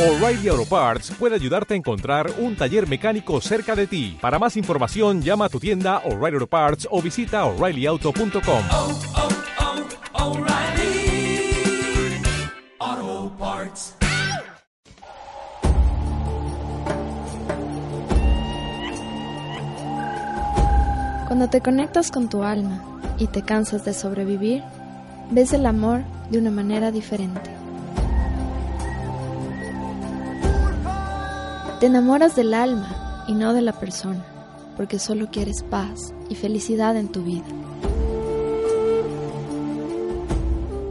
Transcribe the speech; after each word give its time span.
O'Reilly 0.00 0.48
Auto 0.48 0.64
Parts 0.64 1.10
puede 1.10 1.34
ayudarte 1.34 1.74
a 1.74 1.76
encontrar 1.76 2.32
un 2.38 2.56
taller 2.56 2.88
mecánico 2.88 3.38
cerca 3.42 3.76
de 3.76 3.86
ti. 3.86 4.16
Para 4.18 4.38
más 4.38 4.56
información, 4.56 5.20
llama 5.20 5.44
a 5.44 5.48
tu 5.50 5.60
tienda 5.60 5.98
O'Reilly 6.06 6.36
Auto 6.36 6.46
Parts 6.46 6.88
o 6.90 7.02
visita 7.02 7.44
oreillyauto.com. 7.44 8.62
oh, 8.72 8.98
oh, 12.78 13.32
Parts. 13.38 13.94
Cuando 21.26 21.50
te 21.50 21.60
conectas 21.60 22.10
con 22.10 22.30
tu 22.30 22.42
alma 22.42 22.82
y 23.18 23.26
te 23.26 23.42
cansas 23.42 23.84
de 23.84 23.92
sobrevivir, 23.92 24.62
ves 25.30 25.52
el 25.52 25.66
amor 25.66 26.00
de 26.30 26.38
una 26.38 26.50
manera 26.50 26.90
diferente. 26.90 27.59
Te 31.80 31.86
enamoras 31.86 32.36
del 32.36 32.52
alma 32.52 33.24
y 33.26 33.32
no 33.32 33.54
de 33.54 33.62
la 33.62 33.72
persona, 33.72 34.22
porque 34.76 34.98
solo 34.98 35.30
quieres 35.30 35.62
paz 35.62 36.12
y 36.28 36.34
felicidad 36.34 36.94
en 36.94 37.08
tu 37.08 37.22
vida. 37.22 37.46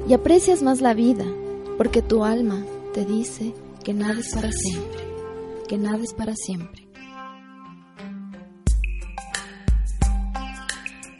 Y 0.07 0.13
aprecias 0.13 0.63
más 0.63 0.81
la 0.81 0.95
vida, 0.95 1.25
porque 1.77 2.01
tu 2.01 2.25
alma 2.25 2.65
te 2.95 3.05
dice 3.05 3.53
que 3.83 3.93
nada 3.93 4.19
es 4.19 4.33
para 4.33 4.51
siempre, 4.51 4.99
que 5.67 5.77
nada 5.77 5.99
es 6.03 6.15
para 6.15 6.33
siempre. 6.35 6.87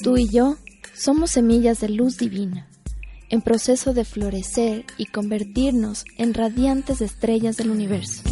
Tú 0.01 0.17
y 0.17 0.27
yo 0.29 0.55
somos 0.95 1.29
semillas 1.29 1.79
de 1.79 1.89
luz 1.89 2.17
divina, 2.17 2.67
en 3.29 3.43
proceso 3.43 3.93
de 3.93 4.03
florecer 4.03 4.85
y 4.97 5.05
convertirnos 5.05 6.05
en 6.17 6.33
radiantes 6.33 7.01
estrellas 7.01 7.55
del 7.57 7.69
universo. 7.69 8.28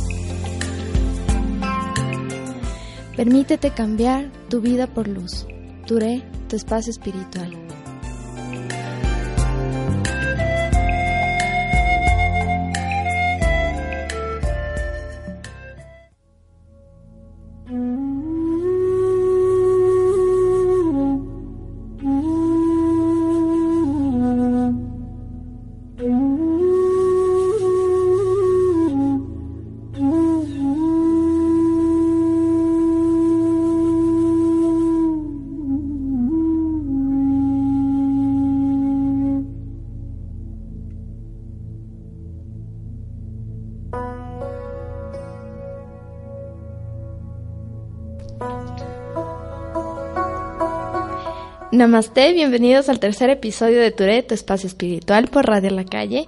Permítete 3.17 3.71
cambiar 3.71 4.31
tu 4.47 4.61
vida 4.61 4.85
por 4.85 5.07
luz. 5.07 5.47
Turé, 5.87 6.21
tu 6.47 6.55
espacio 6.55 6.91
espiritual. 6.91 7.66
Namaste, 51.77 52.33
bienvenidos 52.33 52.89
al 52.89 52.99
tercer 52.99 53.29
episodio 53.29 53.79
de 53.79 53.91
Touré, 53.91 54.23
tu 54.23 54.33
espacio 54.33 54.65
espiritual 54.65 55.27
por 55.27 55.45
Radio 55.45 55.69
La 55.69 55.85
Calle. 55.85 56.27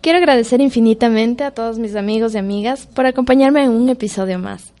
Quiero 0.00 0.18
agradecer 0.18 0.60
infinitamente 0.60 1.44
a 1.44 1.52
todos 1.52 1.78
mis 1.78 1.94
amigos 1.94 2.34
y 2.34 2.38
amigas 2.38 2.88
por 2.96 3.06
acompañarme 3.06 3.62
en 3.62 3.70
un 3.70 3.88
episodio 3.90 4.40
más, 4.40 4.72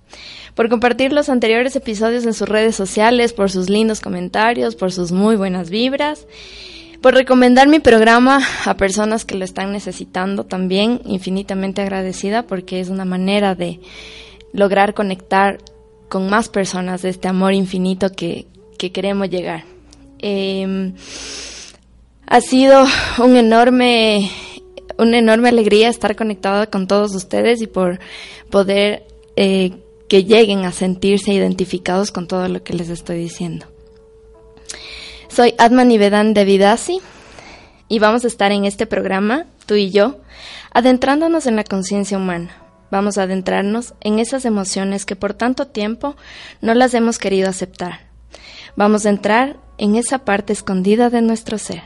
por 0.56 0.68
compartir 0.68 1.12
los 1.12 1.28
anteriores 1.28 1.76
episodios 1.76 2.26
en 2.26 2.34
sus 2.34 2.48
redes 2.48 2.74
sociales, 2.74 3.32
por 3.32 3.48
sus 3.48 3.70
lindos 3.70 4.00
comentarios, 4.00 4.74
por 4.74 4.90
sus 4.90 5.12
muy 5.12 5.36
buenas 5.36 5.70
vibras, 5.70 6.26
por 7.00 7.14
recomendar 7.14 7.68
mi 7.68 7.78
programa 7.78 8.40
a 8.64 8.76
personas 8.76 9.24
que 9.24 9.36
lo 9.36 9.44
están 9.44 9.70
necesitando 9.70 10.42
también, 10.42 11.00
infinitamente 11.04 11.80
agradecida 11.80 12.42
porque 12.42 12.80
es 12.80 12.88
una 12.88 13.04
manera 13.04 13.54
de 13.54 13.78
lograr 14.52 14.94
conectar 14.94 15.58
con 16.08 16.28
más 16.28 16.48
personas 16.48 17.02
de 17.02 17.10
este 17.10 17.28
amor 17.28 17.52
infinito 17.54 18.10
que, 18.10 18.46
que 18.78 18.90
queremos 18.90 19.30
llegar. 19.30 19.77
Eh, 20.18 20.92
ha 22.30 22.40
sido 22.42 22.84
un 23.18 23.36
enorme, 23.36 24.30
una 24.98 25.18
enorme 25.18 25.48
alegría 25.48 25.88
estar 25.88 26.14
conectada 26.14 26.66
con 26.66 26.86
todos 26.86 27.14
ustedes 27.14 27.62
y 27.62 27.66
por 27.66 28.00
poder 28.50 29.06
eh, 29.36 29.72
que 30.08 30.24
lleguen 30.24 30.66
a 30.66 30.72
sentirse 30.72 31.32
identificados 31.32 32.12
con 32.12 32.28
todo 32.28 32.48
lo 32.48 32.62
que 32.62 32.74
les 32.74 32.90
estoy 32.90 33.18
diciendo. 33.18 33.66
Soy 35.28 35.54
Atman 35.56 35.88
Nivedan 35.88 36.34
Devidasi 36.34 37.00
y 37.88 37.98
vamos 37.98 38.24
a 38.24 38.28
estar 38.28 38.52
en 38.52 38.66
este 38.66 38.86
programa, 38.86 39.46
tú 39.64 39.74
y 39.74 39.90
yo, 39.90 40.16
adentrándonos 40.72 41.46
en 41.46 41.56
la 41.56 41.64
conciencia 41.64 42.18
humana. 42.18 42.62
Vamos 42.90 43.16
a 43.16 43.22
adentrarnos 43.22 43.94
en 44.00 44.18
esas 44.18 44.44
emociones 44.44 45.06
que 45.06 45.16
por 45.16 45.32
tanto 45.32 45.66
tiempo 45.66 46.14
no 46.60 46.74
las 46.74 46.92
hemos 46.92 47.18
querido 47.18 47.48
aceptar. 47.48 48.00
Vamos 48.76 49.06
a 49.06 49.10
entrar 49.10 49.56
en 49.78 49.94
esa 49.94 50.18
parte 50.18 50.52
escondida 50.52 51.08
de 51.08 51.22
nuestro 51.22 51.56
ser. 51.56 51.82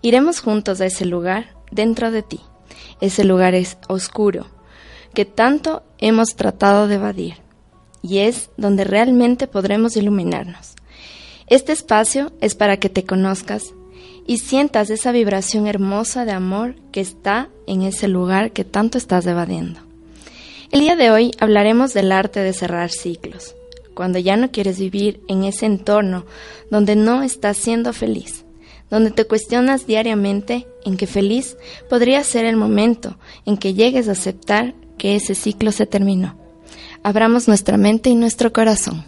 Iremos 0.00 0.40
juntos 0.40 0.80
a 0.80 0.86
ese 0.86 1.04
lugar 1.04 1.54
dentro 1.70 2.10
de 2.10 2.22
ti. 2.22 2.40
Ese 3.00 3.24
lugar 3.24 3.54
es 3.54 3.78
oscuro, 3.88 4.46
que 5.14 5.24
tanto 5.24 5.82
hemos 5.98 6.34
tratado 6.34 6.88
de 6.88 6.96
evadir, 6.96 7.34
y 8.02 8.18
es 8.18 8.50
donde 8.56 8.84
realmente 8.84 9.46
podremos 9.46 9.96
iluminarnos. 9.96 10.74
Este 11.46 11.72
espacio 11.72 12.32
es 12.40 12.54
para 12.54 12.78
que 12.78 12.88
te 12.88 13.04
conozcas 13.04 13.74
y 14.26 14.38
sientas 14.38 14.90
esa 14.90 15.12
vibración 15.12 15.66
hermosa 15.66 16.24
de 16.24 16.32
amor 16.32 16.76
que 16.92 17.00
está 17.00 17.48
en 17.66 17.82
ese 17.82 18.08
lugar 18.08 18.52
que 18.52 18.64
tanto 18.64 18.98
estás 18.98 19.26
evadiendo. 19.26 19.80
El 20.70 20.80
día 20.80 20.96
de 20.96 21.10
hoy 21.10 21.32
hablaremos 21.38 21.92
del 21.92 22.12
arte 22.12 22.40
de 22.40 22.52
cerrar 22.54 22.90
ciclos 22.90 23.54
cuando 23.94 24.18
ya 24.18 24.36
no 24.36 24.50
quieres 24.50 24.78
vivir 24.78 25.20
en 25.28 25.44
ese 25.44 25.66
entorno 25.66 26.24
donde 26.70 26.96
no 26.96 27.22
estás 27.22 27.56
siendo 27.56 27.92
feliz, 27.92 28.44
donde 28.90 29.10
te 29.10 29.24
cuestionas 29.24 29.86
diariamente 29.86 30.66
en 30.84 30.96
que 30.96 31.06
feliz 31.06 31.56
podría 31.88 32.22
ser 32.24 32.44
el 32.44 32.56
momento 32.56 33.18
en 33.46 33.56
que 33.56 33.74
llegues 33.74 34.08
a 34.08 34.12
aceptar 34.12 34.74
que 34.98 35.16
ese 35.16 35.34
ciclo 35.34 35.72
se 35.72 35.86
terminó. 35.86 36.36
Abramos 37.02 37.48
nuestra 37.48 37.76
mente 37.76 38.10
y 38.10 38.14
nuestro 38.14 38.52
corazón. 38.52 39.04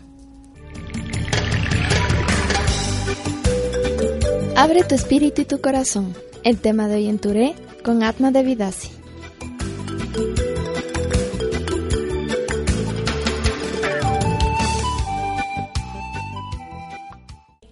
Abre 4.56 4.84
tu 4.84 4.94
espíritu 4.94 5.42
y 5.42 5.44
tu 5.44 5.60
corazón. 5.60 6.14
El 6.44 6.58
tema 6.58 6.88
de 6.88 6.96
hoy 6.96 7.08
en 7.08 7.18
Touré 7.18 7.54
con 7.84 8.02
Atma 8.02 8.30
de 8.30 8.42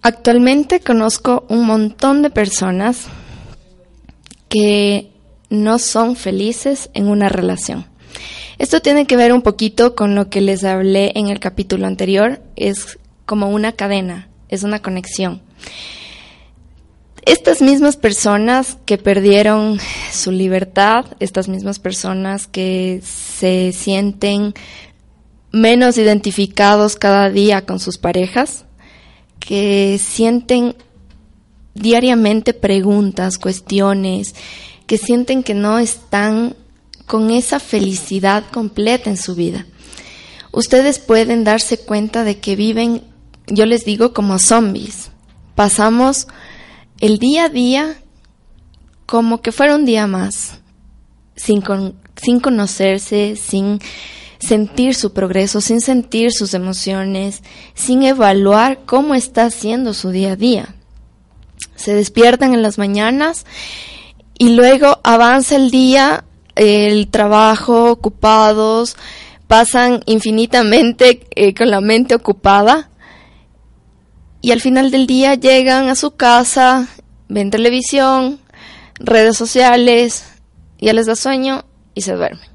Actualmente 0.05 0.81
conozco 0.81 1.45
un 1.47 1.65
montón 1.65 2.23
de 2.23 2.29
personas 2.29 3.05
que 4.49 5.09
no 5.49 5.79
son 5.79 6.17
felices 6.17 6.89
en 6.93 7.07
una 7.07 7.29
relación. 7.29 7.85
Esto 8.57 8.81
tiene 8.81 9.07
que 9.07 9.15
ver 9.15 9.31
un 9.31 9.41
poquito 9.41 9.95
con 9.95 10.13
lo 10.13 10.29
que 10.29 10.41
les 10.41 10.65
hablé 10.65 11.13
en 11.15 11.29
el 11.29 11.39
capítulo 11.39 11.87
anterior, 11.87 12.41
es 12.57 12.99
como 13.25 13.49
una 13.49 13.71
cadena, 13.71 14.27
es 14.49 14.63
una 14.63 14.81
conexión. 14.81 15.41
Estas 17.25 17.61
mismas 17.61 17.95
personas 17.95 18.77
que 18.85 18.97
perdieron 18.97 19.79
su 20.11 20.33
libertad, 20.33 21.05
estas 21.21 21.47
mismas 21.47 21.79
personas 21.79 22.47
que 22.47 23.01
se 23.05 23.71
sienten 23.71 24.53
menos 25.53 25.97
identificados 25.97 26.97
cada 26.97 27.29
día 27.29 27.65
con 27.65 27.79
sus 27.79 27.97
parejas, 27.97 28.65
que 29.45 29.99
sienten 30.01 30.75
diariamente 31.73 32.53
preguntas, 32.53 33.37
cuestiones, 33.37 34.35
que 34.87 34.97
sienten 34.97 35.43
que 35.43 35.53
no 35.53 35.79
están 35.79 36.55
con 37.05 37.29
esa 37.29 37.59
felicidad 37.59 38.45
completa 38.51 39.09
en 39.09 39.17
su 39.17 39.35
vida. 39.35 39.65
Ustedes 40.51 40.99
pueden 40.99 41.43
darse 41.43 41.77
cuenta 41.77 42.23
de 42.23 42.39
que 42.39 42.55
viven, 42.55 43.01
yo 43.47 43.65
les 43.65 43.83
digo, 43.85 44.13
como 44.13 44.39
zombies. 44.39 45.09
Pasamos 45.55 46.27
el 46.99 47.17
día 47.17 47.45
a 47.45 47.49
día 47.49 47.97
como 49.05 49.41
que 49.41 49.51
fuera 49.51 49.75
un 49.75 49.85
día 49.85 50.07
más, 50.07 50.59
sin, 51.35 51.63
sin 52.15 52.39
conocerse, 52.39 53.35
sin 53.35 53.79
sentir 54.43 54.95
su 54.95 55.13
progreso, 55.13 55.61
sin 55.61 55.81
sentir 55.81 56.31
sus 56.31 56.53
emociones, 56.53 57.41
sin 57.73 58.03
evaluar 58.03 58.79
cómo 58.85 59.15
está 59.15 59.45
haciendo 59.45 59.93
su 59.93 60.09
día 60.09 60.33
a 60.33 60.35
día. 60.35 60.75
Se 61.75 61.93
despiertan 61.93 62.53
en 62.53 62.61
las 62.61 62.77
mañanas 62.77 63.45
y 64.37 64.49
luego 64.49 64.99
avanza 65.03 65.55
el 65.55 65.71
día 65.71 66.25
el 66.55 67.07
trabajo, 67.07 67.91
ocupados, 67.91 68.95
pasan 69.47 70.01
infinitamente 70.05 71.25
eh, 71.35 71.53
con 71.53 71.71
la 71.71 71.81
mente 71.81 72.15
ocupada 72.15 72.89
y 74.41 74.51
al 74.51 74.61
final 74.61 74.91
del 74.91 75.07
día 75.07 75.35
llegan 75.35 75.89
a 75.89 75.95
su 75.95 76.11
casa, 76.11 76.89
ven 77.29 77.49
televisión, 77.49 78.39
redes 78.99 79.37
sociales, 79.37 80.25
ya 80.79 80.93
les 80.93 81.05
da 81.05 81.15
sueño 81.15 81.65
y 81.95 82.01
se 82.01 82.13
duermen. 82.13 82.52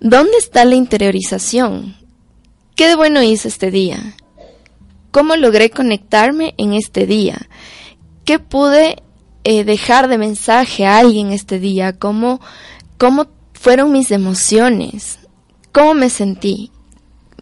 ¿Dónde 0.00 0.36
está 0.38 0.64
la 0.64 0.76
interiorización? 0.76 1.96
¿Qué 2.76 2.86
de 2.86 2.94
bueno 2.94 3.20
hice 3.20 3.48
este 3.48 3.72
día? 3.72 4.14
¿Cómo 5.10 5.34
logré 5.34 5.70
conectarme 5.70 6.54
en 6.56 6.72
este 6.72 7.04
día? 7.04 7.48
¿Qué 8.24 8.38
pude 8.38 9.02
eh, 9.42 9.64
dejar 9.64 10.06
de 10.06 10.16
mensaje 10.16 10.86
a 10.86 10.98
alguien 10.98 11.32
este 11.32 11.58
día? 11.58 11.94
¿Cómo, 11.94 12.40
¿Cómo 12.96 13.26
fueron 13.54 13.90
mis 13.90 14.12
emociones? 14.12 15.18
¿Cómo 15.72 15.94
me 15.94 16.10
sentí? 16.10 16.70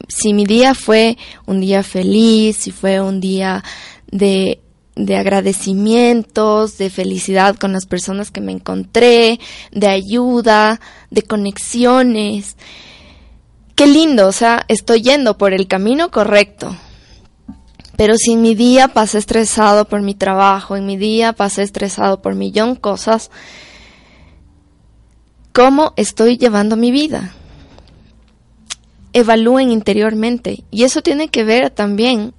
Si 0.08 0.32
mi 0.32 0.46
día 0.46 0.74
fue 0.74 1.18
un 1.44 1.60
día 1.60 1.82
feliz, 1.82 2.56
si 2.56 2.70
fue 2.70 3.02
un 3.02 3.20
día 3.20 3.62
de 4.10 4.62
de 4.96 5.16
agradecimientos, 5.16 6.78
de 6.78 6.88
felicidad 6.90 7.54
con 7.56 7.72
las 7.72 7.86
personas 7.86 8.30
que 8.30 8.40
me 8.40 8.52
encontré, 8.52 9.38
de 9.70 9.86
ayuda, 9.86 10.80
de 11.10 11.22
conexiones. 11.22 12.56
Qué 13.74 13.86
lindo, 13.86 14.26
o 14.26 14.32
sea, 14.32 14.64
estoy 14.68 15.02
yendo 15.02 15.36
por 15.36 15.52
el 15.52 15.68
camino 15.68 16.10
correcto. 16.10 16.74
Pero 17.96 18.16
si 18.16 18.32
en 18.32 18.42
mi 18.42 18.54
día 18.54 18.88
pasé 18.88 19.18
estresado 19.18 19.86
por 19.86 20.00
mi 20.02 20.14
trabajo, 20.14 20.76
en 20.76 20.86
mi 20.86 20.96
día 20.96 21.34
pasé 21.34 21.62
estresado 21.62 22.20
por 22.20 22.34
millón 22.34 22.74
cosas, 22.74 23.30
¿cómo 25.52 25.92
estoy 25.96 26.38
llevando 26.38 26.76
mi 26.76 26.90
vida? 26.90 27.34
Evalúen 29.12 29.70
interiormente. 29.70 30.64
Y 30.70 30.84
eso 30.84 31.02
tiene 31.02 31.28
que 31.28 31.44
ver 31.44 31.70
también 31.70 32.34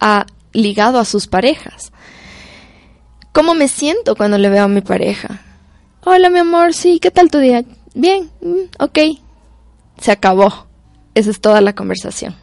a 0.00 0.26
ligado 0.52 0.98
a 0.98 1.04
sus 1.04 1.26
parejas. 1.26 1.92
¿Cómo 3.32 3.54
me 3.54 3.68
siento 3.68 4.14
cuando 4.14 4.38
le 4.38 4.50
veo 4.50 4.64
a 4.64 4.68
mi 4.68 4.82
pareja? 4.82 5.42
Hola, 6.04 6.30
mi 6.30 6.38
amor, 6.38 6.74
sí, 6.74 6.98
¿qué 7.00 7.10
tal 7.10 7.30
tu 7.30 7.38
día? 7.38 7.64
Bien, 7.94 8.30
mm, 8.40 8.82
ok. 8.82 8.98
Se 10.00 10.12
acabó. 10.12 10.66
Esa 11.14 11.30
es 11.30 11.40
toda 11.40 11.60
la 11.60 11.74
conversación. 11.74 12.34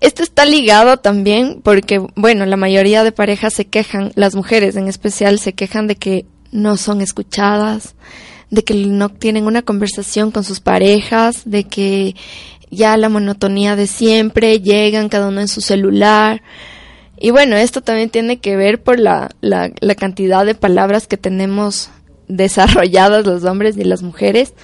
Esto 0.00 0.22
está 0.22 0.46
ligado 0.46 0.96
también 0.96 1.60
porque, 1.62 2.04
bueno, 2.16 2.46
la 2.46 2.56
mayoría 2.56 3.04
de 3.04 3.12
parejas 3.12 3.52
se 3.52 3.66
quejan, 3.66 4.12
las 4.14 4.34
mujeres 4.34 4.76
en 4.76 4.88
especial 4.88 5.38
se 5.38 5.52
quejan 5.52 5.86
de 5.86 5.96
que 5.96 6.24
no 6.52 6.78
son 6.78 7.02
escuchadas, 7.02 7.94
de 8.50 8.64
que 8.64 8.74
no 8.74 9.10
tienen 9.10 9.44
una 9.44 9.62
conversación 9.62 10.30
con 10.30 10.42
sus 10.42 10.60
parejas, 10.60 11.42
de 11.44 11.64
que 11.64 12.16
ya 12.70 12.96
la 12.96 13.08
monotonía 13.08 13.76
de 13.76 13.86
siempre, 13.86 14.60
llegan 14.60 15.08
cada 15.08 15.28
uno 15.28 15.40
en 15.40 15.48
su 15.48 15.60
celular. 15.60 16.42
Y 17.18 17.30
bueno, 17.30 17.56
esto 17.56 17.82
también 17.82 18.10
tiene 18.10 18.38
que 18.38 18.56
ver 18.56 18.82
por 18.82 18.98
la, 18.98 19.30
la, 19.40 19.94
cantidad 19.96 20.46
de 20.46 20.54
palabras 20.54 21.06
que 21.06 21.16
tenemos 21.16 21.90
desarrolladas 22.28 23.26
los 23.26 23.44
hombres 23.44 23.76
y 23.76 23.84
las 23.84 24.02
mujeres. 24.02 24.54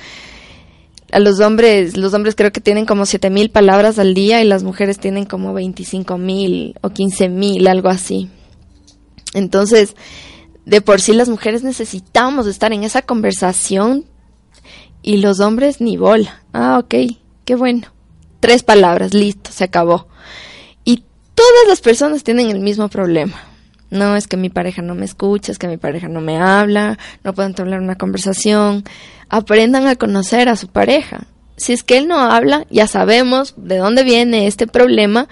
A 1.13 1.21
los 1.21 1.41
hombres, 1.41 1.97
los 1.97 2.15
hombres 2.15 2.35
creo 2.35 2.53
que 2.53 2.61
tienen 2.61 2.85
como 2.85 3.07
siete 3.07 3.31
mil 3.31 3.51
palabras 3.51 3.99
al 3.99 4.15
día 4.15 4.43
y 4.43 4.47
las 4.47 4.65
mujeres 4.65 4.99
tienen 4.99 5.25
como 5.25 5.55
veinticinco 5.55 6.19
mil 6.19 6.75
o 6.81 6.91
quince 6.91 7.29
mil, 7.29 7.69
algo 7.69 7.89
así. 7.89 8.29
Entonces, 9.33 9.95
de 10.65 10.81
por 10.81 11.01
sí 11.01 11.13
las 11.13 11.29
mujeres 11.29 11.63
necesitamos 11.63 12.47
estar 12.47 12.73
en 12.73 12.83
esa 12.83 13.03
conversación 13.03 14.05
y 15.03 15.19
los 15.19 15.39
hombres 15.39 15.81
ni 15.81 15.97
bola. 15.97 16.43
Ah, 16.53 16.81
ok, 16.83 16.95
qué 17.45 17.55
bueno. 17.55 17.96
Tres 18.47 18.63
palabras, 18.63 19.13
listo, 19.13 19.51
se 19.51 19.65
acabó. 19.65 20.07
Y 20.85 21.03
todas 21.35 21.67
las 21.67 21.81
personas 21.81 22.23
tienen 22.23 22.49
el 22.49 22.61
mismo 22.61 22.89
problema. 22.89 23.35
No 23.91 24.15
es 24.15 24.29
que 24.29 24.37
mi 24.37 24.51
pareja 24.51 24.83
no 24.83 24.95
me 24.95 25.05
escucha, 25.05 25.51
es 25.51 25.59
que 25.59 25.67
mi 25.67 25.79
pareja 25.79 26.07
no 26.07 26.21
me 26.21 26.39
habla, 26.41 26.97
no 27.25 27.35
pueden 27.35 27.55
tener 27.55 27.81
una 27.81 27.97
conversación. 27.97 28.85
Aprendan 29.29 29.89
a 29.89 29.97
conocer 29.97 30.49
a 30.49 30.55
su 30.55 30.69
pareja. 30.69 31.27
Si 31.57 31.73
es 31.73 31.83
que 31.83 31.99
él 31.99 32.07
no 32.07 32.21
habla, 32.21 32.69
ya 32.71 32.87
sabemos 32.87 33.55
de 33.57 33.79
dónde 33.79 34.05
viene 34.05 34.47
este 34.47 34.69
problema 34.69 35.27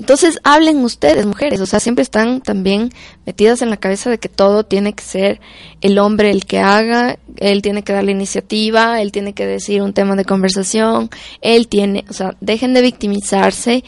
entonces 0.00 0.40
hablen 0.44 0.82
ustedes, 0.82 1.26
mujeres, 1.26 1.60
o 1.60 1.66
sea, 1.66 1.78
siempre 1.78 2.02
están 2.02 2.40
también 2.40 2.90
metidas 3.26 3.60
en 3.60 3.68
la 3.68 3.76
cabeza 3.76 4.08
de 4.08 4.16
que 4.16 4.30
todo 4.30 4.64
tiene 4.64 4.94
que 4.94 5.04
ser 5.04 5.42
el 5.82 5.98
hombre 5.98 6.30
el 6.30 6.46
que 6.46 6.58
haga, 6.58 7.18
él 7.36 7.60
tiene 7.60 7.82
que 7.82 7.92
dar 7.92 8.04
la 8.04 8.10
iniciativa, 8.10 9.02
él 9.02 9.12
tiene 9.12 9.34
que 9.34 9.44
decir 9.44 9.82
un 9.82 9.92
tema 9.92 10.16
de 10.16 10.24
conversación, 10.24 11.10
él 11.42 11.68
tiene, 11.68 12.06
o 12.08 12.14
sea, 12.14 12.34
dejen 12.40 12.72
de 12.72 12.80
victimizarse 12.80 13.84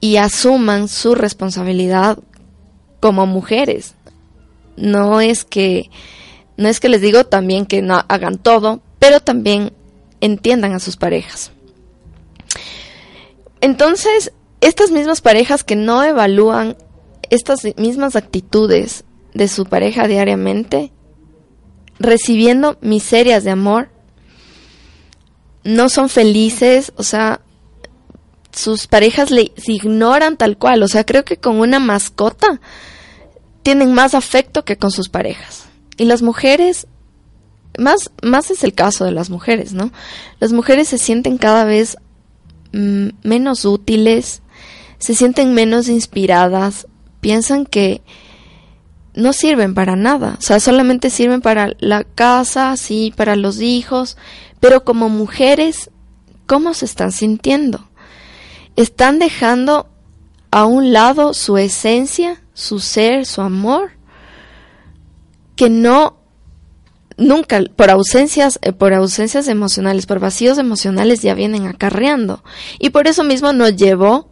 y 0.00 0.16
asuman 0.16 0.88
su 0.88 1.14
responsabilidad 1.14 2.18
como 2.98 3.24
mujeres. 3.24 3.94
No 4.76 5.20
es 5.20 5.44
que 5.44 5.88
no 6.56 6.66
es 6.68 6.80
que 6.80 6.88
les 6.88 7.00
digo 7.00 7.22
también 7.22 7.64
que 7.64 7.80
no 7.80 8.04
hagan 8.08 8.38
todo, 8.38 8.82
pero 8.98 9.20
también 9.20 9.72
entiendan 10.20 10.72
a 10.72 10.80
sus 10.80 10.96
parejas. 10.96 11.52
Entonces, 13.60 14.32
estas 14.62 14.92
mismas 14.92 15.20
parejas 15.20 15.64
que 15.64 15.76
no 15.76 16.02
evalúan 16.02 16.76
estas 17.30 17.60
mismas 17.76 18.16
actitudes 18.16 19.04
de 19.34 19.48
su 19.48 19.66
pareja 19.66 20.06
diariamente, 20.06 20.92
recibiendo 21.98 22.78
miserias 22.80 23.44
de 23.44 23.50
amor, 23.50 23.90
no 25.64 25.88
son 25.88 26.08
felices, 26.08 26.92
o 26.96 27.02
sea, 27.02 27.40
sus 28.52 28.86
parejas 28.86 29.30
le 29.30 29.52
ignoran 29.66 30.36
tal 30.36 30.56
cual, 30.56 30.82
o 30.82 30.88
sea, 30.88 31.04
creo 31.04 31.24
que 31.24 31.38
con 31.38 31.58
una 31.58 31.80
mascota 31.80 32.60
tienen 33.62 33.92
más 33.92 34.14
afecto 34.14 34.64
que 34.64 34.76
con 34.76 34.90
sus 34.90 35.08
parejas. 35.08 35.64
Y 35.96 36.04
las 36.04 36.22
mujeres, 36.22 36.86
más, 37.78 38.10
más 38.22 38.50
es 38.50 38.62
el 38.62 38.74
caso 38.74 39.04
de 39.04 39.12
las 39.12 39.28
mujeres, 39.28 39.72
¿no? 39.72 39.90
Las 40.38 40.52
mujeres 40.52 40.88
se 40.88 40.98
sienten 40.98 41.38
cada 41.38 41.64
vez 41.64 41.96
mm, 42.72 43.08
menos 43.22 43.64
útiles, 43.64 44.42
se 45.02 45.16
sienten 45.16 45.52
menos 45.52 45.88
inspiradas, 45.88 46.86
piensan 47.20 47.66
que 47.66 48.02
no 49.14 49.32
sirven 49.32 49.74
para 49.74 49.96
nada, 49.96 50.36
o 50.38 50.40
sea, 50.40 50.60
solamente 50.60 51.10
sirven 51.10 51.40
para 51.40 51.72
la 51.80 52.04
casa, 52.04 52.76
sí, 52.76 53.12
para 53.16 53.34
los 53.34 53.60
hijos, 53.60 54.16
pero 54.60 54.84
como 54.84 55.08
mujeres, 55.08 55.90
¿cómo 56.46 56.72
se 56.72 56.84
están 56.84 57.10
sintiendo? 57.10 57.88
¿Están 58.76 59.18
dejando 59.18 59.88
a 60.52 60.66
un 60.66 60.92
lado 60.92 61.34
su 61.34 61.58
esencia, 61.58 62.40
su 62.54 62.78
ser, 62.78 63.26
su 63.26 63.40
amor? 63.40 63.90
Que 65.56 65.68
no 65.68 66.16
nunca 67.16 67.60
por 67.74 67.90
ausencias 67.90 68.60
eh, 68.62 68.72
por 68.72 68.94
ausencias 68.94 69.48
emocionales, 69.48 70.06
por 70.06 70.20
vacíos 70.20 70.58
emocionales 70.58 71.22
ya 71.22 71.34
vienen 71.34 71.66
acarreando 71.66 72.44
y 72.78 72.90
por 72.90 73.08
eso 73.08 73.24
mismo 73.24 73.52
nos 73.52 73.74
llevó 73.74 74.31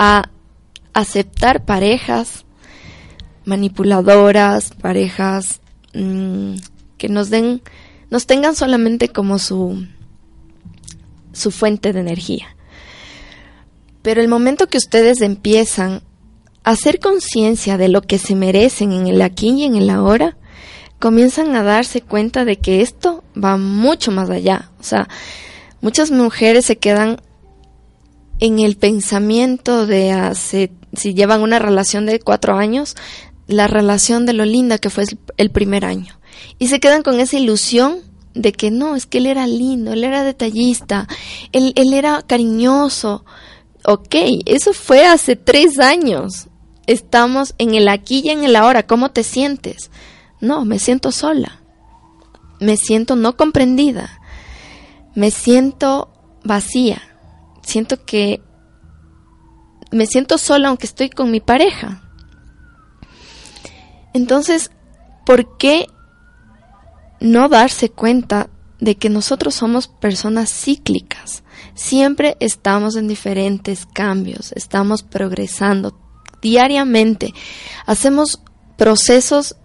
a 0.00 0.30
aceptar 0.94 1.66
parejas 1.66 2.46
manipuladoras, 3.44 4.72
parejas 4.80 5.60
mm, 5.92 6.54
que 6.96 7.10
nos 7.10 7.28
den, 7.28 7.60
nos 8.08 8.26
tengan 8.26 8.56
solamente 8.56 9.10
como 9.10 9.38
su, 9.38 9.86
su 11.34 11.50
fuente 11.50 11.92
de 11.92 12.00
energía. 12.00 12.56
Pero 14.00 14.22
el 14.22 14.28
momento 14.28 14.68
que 14.68 14.78
ustedes 14.78 15.20
empiezan 15.20 16.02
a 16.64 16.70
hacer 16.70 16.98
conciencia 16.98 17.76
de 17.76 17.88
lo 17.88 18.00
que 18.00 18.16
se 18.16 18.34
merecen 18.34 18.92
en 18.92 19.06
el 19.06 19.20
aquí 19.20 19.50
y 19.50 19.64
en 19.64 19.76
el 19.76 19.90
ahora, 19.90 20.38
comienzan 20.98 21.54
a 21.56 21.62
darse 21.62 22.00
cuenta 22.00 22.46
de 22.46 22.56
que 22.56 22.80
esto 22.80 23.22
va 23.36 23.58
mucho 23.58 24.12
más 24.12 24.30
allá. 24.30 24.70
O 24.80 24.82
sea, 24.82 25.08
muchas 25.82 26.10
mujeres 26.10 26.64
se 26.64 26.78
quedan 26.78 27.20
en 28.40 28.58
el 28.58 28.76
pensamiento 28.76 29.86
de 29.86 30.12
hace, 30.12 30.72
si 30.94 31.14
llevan 31.14 31.42
una 31.42 31.58
relación 31.58 32.06
de 32.06 32.18
cuatro 32.18 32.56
años, 32.56 32.96
la 33.46 33.66
relación 33.66 34.26
de 34.26 34.32
lo 34.32 34.44
linda 34.44 34.78
que 34.78 34.90
fue 34.90 35.04
el 35.36 35.50
primer 35.50 35.84
año. 35.84 36.18
Y 36.58 36.68
se 36.68 36.80
quedan 36.80 37.02
con 37.02 37.20
esa 37.20 37.38
ilusión 37.38 38.00
de 38.34 38.52
que 38.52 38.70
no, 38.70 38.96
es 38.96 39.06
que 39.06 39.18
él 39.18 39.26
era 39.26 39.46
lindo, 39.46 39.92
él 39.92 40.04
era 40.04 40.24
detallista, 40.24 41.06
él, 41.52 41.72
él 41.76 41.92
era 41.92 42.22
cariñoso. 42.22 43.24
Ok, 43.84 44.14
eso 44.46 44.72
fue 44.72 45.04
hace 45.04 45.36
tres 45.36 45.78
años. 45.78 46.48
Estamos 46.86 47.54
en 47.58 47.74
el 47.74 47.88
aquí 47.88 48.22
y 48.24 48.30
en 48.30 48.44
el 48.44 48.56
ahora. 48.56 48.86
¿Cómo 48.86 49.10
te 49.10 49.22
sientes? 49.22 49.90
No, 50.40 50.64
me 50.64 50.78
siento 50.78 51.12
sola. 51.12 51.60
Me 52.58 52.76
siento 52.76 53.16
no 53.16 53.36
comprendida. 53.36 54.20
Me 55.14 55.30
siento 55.30 56.10
vacía 56.42 57.09
siento 57.70 58.04
que 58.04 58.42
me 59.90 60.06
siento 60.06 60.38
sola 60.38 60.68
aunque 60.68 60.86
estoy 60.86 61.10
con 61.10 61.30
mi 61.30 61.40
pareja. 61.40 62.02
Entonces, 64.12 64.70
¿por 65.24 65.56
qué 65.56 65.86
no 67.20 67.48
darse 67.48 67.90
cuenta 67.90 68.48
de 68.80 68.96
que 68.96 69.10
nosotros 69.10 69.54
somos 69.54 69.88
personas 69.88 70.50
cíclicas. 70.50 71.44
Siempre 71.74 72.36
estamos 72.40 72.96
en 72.96 73.08
diferentes 73.08 73.86
cambios, 73.86 74.52
estamos 74.52 75.02
progresando 75.02 75.98
diariamente. 76.42 77.34
Hacemos 77.86 78.40
procesos 78.76 79.56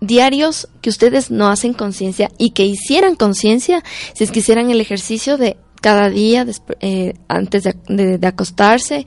diarios 0.00 0.68
que 0.80 0.90
ustedes 0.90 1.30
no 1.30 1.48
hacen 1.48 1.72
conciencia 1.72 2.30
y 2.38 2.50
que 2.50 2.64
hicieran 2.64 3.16
conciencia 3.16 3.82
si 4.14 4.24
es 4.24 4.30
que 4.30 4.40
hicieran 4.40 4.70
el 4.70 4.80
ejercicio 4.80 5.38
de 5.38 5.56
cada 5.80 6.10
día 6.10 6.46
eh, 6.80 7.14
antes 7.28 7.64
de, 7.64 8.26
acostarse, 8.26 9.06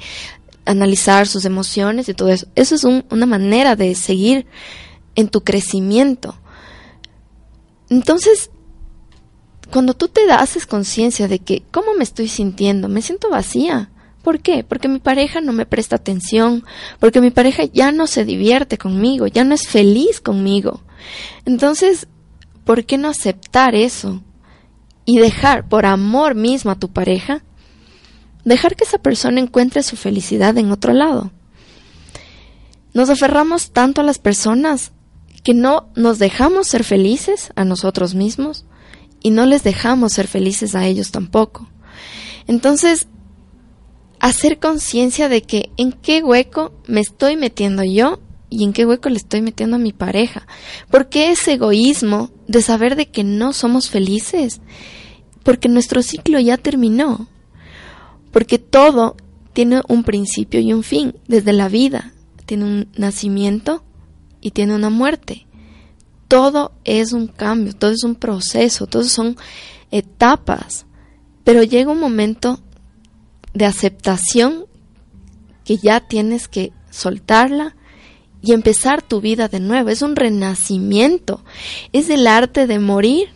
analizar 0.65 1.27
sus 1.27 1.45
emociones 1.45 2.09
y 2.09 2.13
todo 2.13 2.29
eso. 2.29 2.47
Eso 2.55 2.75
es 2.75 2.83
una 2.83 3.25
manera 3.25 3.75
de 3.75 3.95
seguir 3.95 4.45
en 5.15 5.27
tu 5.27 5.43
crecimiento. 5.43 6.35
Entonces, 7.89 8.51
cuando 9.71 9.93
tú 9.93 10.07
te 10.07 10.29
haces 10.31 10.65
conciencia 10.65 11.27
de 11.27 11.39
que, 11.39 11.63
¿cómo 11.71 11.93
me 11.93 12.03
estoy 12.03 12.27
sintiendo? 12.27 12.87
Me 12.87 13.01
siento 13.01 13.29
vacía. 13.29 13.89
¿Por 14.21 14.39
qué? 14.39 14.63
Porque 14.63 14.87
mi 14.87 14.99
pareja 14.99 15.41
no 15.41 15.51
me 15.51 15.65
presta 15.65 15.95
atención, 15.95 16.63
porque 16.99 17.21
mi 17.21 17.31
pareja 17.31 17.63
ya 17.63 17.91
no 17.91 18.05
se 18.05 18.23
divierte 18.23 18.77
conmigo, 18.77 19.25
ya 19.27 19.43
no 19.43 19.55
es 19.55 19.67
feliz 19.67 20.21
conmigo. 20.21 20.81
Entonces, 21.45 22.07
¿por 22.63 22.85
qué 22.85 22.97
no 22.97 23.07
aceptar 23.07 23.73
eso? 23.73 24.21
Y 25.05 25.17
dejar, 25.17 25.67
por 25.67 25.85
amor 25.85 26.35
mismo 26.35 26.71
a 26.71 26.79
tu 26.79 26.89
pareja, 26.89 27.43
dejar 28.45 28.75
que 28.75 28.83
esa 28.83 28.99
persona 28.99 29.39
encuentre 29.39 29.83
su 29.83 29.95
felicidad 29.95 30.57
en 30.57 30.71
otro 30.71 30.93
lado. 30.93 31.31
Nos 32.93 33.09
aferramos 33.09 33.71
tanto 33.71 34.01
a 34.01 34.03
las 34.03 34.19
personas 34.19 34.91
que 35.43 35.53
no 35.53 35.89
nos 35.95 36.19
dejamos 36.19 36.67
ser 36.67 36.83
felices 36.83 37.51
a 37.55 37.65
nosotros 37.65 38.15
mismos 38.15 38.65
y 39.21 39.31
no 39.31 39.45
les 39.45 39.63
dejamos 39.63 40.13
ser 40.13 40.27
felices 40.27 40.75
a 40.75 40.85
ellos 40.85 41.11
tampoco. 41.11 41.67
Entonces, 42.47 43.07
hacer 44.19 44.59
conciencia 44.59 45.29
de 45.29 45.41
que 45.41 45.71
en 45.77 45.91
qué 45.91 46.23
hueco 46.23 46.73
me 46.87 47.01
estoy 47.01 47.37
metiendo 47.37 47.83
yo 47.83 48.19
y 48.51 48.65
en 48.65 48.73
qué 48.73 48.85
hueco 48.85 49.09
le 49.09 49.15
estoy 49.15 49.41
metiendo 49.41 49.77
a 49.77 49.79
mi 49.79 49.93
pareja. 49.93 50.45
¿Por 50.91 51.07
qué 51.07 51.31
ese 51.31 51.53
egoísmo 51.53 52.29
de 52.47 52.61
saber 52.61 52.97
de 52.97 53.07
que 53.07 53.23
no 53.23 53.53
somos 53.53 53.89
felices? 53.89 54.59
Porque 55.41 55.69
nuestro 55.69 56.03
ciclo 56.03 56.37
ya 56.37 56.57
terminó. 56.57 57.29
Porque 58.31 58.59
todo 58.59 59.15
tiene 59.53 59.81
un 59.87 60.03
principio 60.03 60.59
y 60.59 60.73
un 60.73 60.83
fin, 60.83 61.15
desde 61.29 61.53
la 61.53 61.69
vida. 61.69 62.13
Tiene 62.45 62.65
un 62.65 62.89
nacimiento 62.97 63.85
y 64.41 64.51
tiene 64.51 64.75
una 64.75 64.89
muerte. 64.89 65.47
Todo 66.27 66.73
es 66.83 67.13
un 67.13 67.27
cambio, 67.27 67.73
todo 67.73 67.91
es 67.91 68.03
un 68.03 68.15
proceso, 68.15 68.85
todo 68.85 69.05
son 69.05 69.37
etapas. 69.91 70.85
Pero 71.45 71.63
llega 71.63 71.89
un 71.89 72.01
momento 72.01 72.59
de 73.53 73.65
aceptación 73.65 74.65
que 75.63 75.77
ya 75.77 76.01
tienes 76.01 76.49
que 76.49 76.73
soltarla 76.89 77.77
y 78.41 78.53
empezar 78.53 79.01
tu 79.01 79.21
vida 79.21 79.47
de 79.47 79.59
nuevo. 79.59 79.89
Es 79.89 80.01
un 80.01 80.15
renacimiento. 80.15 81.43
Es 81.93 82.09
el 82.09 82.27
arte 82.27 82.67
de 82.67 82.79
morir 82.79 83.29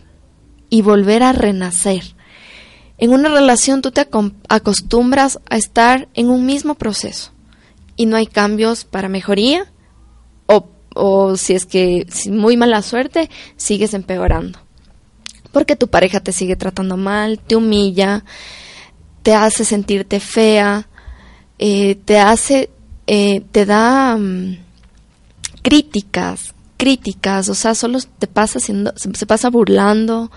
y 0.70 0.82
volver 0.82 1.24
a 1.24 1.34
renacer. 1.34 2.16
En 2.98 3.12
una 3.12 3.30
relación 3.30 3.82
tú 3.82 3.92
te 3.92 4.08
acostumbras 4.50 5.40
a 5.50 5.58
estar 5.58 6.08
en 6.14 6.30
un 6.30 6.46
mismo 6.46 6.76
proceso 6.76 7.32
y 7.98 8.06
no 8.06 8.16
hay 8.16 8.26
cambios 8.26 8.86
para 8.86 9.10
mejoría 9.10 9.72
o, 10.48 10.70
o 10.94 11.36
si 11.36 11.54
es 11.54 11.66
que 11.66 12.08
muy 12.30 12.56
mala 12.56 12.82
suerte 12.82 13.30
sigues 13.58 13.94
empeorando. 13.94 14.60
Porque 15.52 15.76
tu 15.76 15.90
pareja 15.90 16.20
te 16.20 16.32
sigue 16.32 16.56
tratando 16.56 16.98
mal, 16.98 17.40
te 17.40 17.56
humilla, 17.56 18.24
te 19.24 19.34
hace 19.34 19.66
sentirte 19.66 20.20
fea, 20.20 20.88
eh, 21.60 21.96
te 21.96 22.20
hace, 22.20 22.70
eh, 23.08 23.42
te 23.52 23.66
da 23.66 24.18
mm, 24.18 24.65
críticas, 25.66 26.54
críticas, 26.78 27.50
o 27.50 27.56
sea, 27.56 27.74
solo 27.74 27.98
te 28.20 28.28
pasa 28.28 28.60
haciendo, 28.60 28.94
se, 28.96 29.26
pasa 29.26 29.50
burlando, 29.50 30.30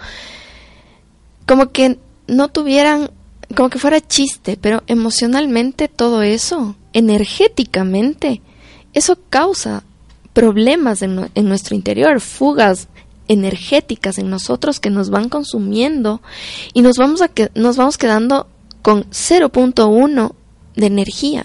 como 1.45 1.71
que 1.71 1.99
no 2.27 2.49
tuvieran, 2.49 3.11
como 3.55 3.69
que 3.69 3.79
fuera 3.79 4.01
chiste, 4.01 4.57
pero 4.59 4.83
emocionalmente 4.87 5.89
todo 5.89 6.23
eso, 6.23 6.77
energéticamente, 6.95 8.41
eso 8.95 9.19
causa 9.29 9.83
problemas 10.33 11.03
en, 11.03 11.31
en 11.35 11.47
nuestro 11.47 11.77
interior, 11.77 12.23
fugas 12.23 12.89
energéticas 13.29 14.17
en 14.17 14.31
nosotros 14.31 14.81
que 14.81 14.89
nos 14.89 15.11
van 15.11 15.29
consumiendo 15.29 16.23
y 16.73 16.81
nos 16.81 16.97
vamos 16.97 17.21
a 17.21 17.29
que 17.29 17.51
nos 17.55 17.77
vamos 17.77 17.99
quedando 17.99 18.47
con 18.81 19.05
0.1 19.11 20.33
de 20.75 20.87
energía. 20.87 21.45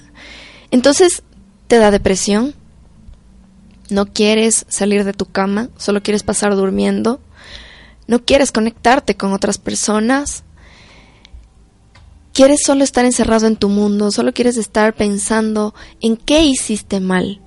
Entonces 0.72 1.24
te 1.68 1.80
da 1.80 1.92
depresión, 1.92 2.56
no 3.90 4.06
quieres 4.06 4.66
salir 4.70 5.04
de 5.04 5.14
tu 5.14 5.26
cama, 5.26 5.70
solo 5.78 6.02
quieres 6.02 6.24
pasar 6.24 6.56
durmiendo, 6.56 7.20
no 8.08 8.24
quieres 8.24 8.52
conectarte 8.52 9.16
con 9.16 9.34
otras 9.34 9.58
personas, 9.58 10.44
quieres 12.34 12.62
solo 12.64 12.84
estar 12.84 13.06
encerrado 13.06 13.48
en 13.48 13.56
tu 13.56 13.70
mundo, 13.70 14.12
solo 14.12 14.34
quieres 14.34 14.58
estar 14.58 14.94
pensando 14.94 15.74
en 16.02 16.18
qué 16.18 16.44
hiciste 16.44 17.00
mal, 17.00 17.42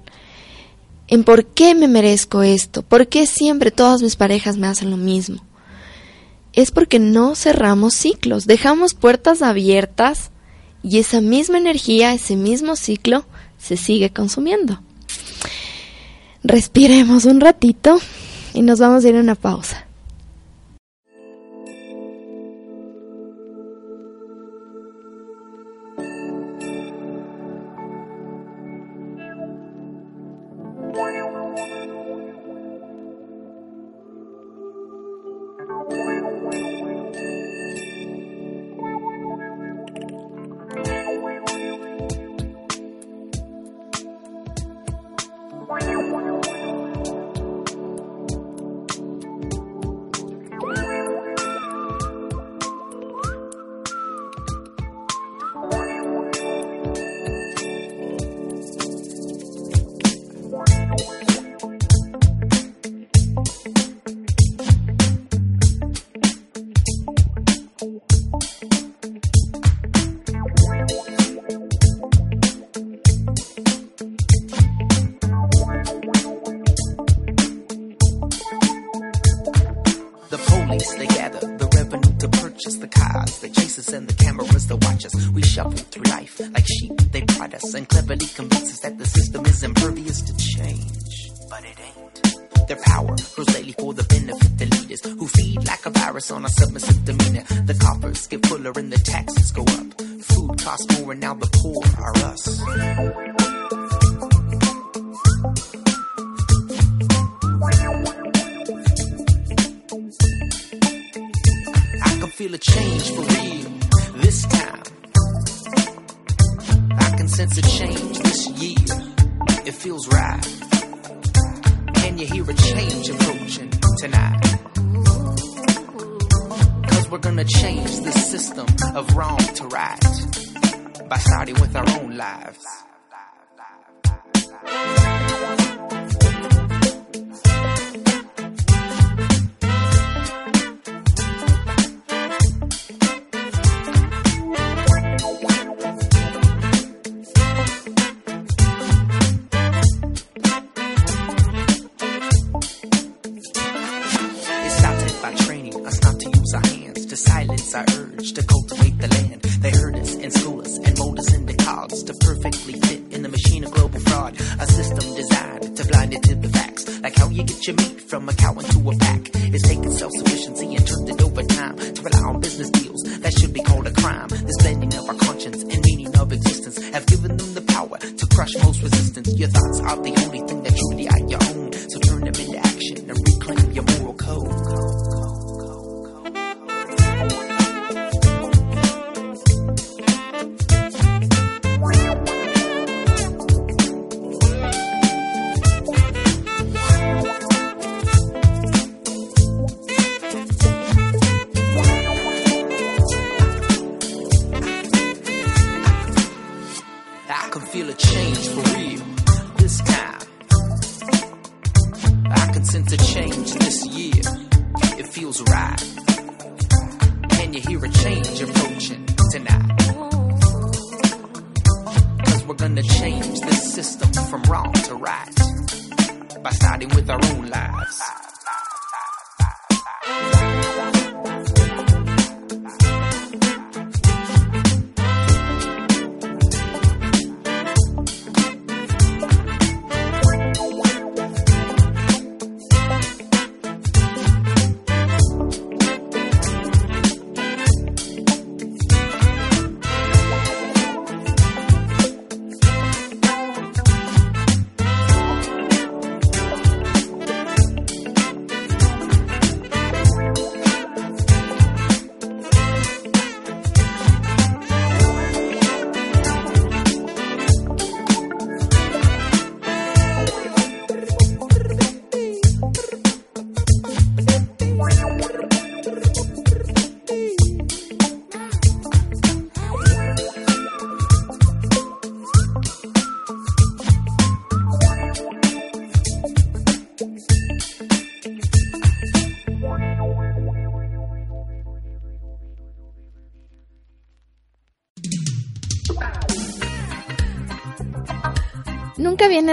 en 1.08 1.24
por 1.24 1.46
qué 1.46 1.74
me 1.74 1.88
merezco 1.88 2.42
esto, 2.42 2.82
por 2.82 3.08
qué 3.08 3.26
siempre 3.26 3.70
todas 3.70 4.02
mis 4.02 4.16
parejas 4.16 4.56
me 4.56 4.66
hacen 4.66 4.90
lo 4.90 4.96
mismo. 4.96 5.42
Es 6.52 6.70
porque 6.70 6.98
no 6.98 7.34
cerramos 7.34 7.92
ciclos, 7.92 8.46
dejamos 8.46 8.94
puertas 8.94 9.42
abiertas 9.42 10.30
y 10.82 10.98
esa 10.98 11.20
misma 11.20 11.58
energía, 11.58 12.14
ese 12.14 12.34
mismo 12.34 12.76
ciclo 12.76 13.26
se 13.58 13.76
sigue 13.76 14.10
consumiendo. 14.10 14.80
Respiremos 16.48 17.24
un 17.24 17.40
ratito 17.40 17.98
y 18.54 18.62
nos 18.62 18.78
vamos 18.78 19.04
a 19.04 19.08
ir 19.08 19.16
a 19.16 19.20
una 19.20 19.34
pausa. 19.34 19.85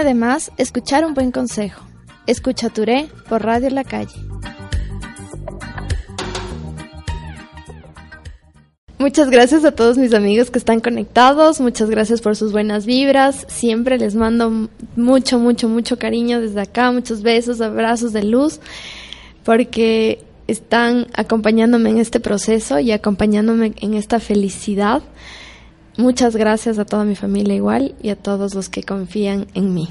Nunca 0.04 0.12
viene 0.12 0.20
de 0.20 0.26
más 0.26 0.52
escuchar 0.58 1.06
un 1.06 1.14
buen 1.14 1.30
consejo. 1.30 1.82
Escucha 2.26 2.68
Touré 2.68 3.08
por 3.26 3.42
Radio 3.42 3.70
La 3.70 3.84
Calle. 3.84 4.12
Muchas 8.98 9.30
gracias 9.30 9.64
a 9.64 9.72
todos 9.72 9.96
mis 9.96 10.12
amigos 10.12 10.50
que 10.50 10.58
están 10.58 10.80
conectados, 10.80 11.58
muchas 11.60 11.88
gracias 11.88 12.20
por 12.20 12.36
sus 12.36 12.52
buenas 12.52 12.84
vibras, 12.84 13.46
siempre 13.48 13.96
les 13.96 14.14
mando 14.14 14.68
mucho, 14.94 15.38
mucho, 15.38 15.70
mucho 15.70 15.98
cariño 15.98 16.40
desde 16.40 16.60
acá, 16.60 16.92
muchos 16.92 17.22
besos, 17.22 17.62
abrazos 17.62 18.12
de 18.12 18.24
luz, 18.24 18.60
porque 19.42 20.22
están 20.48 21.06
acompañándome 21.14 21.88
en 21.90 21.98
este 21.98 22.20
proceso 22.20 22.78
y 22.78 22.92
acompañándome 22.92 23.72
en 23.80 23.94
esta 23.94 24.20
felicidad. 24.20 25.02
Muchas 25.96 26.34
gracias 26.34 26.80
a 26.80 26.84
toda 26.84 27.04
mi 27.04 27.14
familia 27.14 27.54
igual 27.54 27.94
y 28.02 28.08
a 28.08 28.16
todos 28.16 28.54
los 28.54 28.68
que 28.68 28.82
confían 28.82 29.46
en 29.54 29.74
mí. 29.74 29.88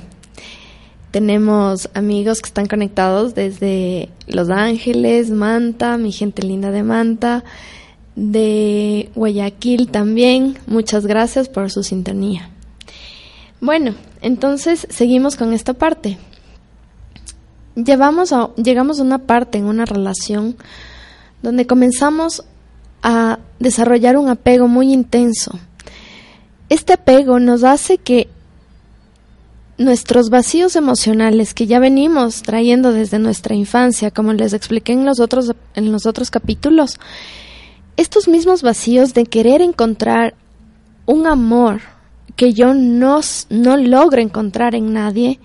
Tenemos 1.12 1.90
amigos 1.94 2.42
que 2.42 2.48
están 2.48 2.66
conectados 2.66 3.36
desde 3.36 4.10
Los 4.28 4.50
Ángeles, 4.50 5.30
Manta, 5.30 5.98
mi 5.98 6.12
gente 6.12 6.42
linda 6.42 6.72
de 6.72 6.84
Manta, 6.84 7.44
de 8.16 9.12
Guayaquil 9.16 9.90
también. 9.92 10.58
Muchas 10.68 11.06
gracias 11.06 11.48
por 11.48 11.72
su 11.72 11.84
sintonía. 11.84 12.50
Bueno, 13.62 13.96
entonces 14.22 14.88
seguimos 14.90 15.38
con 15.38 15.54
esta 15.54 15.74
parte. 15.74 16.18
Llevamos 17.76 18.34
llegamos 18.58 19.00
a 19.00 19.04
una 19.04 19.20
parte 19.20 19.58
en 19.58 19.66
una 19.66 19.86
relación 19.86 20.58
donde 21.42 21.66
comenzamos 21.66 22.44
a 23.04 23.40
desarrollar 23.60 24.18
un 24.18 24.28
apego 24.30 24.68
muy 24.68 24.92
intenso. 24.92 25.60
Este 26.70 26.94
apego 26.94 27.40
nos 27.40 27.64
hace 27.64 27.98
que 27.98 28.30
nuestros 29.78 30.30
vacíos 30.30 30.76
emocionales 30.76 31.54
que 31.54 31.68
ya 31.68 31.80
venimos 31.80 32.44
trayendo 32.44 32.92
desde 32.92 33.20
nuestra 33.20 33.56
infancia, 33.56 34.12
como 34.12 34.34
les 34.34 34.54
expliqué 34.54 34.94
en 34.94 35.06
los 35.06 35.20
otros, 35.20 35.54
en 35.76 35.92
los 35.92 36.06
otros 36.06 36.30
capítulos, 36.30 37.00
estos 37.98 38.28
mismos 38.28 38.62
vacíos 38.62 39.14
de 39.14 39.26
querer 39.26 39.62
encontrar 39.62 40.36
un 41.06 41.28
amor 41.28 41.82
que 42.36 42.54
yo 42.54 42.74
no, 42.74 43.20
no 43.50 43.78
logro 43.78 44.22
encontrar 44.22 44.74
en 44.76 44.94
nadie, 44.94 45.40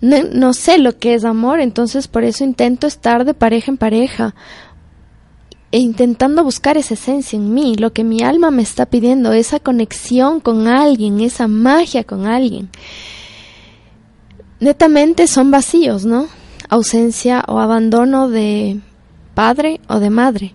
no, 0.00 0.16
no, 0.32 0.52
sé 0.52 0.78
lo 0.78 0.98
que 0.98 1.14
es 1.14 1.24
amor, 1.24 1.60
entonces 1.60 2.08
por 2.08 2.24
eso 2.24 2.44
intento 2.44 2.86
estar 2.86 3.24
de 3.24 3.32
pareja 3.32 3.70
en 3.70 3.78
pareja 3.78 4.34
e 5.74 5.78
intentando 5.78 6.44
buscar 6.44 6.76
esa 6.76 6.94
esencia 6.94 7.36
en 7.36 7.52
mí, 7.52 7.74
lo 7.74 7.92
que 7.92 8.04
mi 8.04 8.22
alma 8.22 8.52
me 8.52 8.62
está 8.62 8.86
pidiendo, 8.86 9.32
esa 9.32 9.58
conexión 9.58 10.38
con 10.38 10.68
alguien, 10.68 11.18
esa 11.18 11.48
magia 11.48 12.04
con 12.04 12.28
alguien. 12.28 12.68
Netamente 14.60 15.26
son 15.26 15.50
vacíos, 15.50 16.04
¿no? 16.04 16.28
Ausencia 16.68 17.42
o 17.48 17.58
abandono 17.58 18.28
de 18.28 18.78
padre 19.34 19.80
o 19.88 19.98
de 19.98 20.10
madre. 20.10 20.54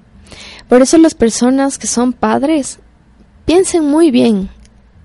Por 0.69 0.81
eso 0.83 0.97
las 0.97 1.15
personas 1.15 1.77
que 1.77 1.87
son 1.87 2.13
padres 2.13 2.79
piensen 3.43 3.83
muy 3.83 4.11
bien 4.11 4.49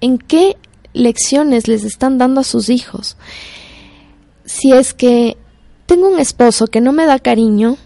en 0.01 0.19
qué 0.19 0.57
lecciones 0.93 1.67
les 1.67 1.83
están 1.83 2.19
dando 2.19 2.43
a 2.43 2.45
sus 2.45 2.69
hijos. 2.69 3.17
Si 4.45 4.71
es 4.71 4.95
que 4.95 5.37
tengo 5.87 6.07
un 6.07 6.21
esposo 6.21 6.69
que 6.69 6.81
no 6.81 6.93
me 6.93 7.05
da 7.05 7.19
cariño, 7.19 7.79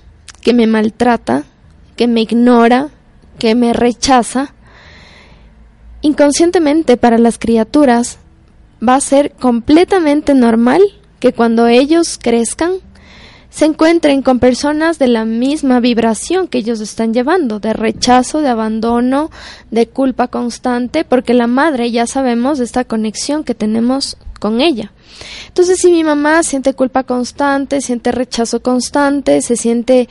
que 0.42 0.52
me 0.52 0.66
maltrata, 0.66 1.46
que 1.98 2.06
me 2.06 2.20
ignora, 2.20 2.90
que 3.40 3.56
me 3.56 3.72
rechaza, 3.72 4.54
inconscientemente 6.00 6.96
para 6.96 7.18
las 7.18 7.38
criaturas 7.38 8.18
va 8.86 8.94
a 8.94 9.00
ser 9.00 9.32
completamente 9.32 10.32
normal 10.32 10.80
que 11.18 11.32
cuando 11.32 11.66
ellos 11.66 12.20
crezcan 12.22 12.74
se 13.50 13.64
encuentren 13.64 14.22
con 14.22 14.38
personas 14.38 15.00
de 15.00 15.08
la 15.08 15.24
misma 15.24 15.80
vibración 15.80 16.46
que 16.46 16.58
ellos 16.58 16.80
están 16.80 17.12
llevando, 17.12 17.58
de 17.58 17.72
rechazo, 17.72 18.42
de 18.42 18.48
abandono, 18.48 19.32
de 19.72 19.88
culpa 19.88 20.28
constante, 20.28 21.02
porque 21.02 21.34
la 21.34 21.48
madre 21.48 21.90
ya 21.90 22.06
sabemos 22.06 22.58
de 22.58 22.64
esta 22.64 22.84
conexión 22.84 23.42
que 23.42 23.56
tenemos 23.56 24.16
con 24.38 24.60
ella. 24.60 24.92
Entonces, 25.48 25.78
si 25.80 25.90
mi 25.90 26.04
mamá 26.04 26.44
siente 26.44 26.74
culpa 26.74 27.02
constante, 27.02 27.80
siente 27.80 28.12
rechazo 28.12 28.62
constante, 28.62 29.42
se 29.42 29.56
siente 29.56 30.08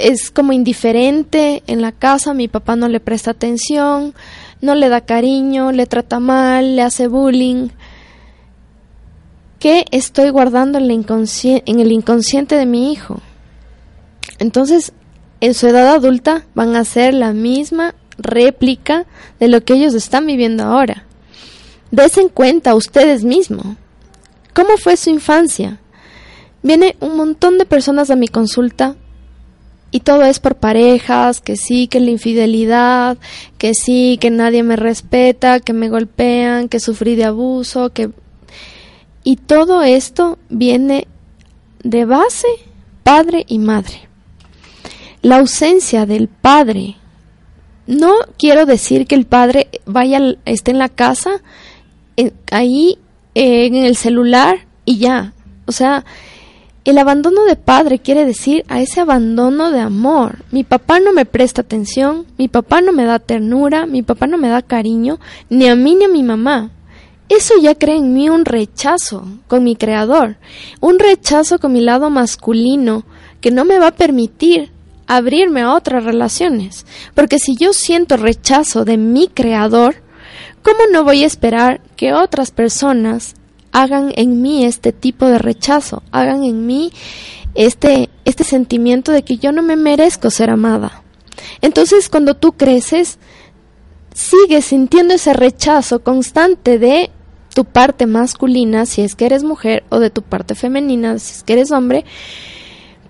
es 0.00 0.30
como 0.30 0.52
indiferente 0.52 1.62
en 1.66 1.82
la 1.82 1.92
casa, 1.92 2.34
mi 2.34 2.48
papá 2.48 2.76
no 2.76 2.88
le 2.88 3.00
presta 3.00 3.32
atención, 3.32 4.14
no 4.60 4.74
le 4.74 4.88
da 4.88 5.02
cariño, 5.02 5.72
le 5.72 5.86
trata 5.86 6.20
mal, 6.20 6.76
le 6.76 6.82
hace 6.82 7.06
bullying, 7.06 7.68
¿Qué 9.60 9.84
estoy 9.90 10.30
guardando 10.30 10.78
en, 10.78 10.86
en 10.88 11.80
el 11.80 11.92
inconsciente 11.92 12.54
de 12.54 12.64
mi 12.64 12.92
hijo? 12.92 13.20
Entonces, 14.38 14.94
en 15.42 15.52
su 15.52 15.66
edad 15.66 15.88
adulta 15.88 16.46
van 16.54 16.76
a 16.76 16.84
ser 16.86 17.12
la 17.12 17.34
misma 17.34 17.94
réplica 18.16 19.04
de 19.38 19.48
lo 19.48 19.62
que 19.62 19.74
ellos 19.74 19.92
están 19.92 20.26
viviendo 20.26 20.64
ahora. 20.64 21.04
Desen 21.90 22.30
cuenta 22.30 22.74
ustedes 22.74 23.22
mismos. 23.22 23.76
¿Cómo 24.54 24.78
fue 24.78 24.96
su 24.96 25.10
infancia? 25.10 25.78
Viene 26.62 26.96
un 27.00 27.18
montón 27.18 27.58
de 27.58 27.66
personas 27.66 28.08
a 28.08 28.16
mi 28.16 28.28
consulta 28.28 28.96
y 29.90 30.00
todo 30.00 30.22
es 30.22 30.38
por 30.38 30.56
parejas, 30.56 31.40
que 31.40 31.56
sí, 31.56 31.88
que 31.88 32.00
la 32.00 32.10
infidelidad, 32.10 33.18
que 33.58 33.74
sí, 33.74 34.18
que 34.20 34.30
nadie 34.30 34.62
me 34.62 34.76
respeta, 34.76 35.60
que 35.60 35.72
me 35.72 35.88
golpean, 35.88 36.68
que 36.68 36.80
sufrí 36.80 37.16
de 37.16 37.24
abuso, 37.24 37.90
que 37.90 38.10
y 39.22 39.36
todo 39.36 39.82
esto 39.82 40.38
viene 40.48 41.06
de 41.82 42.04
base 42.04 42.48
padre 43.02 43.44
y 43.48 43.58
madre. 43.58 44.08
La 45.22 45.38
ausencia 45.38 46.06
del 46.06 46.28
padre. 46.28 46.96
No 47.86 48.14
quiero 48.38 48.66
decir 48.66 49.06
que 49.06 49.14
el 49.14 49.26
padre 49.26 49.68
vaya, 49.84 50.20
esté 50.44 50.70
en 50.70 50.78
la 50.78 50.88
casa, 50.88 51.42
ahí 52.50 52.98
en 53.34 53.74
el 53.74 53.96
celular 53.96 54.66
y 54.84 54.98
ya. 54.98 55.32
O 55.66 55.72
sea, 55.72 56.04
el 56.90 56.98
abandono 56.98 57.44
de 57.44 57.56
padre 57.56 57.98
quiere 57.98 58.24
decir 58.24 58.64
a 58.68 58.80
ese 58.80 59.00
abandono 59.00 59.70
de 59.70 59.80
amor. 59.80 60.44
Mi 60.50 60.64
papá 60.64 61.00
no 61.00 61.12
me 61.12 61.24
presta 61.24 61.62
atención, 61.62 62.26
mi 62.36 62.48
papá 62.48 62.80
no 62.80 62.92
me 62.92 63.04
da 63.04 63.18
ternura, 63.18 63.86
mi 63.86 64.02
papá 64.02 64.26
no 64.26 64.38
me 64.38 64.48
da 64.48 64.62
cariño, 64.62 65.18
ni 65.48 65.68
a 65.68 65.76
mí 65.76 65.94
ni 65.94 66.04
a 66.04 66.08
mi 66.08 66.22
mamá. 66.22 66.70
Eso 67.28 67.54
ya 67.62 67.76
crea 67.76 67.96
en 67.96 68.12
mí 68.12 68.28
un 68.28 68.44
rechazo 68.44 69.24
con 69.46 69.62
mi 69.62 69.76
creador, 69.76 70.36
un 70.80 70.98
rechazo 70.98 71.60
con 71.60 71.72
mi 71.72 71.80
lado 71.80 72.10
masculino 72.10 73.04
que 73.40 73.52
no 73.52 73.64
me 73.64 73.78
va 73.78 73.88
a 73.88 73.96
permitir 73.96 74.72
abrirme 75.06 75.62
a 75.62 75.74
otras 75.74 76.04
relaciones. 76.04 76.86
Porque 77.14 77.38
si 77.38 77.56
yo 77.56 77.72
siento 77.72 78.16
rechazo 78.16 78.84
de 78.84 78.96
mi 78.96 79.28
creador, 79.28 79.96
¿cómo 80.62 80.80
no 80.92 81.04
voy 81.04 81.22
a 81.22 81.26
esperar 81.26 81.80
que 81.96 82.12
otras 82.12 82.50
personas 82.50 83.34
hagan 83.72 84.12
en 84.16 84.42
mí 84.42 84.64
este 84.64 84.92
tipo 84.92 85.26
de 85.26 85.38
rechazo, 85.38 86.02
hagan 86.10 86.44
en 86.44 86.66
mí 86.66 86.92
este, 87.54 88.10
este 88.24 88.44
sentimiento 88.44 89.12
de 89.12 89.22
que 89.22 89.38
yo 89.38 89.52
no 89.52 89.62
me 89.62 89.76
merezco 89.76 90.30
ser 90.30 90.50
amada? 90.50 91.02
Entonces, 91.60 92.08
cuando 92.08 92.34
tú 92.34 92.52
creces, 92.52 93.18
sigues 94.14 94.66
sintiendo 94.66 95.14
ese 95.14 95.32
rechazo 95.32 96.02
constante 96.02 96.78
de 96.78 97.10
tu 97.54 97.64
parte 97.64 98.06
masculina, 98.06 98.86
si 98.86 99.02
es 99.02 99.14
que 99.14 99.26
eres 99.26 99.42
mujer, 99.42 99.84
o 99.88 99.98
de 99.98 100.10
tu 100.10 100.22
parte 100.22 100.54
femenina, 100.54 101.18
si 101.18 101.32
es 101.32 101.42
que 101.42 101.54
eres 101.54 101.70
hombre, 101.70 102.04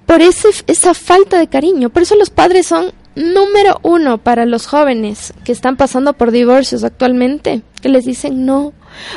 por 0.07 0.23
esa 0.23 0.95
falta 0.95 1.39
de 1.39 1.49
cariño. 1.49 1.91
Por 1.91 2.03
eso 2.03 2.17
los 2.17 2.31
padres 2.31 2.67
son 2.67 2.93
número 3.15 3.79
uno 3.83 4.19
para 4.19 4.47
los 4.47 4.67
jóvenes 4.67 5.33
que 5.45 5.53
están 5.53 5.77
pasando 5.77 6.15
por 6.15 6.31
divorcios 6.31 6.85
actualmente, 6.85 7.63
que 7.83 7.89
les 7.89 8.05
dicen 8.05 8.47
no, 8.47 8.73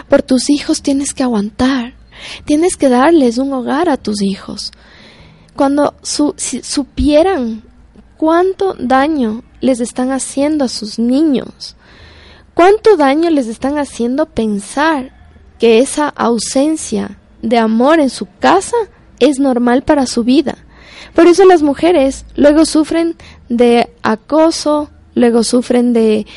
por 0.09 0.21
tus 0.21 0.49
hijos 0.49 0.81
tienes 0.81 1.13
que 1.13 1.23
aguantar, 1.23 1.93
tienes 2.45 2.75
que 2.75 2.89
darles 2.89 3.38
un 3.38 3.53
hogar 3.53 3.89
a 3.89 3.97
tus 3.97 4.21
hijos. 4.21 4.71
Cuando 5.55 5.95
supieran 6.01 7.63
cuánto 8.17 8.75
daño 8.79 9.43
les 9.62 9.79
están 9.79 10.12
haciendo 10.12 10.65
a 10.65 10.69
sus 10.69 10.97
niños, 10.99 11.75
¿Cuánto 12.53 12.97
daño 12.97 13.31
les 13.31 13.47
están 13.47 13.79
haciendo 13.79 14.27
pensar 14.27 15.12
que 15.57 15.79
esa 15.79 16.07
ausencia 16.09 17.17
de 17.41 17.57
amor 17.57 17.99
en 17.99 18.12
su 18.12 18.27
casa 18.39 18.77
es 19.19 19.39
normal 19.39 19.81
para 19.81 20.05
su 20.05 20.23
vida? 20.23 20.57
Por 21.15 21.25
eso 21.25 21.45
las 21.45 21.63
mujeres 21.63 22.25
luego 22.36 22.65
sufren 22.65 23.15
de 23.49 23.89
acoso, 24.03 24.91
luego 25.15 25.43
sufren 25.43 25.93
de 25.93 26.27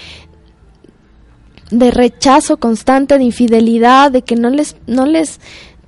de 1.70 1.90
rechazo 1.90 2.58
constante, 2.58 3.18
de 3.18 3.24
infidelidad, 3.24 4.10
de 4.10 4.22
que 4.22 4.36
no 4.36 4.50
les 4.50 4.76
no 4.86 5.06
les 5.06 5.40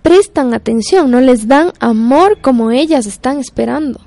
prestan 0.02 0.54
atención, 0.54 1.10
no 1.10 1.20
les 1.20 1.48
dan 1.48 1.72
amor 1.80 2.40
como 2.40 2.70
ellas 2.70 3.06
están 3.06 3.38
esperando. 3.38 4.00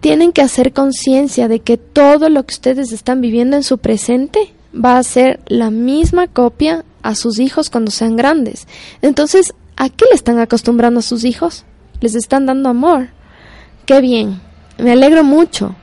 Tienen 0.00 0.32
que 0.32 0.42
hacer 0.42 0.72
conciencia 0.72 1.48
de 1.48 1.60
que 1.60 1.76
todo 1.78 2.28
lo 2.28 2.44
que 2.44 2.54
ustedes 2.54 2.92
están 2.92 3.20
viviendo 3.20 3.56
en 3.56 3.62
su 3.62 3.78
presente 3.78 4.52
va 4.74 4.98
a 4.98 5.02
ser 5.02 5.40
la 5.46 5.70
misma 5.70 6.26
copia 6.26 6.84
a 7.02 7.14
sus 7.14 7.38
hijos 7.38 7.70
cuando 7.70 7.90
sean 7.90 8.16
grandes. 8.16 8.66
Entonces, 9.00 9.54
¿a 9.76 9.88
qué 9.88 10.04
le 10.10 10.14
están 10.14 10.38
acostumbrando 10.40 11.00
a 11.00 11.02
sus 11.02 11.24
hijos? 11.24 11.64
Les 12.00 12.14
están 12.14 12.46
dando 12.46 12.68
amor. 12.68 13.08
Qué 13.86 14.00
bien. 14.00 14.40
Me 14.78 14.92
alegro 14.92 15.22
mucho, 15.22 15.76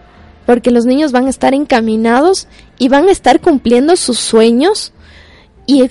porque 0.46 0.72
los 0.72 0.86
niños 0.86 1.12
van 1.12 1.28
a 1.28 1.30
estar 1.30 1.54
encaminados 1.54 2.48
y 2.82 2.90
van 2.90 3.10
a 3.10 3.12
estar 3.12 3.42
cumpliendo 3.42 3.96
sus 3.96 4.18
sueños 4.18 4.92
y, 5.68 5.88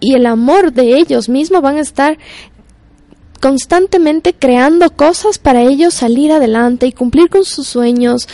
el 0.00 0.26
amor 0.26 0.72
de 0.72 0.98
ellos 0.98 1.28
mismos 1.28 1.62
van 1.62 1.76
a 1.76 1.82
estar 1.82 2.18
constantemente 3.40 4.34
creando 4.34 4.90
cosas 4.90 5.38
para 5.38 5.62
ellos 5.62 5.94
salir 5.94 6.32
adelante 6.32 6.88
y 6.88 6.92
cumplir 6.92 7.30
con 7.30 7.44
sus 7.44 7.68
sueños, 7.68 8.28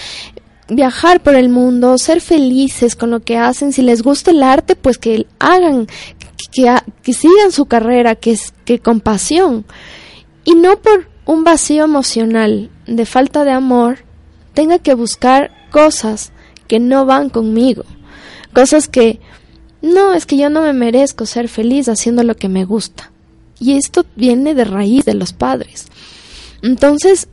viajar 0.70 1.22
por 1.22 1.34
el 1.34 1.50
mundo, 1.50 1.98
ser 1.98 2.22
felices 2.22 2.96
con 2.96 3.10
lo 3.10 3.20
que 3.20 3.36
hacen. 3.36 3.74
Si 3.74 3.82
les 3.82 4.02
gusta 4.02 4.30
el 4.30 4.42
arte, 4.42 4.74
pues 4.74 4.96
que 4.96 5.26
hagan, 5.38 5.86
que, 6.50 6.74
que, 7.02 7.12
sigan 7.12 7.52
su 7.52 7.66
carrera, 7.66 8.14
que, 8.14 8.38
que 8.64 8.78
con 8.78 9.00
pasión. 9.00 9.66
Y 10.46 10.54
no 10.54 10.78
por 10.78 11.10
un 11.26 11.44
vacío 11.44 11.84
emocional 11.84 12.70
de 12.86 13.04
falta 13.04 13.44
de 13.44 13.50
amor, 13.50 13.98
tenga 14.54 14.78
que 14.78 14.94
buscar 14.94 15.50
cosas 15.70 16.31
que 16.72 16.80
no 16.80 17.04
van 17.04 17.28
conmigo. 17.28 17.84
Cosas 18.54 18.88
que, 18.88 19.20
no, 19.82 20.14
es 20.14 20.24
que 20.24 20.38
yo 20.38 20.48
no 20.48 20.62
me 20.62 20.72
merezco 20.72 21.26
ser 21.26 21.48
feliz 21.48 21.86
haciendo 21.86 22.22
lo 22.22 22.34
que 22.34 22.48
me 22.48 22.64
gusta. 22.64 23.12
Y 23.60 23.76
esto 23.76 24.06
viene 24.16 24.54
de 24.54 24.64
raíz 24.64 25.04
de 25.04 25.12
los 25.12 25.34
padres. 25.34 25.88
Entonces, 26.62 27.28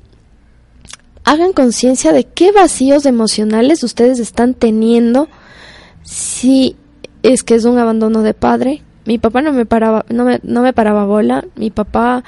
hagan 1.24 1.54
conciencia 1.54 2.12
de 2.12 2.26
qué 2.26 2.52
vacíos 2.52 3.06
emocionales 3.06 3.82
ustedes 3.82 4.20
están 4.20 4.56
teniendo 4.56 5.30
si 6.04 6.76
es 7.24 7.42
que 7.44 7.56
es 7.56 7.64
un 7.64 7.78
abandono 7.78 8.24
de 8.24 8.34
padre. 8.34 8.82
Mi 9.06 9.20
papá 9.20 9.42
no 9.42 9.54
me 9.54 9.66
paraba, 9.66 10.06
no 10.10 10.26
me, 10.26 10.42
no 10.44 10.64
me 10.64 10.74
paraba 10.74 11.06
bola, 11.06 11.46
mi 11.56 11.72
papá 11.72 12.26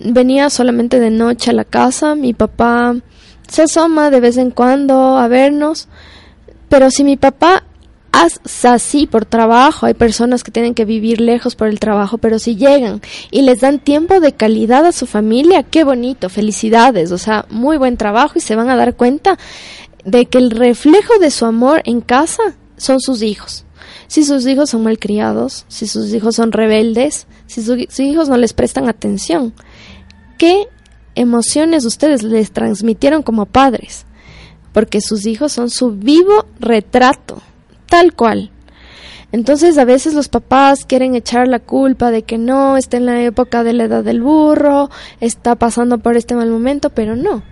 venía 0.00 0.50
solamente 0.50 1.00
de 1.00 1.08
noche 1.08 1.48
a 1.48 1.54
la 1.54 1.64
casa, 1.64 2.14
mi 2.14 2.34
papá 2.34 2.94
se 3.48 3.62
asoma 3.62 4.10
de 4.10 4.20
vez 4.20 4.36
en 4.36 4.50
cuando 4.50 5.16
a 5.16 5.28
vernos, 5.28 5.88
pero 6.72 6.90
si 6.90 7.04
mi 7.04 7.18
papá 7.18 7.64
así 8.64 9.06
por 9.06 9.26
trabajo, 9.26 9.84
hay 9.84 9.92
personas 9.92 10.42
que 10.42 10.50
tienen 10.50 10.72
que 10.72 10.86
vivir 10.86 11.20
lejos 11.20 11.54
por 11.54 11.68
el 11.68 11.78
trabajo, 11.78 12.16
pero 12.16 12.38
si 12.38 12.56
llegan 12.56 13.02
y 13.30 13.42
les 13.42 13.60
dan 13.60 13.78
tiempo 13.78 14.20
de 14.20 14.32
calidad 14.32 14.86
a 14.86 14.92
su 14.92 15.04
familia, 15.04 15.64
qué 15.64 15.84
bonito, 15.84 16.30
felicidades, 16.30 17.12
o 17.12 17.18
sea, 17.18 17.44
muy 17.50 17.76
buen 17.76 17.98
trabajo 17.98 18.38
y 18.38 18.40
se 18.40 18.56
van 18.56 18.70
a 18.70 18.76
dar 18.76 18.96
cuenta 18.96 19.38
de 20.06 20.24
que 20.24 20.38
el 20.38 20.50
reflejo 20.50 21.18
de 21.18 21.30
su 21.30 21.44
amor 21.44 21.82
en 21.84 22.00
casa 22.00 22.42
son 22.78 23.00
sus 23.00 23.20
hijos. 23.20 23.66
Si 24.06 24.24
sus 24.24 24.46
hijos 24.46 24.70
son 24.70 24.82
malcriados, 24.82 25.66
si 25.68 25.86
sus 25.86 26.14
hijos 26.14 26.36
son 26.36 26.52
rebeldes, 26.52 27.26
si 27.46 27.62
sus 27.62 28.00
hijos 28.00 28.30
no 28.30 28.38
les 28.38 28.54
prestan 28.54 28.88
atención, 28.88 29.52
¿qué 30.38 30.68
emociones 31.16 31.84
ustedes 31.84 32.22
les 32.22 32.50
transmitieron 32.50 33.22
como 33.22 33.44
padres? 33.44 34.06
Porque 34.72 35.00
sus 35.00 35.26
hijos 35.26 35.52
son 35.52 35.70
su 35.70 35.92
vivo 35.92 36.46
retrato 36.58 37.42
tal 37.92 38.14
cual. 38.14 38.50
Entonces 39.32 39.76
a 39.76 39.84
veces 39.84 40.14
los 40.14 40.28
papás 40.28 40.86
quieren 40.86 41.14
echar 41.14 41.46
la 41.46 41.58
culpa 41.58 42.10
de 42.10 42.22
que 42.22 42.38
no, 42.38 42.78
está 42.78 42.96
en 42.96 43.04
la 43.04 43.20
época 43.20 43.64
de 43.64 43.74
la 43.74 43.84
edad 43.84 44.02
del 44.02 44.22
burro, 44.22 44.88
está 45.20 45.56
pasando 45.56 45.98
por 45.98 46.16
este 46.16 46.34
mal 46.34 46.48
momento, 46.48 46.88
pero 46.88 47.16
no. 47.16 47.42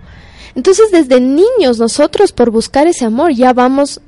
Entonces 0.55 0.89
desde 0.91 1.21
niños 1.21 1.77
nosotros 1.77 2.31
por 2.31 2.49
buscar 2.49 2.87
ese 2.87 3.05
amor 3.05 3.33
ya 3.33 3.53
vamos 3.53 4.01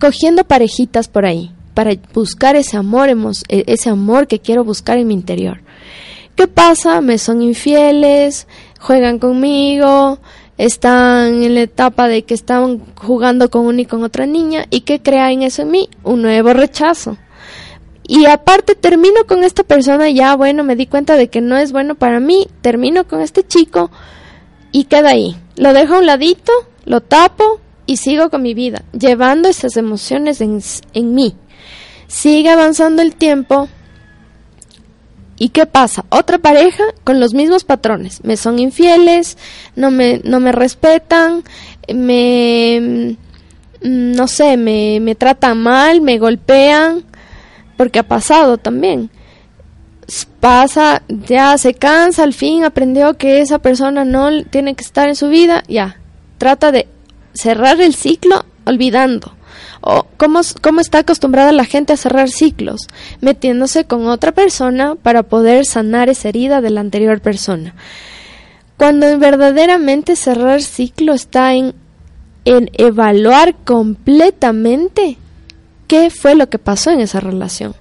cogiendo 0.00 0.42
parejitas 0.42 1.06
por 1.06 1.26
ahí, 1.26 1.52
para 1.74 1.92
buscar 2.12 2.56
ese 2.56 2.76
amor, 2.76 3.08
e, 3.08 3.62
ese 3.68 3.88
amor 3.88 4.26
que 4.26 4.40
quiero 4.40 4.64
buscar 4.64 4.98
en 4.98 5.06
mi 5.06 5.14
interior. 5.14 5.60
¿Qué 6.34 6.48
pasa? 6.48 7.00
Me 7.02 7.18
son 7.18 7.40
infieles, 7.40 8.48
juegan 8.80 9.20
conmigo, 9.20 10.18
están 10.58 11.42
en 11.42 11.54
la 11.54 11.62
etapa 11.62 12.08
de 12.08 12.22
que 12.22 12.34
están 12.34 12.80
jugando 12.96 13.50
con 13.50 13.66
una 13.66 13.82
y 13.82 13.86
con 13.86 14.04
otra 14.04 14.26
niña 14.26 14.66
y 14.70 14.82
que 14.82 15.00
en 15.04 15.42
eso 15.42 15.62
en 15.62 15.70
mí, 15.70 15.88
un 16.02 16.22
nuevo 16.22 16.52
rechazo. 16.52 17.16
Y 18.04 18.26
aparte 18.26 18.74
termino 18.74 19.24
con 19.26 19.44
esta 19.44 19.62
persona, 19.62 20.10
ya 20.10 20.34
bueno, 20.36 20.64
me 20.64 20.76
di 20.76 20.86
cuenta 20.86 21.16
de 21.16 21.28
que 21.28 21.40
no 21.40 21.56
es 21.56 21.72
bueno 21.72 21.94
para 21.94 22.20
mí, 22.20 22.48
termino 22.60 23.06
con 23.06 23.20
este 23.20 23.46
chico 23.46 23.90
y 24.72 24.84
queda 24.84 25.10
ahí. 25.10 25.36
Lo 25.56 25.72
dejo 25.72 25.94
a 25.94 25.98
un 25.98 26.06
ladito, 26.06 26.52
lo 26.84 27.00
tapo 27.00 27.60
y 27.86 27.96
sigo 27.96 28.28
con 28.28 28.42
mi 28.42 28.54
vida, 28.54 28.82
llevando 28.92 29.48
esas 29.48 29.76
emociones 29.76 30.40
en, 30.40 30.60
en 30.94 31.14
mí. 31.14 31.36
Sigue 32.08 32.50
avanzando 32.50 33.02
el 33.02 33.14
tiempo, 33.14 33.68
¿Y 35.42 35.48
qué 35.48 35.66
pasa? 35.66 36.04
Otra 36.08 36.38
pareja 36.38 36.84
con 37.02 37.18
los 37.18 37.34
mismos 37.34 37.64
patrones. 37.64 38.22
Me 38.22 38.36
son 38.36 38.60
infieles, 38.60 39.36
no 39.74 39.90
me, 39.90 40.20
no 40.22 40.38
me 40.38 40.52
respetan, 40.52 41.42
me, 41.92 43.16
no 43.80 44.28
sé, 44.28 44.56
me, 44.56 45.00
me 45.00 45.16
tratan 45.16 45.60
mal, 45.60 46.00
me 46.00 46.18
golpean, 46.18 47.02
porque 47.76 47.98
ha 47.98 48.04
pasado 48.04 48.56
también. 48.56 49.10
Pasa, 50.38 51.02
ya 51.08 51.58
se 51.58 51.74
cansa, 51.74 52.22
al 52.22 52.34
fin 52.34 52.62
aprendió 52.62 53.14
que 53.14 53.40
esa 53.40 53.58
persona 53.58 54.04
no 54.04 54.44
tiene 54.44 54.76
que 54.76 54.84
estar 54.84 55.08
en 55.08 55.16
su 55.16 55.28
vida, 55.28 55.64
ya. 55.66 55.96
Trata 56.38 56.70
de 56.70 56.86
cerrar 57.34 57.80
el 57.80 57.96
ciclo 57.96 58.44
olvidando 58.64 59.34
o 59.82 60.06
cómo, 60.16 60.40
está 60.80 60.98
acostumbrada 60.98 61.52
la 61.52 61.64
gente 61.64 61.92
a 61.92 61.96
cerrar 61.96 62.30
ciclos, 62.30 62.86
metiéndose 63.20 63.84
con 63.84 64.06
otra 64.06 64.32
persona 64.32 64.94
para 64.94 65.24
poder 65.24 65.66
sanar 65.66 66.08
esa 66.08 66.28
herida 66.28 66.60
de 66.60 66.70
la 66.70 66.80
anterior 66.80 67.20
persona. 67.20 67.74
Cuando 68.76 69.18
verdaderamente 69.18 70.16
cerrar 70.16 70.62
ciclo 70.62 71.12
está 71.12 71.54
en, 71.54 71.74
en 72.44 72.70
evaluar 72.74 73.56
completamente 73.64 75.18
qué 75.88 76.10
fue 76.10 76.36
lo 76.36 76.48
que 76.48 76.58
pasó 76.58 76.90
en 76.90 77.00
esa 77.00 77.18
relación, 77.18 77.74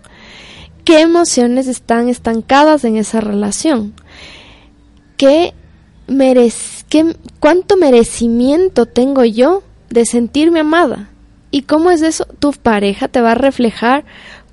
qué 0.83 1.01
emociones 1.01 1.67
están 1.67 2.09
estancadas 2.09 2.83
en 2.83 2.97
esa 2.97 3.21
relación, 3.21 3.93
qué, 5.17 5.53
qué 6.89 7.15
cuánto 7.39 7.77
merecimiento 7.77 8.87
tengo 8.87 9.23
yo 9.23 9.61
de 9.91 10.05
sentirme 10.05 10.61
amada, 10.61 11.10
¿Y 11.51 11.63
cómo 11.63 11.91
es 11.91 12.01
eso? 12.01 12.25
Tu 12.39 12.53
pareja 12.53 13.09
te 13.09 13.21
va 13.21 13.33
a 13.33 13.35
reflejar 13.35 14.05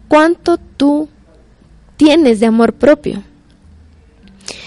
cuánto 0.08 0.58
tú 0.58 1.08
tienes 1.96 2.40
de 2.40 2.46
amor 2.46 2.74
propio. 2.74 3.22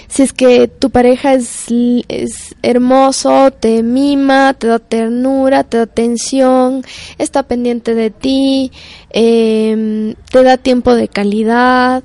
Si 0.08 0.24
es 0.24 0.34
que 0.34 0.68
tu 0.68 0.90
pareja 0.90 1.34
es, 1.34 1.66
es, 2.10 2.56
hermoso, 2.62 3.52
te 3.52 3.82
mima, 3.82 4.54
te 4.54 4.68
da 4.68 4.80
ternura, 4.80 5.64
te 5.64 5.78
da 5.78 5.84
atención, 5.84 6.84
está 7.18 7.44
pendiente 7.44 7.96
de 7.96 8.12
ti, 8.12 8.72
em, 9.10 10.16
te 10.30 10.44
da 10.44 10.58
tiempo 10.58 10.96
de 10.96 11.08
calidad, 11.08 12.04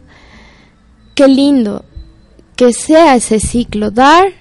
qué 1.17 1.27
lindo 1.27 1.85
que 2.55 2.73
sea 2.73 3.17
ese 3.17 3.41
ciclo, 3.41 3.91
dar 3.91 4.33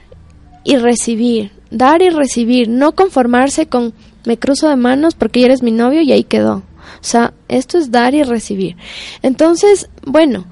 y 0.64 0.78
recibir, 0.78 1.52
dar 1.72 2.04
y 2.04 2.10
recibir, 2.12 2.70
no 2.70 2.94
conformarse 2.94 3.66
con 3.66 3.94
me 4.26 4.38
cruzo 4.38 4.70
de 4.70 4.76
manos 4.76 5.16
porque 5.16 5.44
eres 5.44 5.64
mi 5.64 5.72
novio 5.72 6.02
y 6.02 6.12
ahí 6.12 6.24
quedó. 6.24 6.58
O 6.58 7.08
sea, 7.08 7.34
esto 7.48 7.78
es 7.78 7.92
dar 7.92 8.16
y 8.16 8.24
recibir. 8.24 8.76
Entonces, 9.22 9.90
bueno, 10.06 10.46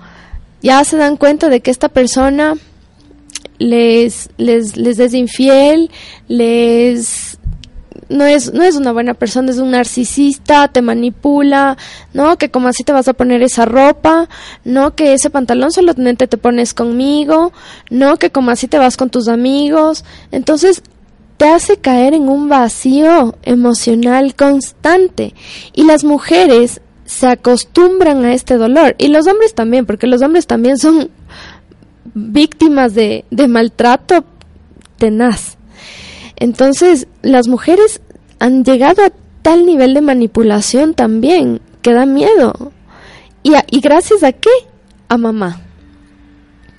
ya 0.61 0.83
se 0.83 0.97
dan 0.97 1.17
cuenta 1.17 1.49
de 1.49 1.61
que 1.61 1.71
esta 1.71 1.89
persona 1.89 2.55
les, 3.59 4.29
les, 4.37 4.77
les 4.77 4.99
es 4.99 5.13
infiel, 5.13 5.91
les 6.27 7.37
no 8.09 8.25
es, 8.25 8.53
no 8.53 8.63
es 8.63 8.75
una 8.75 8.91
buena 8.91 9.13
persona, 9.13 9.51
es 9.51 9.57
un 9.57 9.71
narcisista, 9.71 10.67
te 10.67 10.81
manipula, 10.81 11.77
¿no? 12.13 12.37
Que 12.37 12.49
como 12.49 12.67
así 12.67 12.83
te 12.83 12.91
vas 12.91 13.07
a 13.07 13.13
poner 13.13 13.41
esa 13.41 13.65
ropa, 13.65 14.29
¿no? 14.63 14.95
Que 14.95 15.13
ese 15.13 15.29
pantalón 15.29 15.71
solamente 15.71 16.27
te 16.27 16.37
pones 16.37 16.73
conmigo, 16.73 17.51
¿no? 17.89 18.17
Que 18.17 18.29
como 18.29 18.51
así 18.51 18.67
te 18.67 18.77
vas 18.77 18.97
con 18.97 19.09
tus 19.09 19.27
amigos. 19.27 20.05
Entonces, 20.31 20.83
te 21.43 21.49
hace 21.49 21.75
caer 21.75 22.13
en 22.13 22.29
un 22.29 22.47
vacío 22.47 23.35
emocional 23.43 24.33
constante 24.33 25.33
y 25.73 25.83
las 25.83 26.05
mujeres 26.05 26.79
se 27.03 27.27
acostumbran 27.27 28.23
a 28.23 28.33
este 28.33 28.55
dolor 28.55 28.95
y 28.97 29.09
los 29.09 29.27
hombres 29.27 29.53
también, 29.53 29.85
porque 29.85 30.07
los 30.07 30.21
hombres 30.21 30.47
también 30.47 30.77
son 30.77 31.09
víctimas 32.13 32.93
de, 32.93 33.25
de 33.29 33.49
maltrato 33.49 34.23
tenaz. 34.97 35.57
Entonces, 36.37 37.07
las 37.23 37.49
mujeres 37.49 37.99
han 38.39 38.63
llegado 38.63 39.03
a 39.03 39.11
tal 39.41 39.65
nivel 39.65 39.95
de 39.95 40.01
manipulación 40.01 40.93
también 40.93 41.59
que 41.81 41.91
da 41.91 42.05
miedo. 42.05 42.71
¿Y, 43.43 43.51
y 43.69 43.81
gracias 43.81 44.23
a 44.23 44.31
qué? 44.31 44.49
A 45.09 45.17
mamá. 45.17 45.59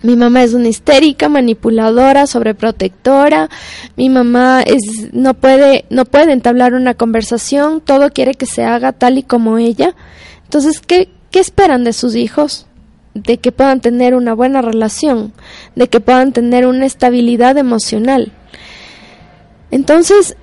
Mi 0.05 0.17
mamá 0.17 0.43
es 0.43 0.53
una 0.53 0.69
histérica, 0.69 1.31
manipuladora, 1.31 2.27
sobreprotectora. 2.27 3.49
Mi 3.97 4.11
mamá 4.11 4.61
es 4.61 5.14
no 5.14 5.33
puede 5.33 5.87
no 5.88 6.05
puede 6.05 6.33
entablar 6.33 6.75
una 6.75 6.93
conversación, 6.93 7.81
todo 7.81 8.11
quiere 8.11 8.35
que 8.35 8.45
se 8.45 8.64
haga 8.64 8.93
tal 8.93 9.17
y 9.17 9.23
como 9.23 9.57
ella. 9.57 9.95
Entonces, 10.45 10.83
¿qué 10.83 11.09
qué 11.31 11.40
esperan 11.40 11.85
de 11.85 11.95
sus 11.95 12.17
hijos? 12.17 12.67
De 13.14 13.38
que 13.38 13.51
puedan 13.51 13.81
tener 13.81 14.14
una 14.14 14.35
buena 14.35 14.61
relación, 14.61 15.33
de 15.75 15.88
que 15.88 16.01
puedan 16.01 16.33
tener 16.35 16.67
una 16.67 16.85
estabilidad 16.85 17.57
emocional. 17.57 18.31
Entonces, 19.71 20.37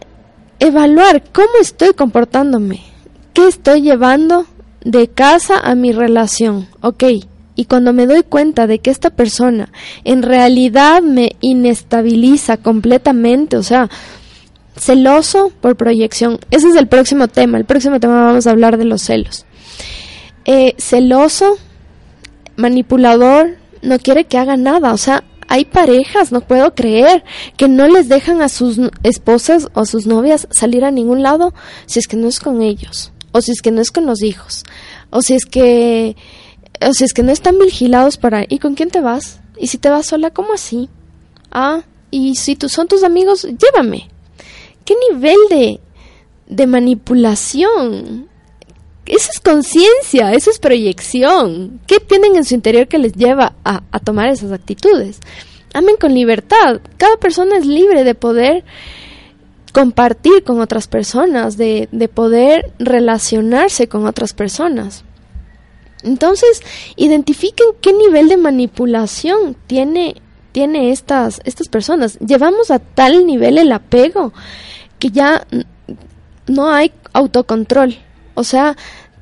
evaluar 0.57 1.21
cómo 1.31 1.51
estoy 1.61 1.93
comportándome, 1.93 2.81
qué 3.35 3.47
estoy 3.47 3.83
llevando 3.83 4.47
de 4.83 5.07
casa 5.07 5.59
a 5.59 5.75
mi 5.75 5.91
relación. 5.91 6.67
Ok, 6.81 7.03
y 7.61 7.65
cuando 7.65 7.93
me 7.93 8.07
doy 8.07 8.23
cuenta 8.23 8.65
de 8.65 8.79
que 8.79 8.89
esta 8.89 9.11
persona 9.11 9.71
en 10.03 10.23
realidad 10.23 11.03
me 11.03 11.35
inestabiliza 11.41 12.57
completamente, 12.57 13.55
o 13.55 13.61
sea, 13.61 13.87
celoso 14.75 15.51
por 15.61 15.75
proyección, 15.75 16.39
ese 16.49 16.69
es 16.69 16.75
el 16.75 16.87
próximo 16.87 17.27
tema, 17.27 17.59
el 17.59 17.65
próximo 17.65 17.99
tema 17.99 18.25
vamos 18.25 18.47
a 18.47 18.49
hablar 18.49 18.79
de 18.79 18.85
los 18.85 19.03
celos. 19.03 19.45
Eh, 20.45 20.73
celoso, 20.79 21.59
manipulador, 22.55 23.57
no 23.83 23.99
quiere 23.99 24.25
que 24.25 24.39
haga 24.39 24.57
nada, 24.57 24.91
o 24.91 24.97
sea, 24.97 25.23
hay 25.47 25.65
parejas, 25.65 26.31
no 26.31 26.41
puedo 26.41 26.73
creer, 26.73 27.23
que 27.57 27.67
no 27.67 27.87
les 27.87 28.09
dejan 28.09 28.41
a 28.41 28.49
sus 28.49 28.79
esposas 29.03 29.67
o 29.75 29.81
a 29.81 29.85
sus 29.85 30.07
novias 30.07 30.47
salir 30.49 30.83
a 30.83 30.89
ningún 30.89 31.21
lado 31.21 31.53
si 31.85 31.99
es 31.99 32.07
que 32.07 32.17
no 32.17 32.27
es 32.27 32.39
con 32.39 32.63
ellos, 32.63 33.11
o 33.33 33.41
si 33.41 33.51
es 33.51 33.61
que 33.61 33.69
no 33.69 33.81
es 33.81 33.91
con 33.91 34.07
los 34.07 34.23
hijos, 34.23 34.63
o 35.11 35.21
si 35.21 35.35
es 35.35 35.45
que 35.45 36.15
o 36.81 36.93
sea, 36.93 37.05
es 37.05 37.13
que 37.13 37.23
no 37.23 37.31
están 37.31 37.57
vigilados 37.59 38.17
para, 38.17 38.45
¿y 38.47 38.59
con 38.59 38.75
quién 38.75 38.89
te 38.89 39.01
vas? 39.01 39.39
¿Y 39.57 39.67
si 39.67 39.77
te 39.77 39.89
vas 39.89 40.07
sola, 40.07 40.31
cómo 40.31 40.53
así? 40.53 40.89
Ah, 41.51 41.83
y 42.09 42.35
si 42.35 42.55
tú 42.55 42.69
son 42.69 42.87
tus 42.87 43.03
amigos, 43.03 43.43
llévame. 43.43 44.09
¿Qué 44.85 44.95
nivel 45.09 45.37
de, 45.49 45.79
de 46.47 46.67
manipulación? 46.67 48.27
Eso 49.05 49.29
es 49.33 49.39
conciencia, 49.39 50.33
eso 50.33 50.49
es 50.49 50.59
proyección. 50.59 51.79
¿Qué 51.87 51.99
tienen 51.99 52.35
en 52.35 52.45
su 52.45 52.55
interior 52.55 52.87
que 52.87 52.97
les 52.97 53.13
lleva 53.13 53.55
a, 53.63 53.83
a 53.91 53.99
tomar 53.99 54.29
esas 54.29 54.51
actitudes? 54.51 55.19
Amen 55.73 55.95
con 55.99 56.13
libertad. 56.13 56.81
Cada 56.97 57.17
persona 57.17 57.57
es 57.57 57.65
libre 57.65 58.03
de 58.03 58.15
poder 58.15 58.63
compartir 59.71 60.43
con 60.43 60.59
otras 60.59 60.87
personas, 60.87 61.57
de, 61.57 61.87
de 61.91 62.07
poder 62.07 62.73
relacionarse 62.79 63.87
con 63.87 64.05
otras 64.05 64.33
personas. 64.33 65.03
Entonces, 66.03 66.61
identifiquen 66.95 67.67
qué 67.81 67.93
nivel 67.93 68.29
de 68.29 68.37
manipulación 68.37 69.55
tiene, 69.67 70.15
tiene 70.51 70.91
estas, 70.91 71.41
estas 71.43 71.67
personas. 71.67 72.17
Llevamos 72.19 72.71
a 72.71 72.79
tal 72.79 73.25
nivel 73.25 73.57
el 73.57 73.71
apego 73.71 74.33
que 74.99 75.09
ya 75.09 75.45
no 76.47 76.71
hay 76.71 76.91
autocontrol. 77.13 77.97
O 78.33 78.43
sea, 78.43 78.75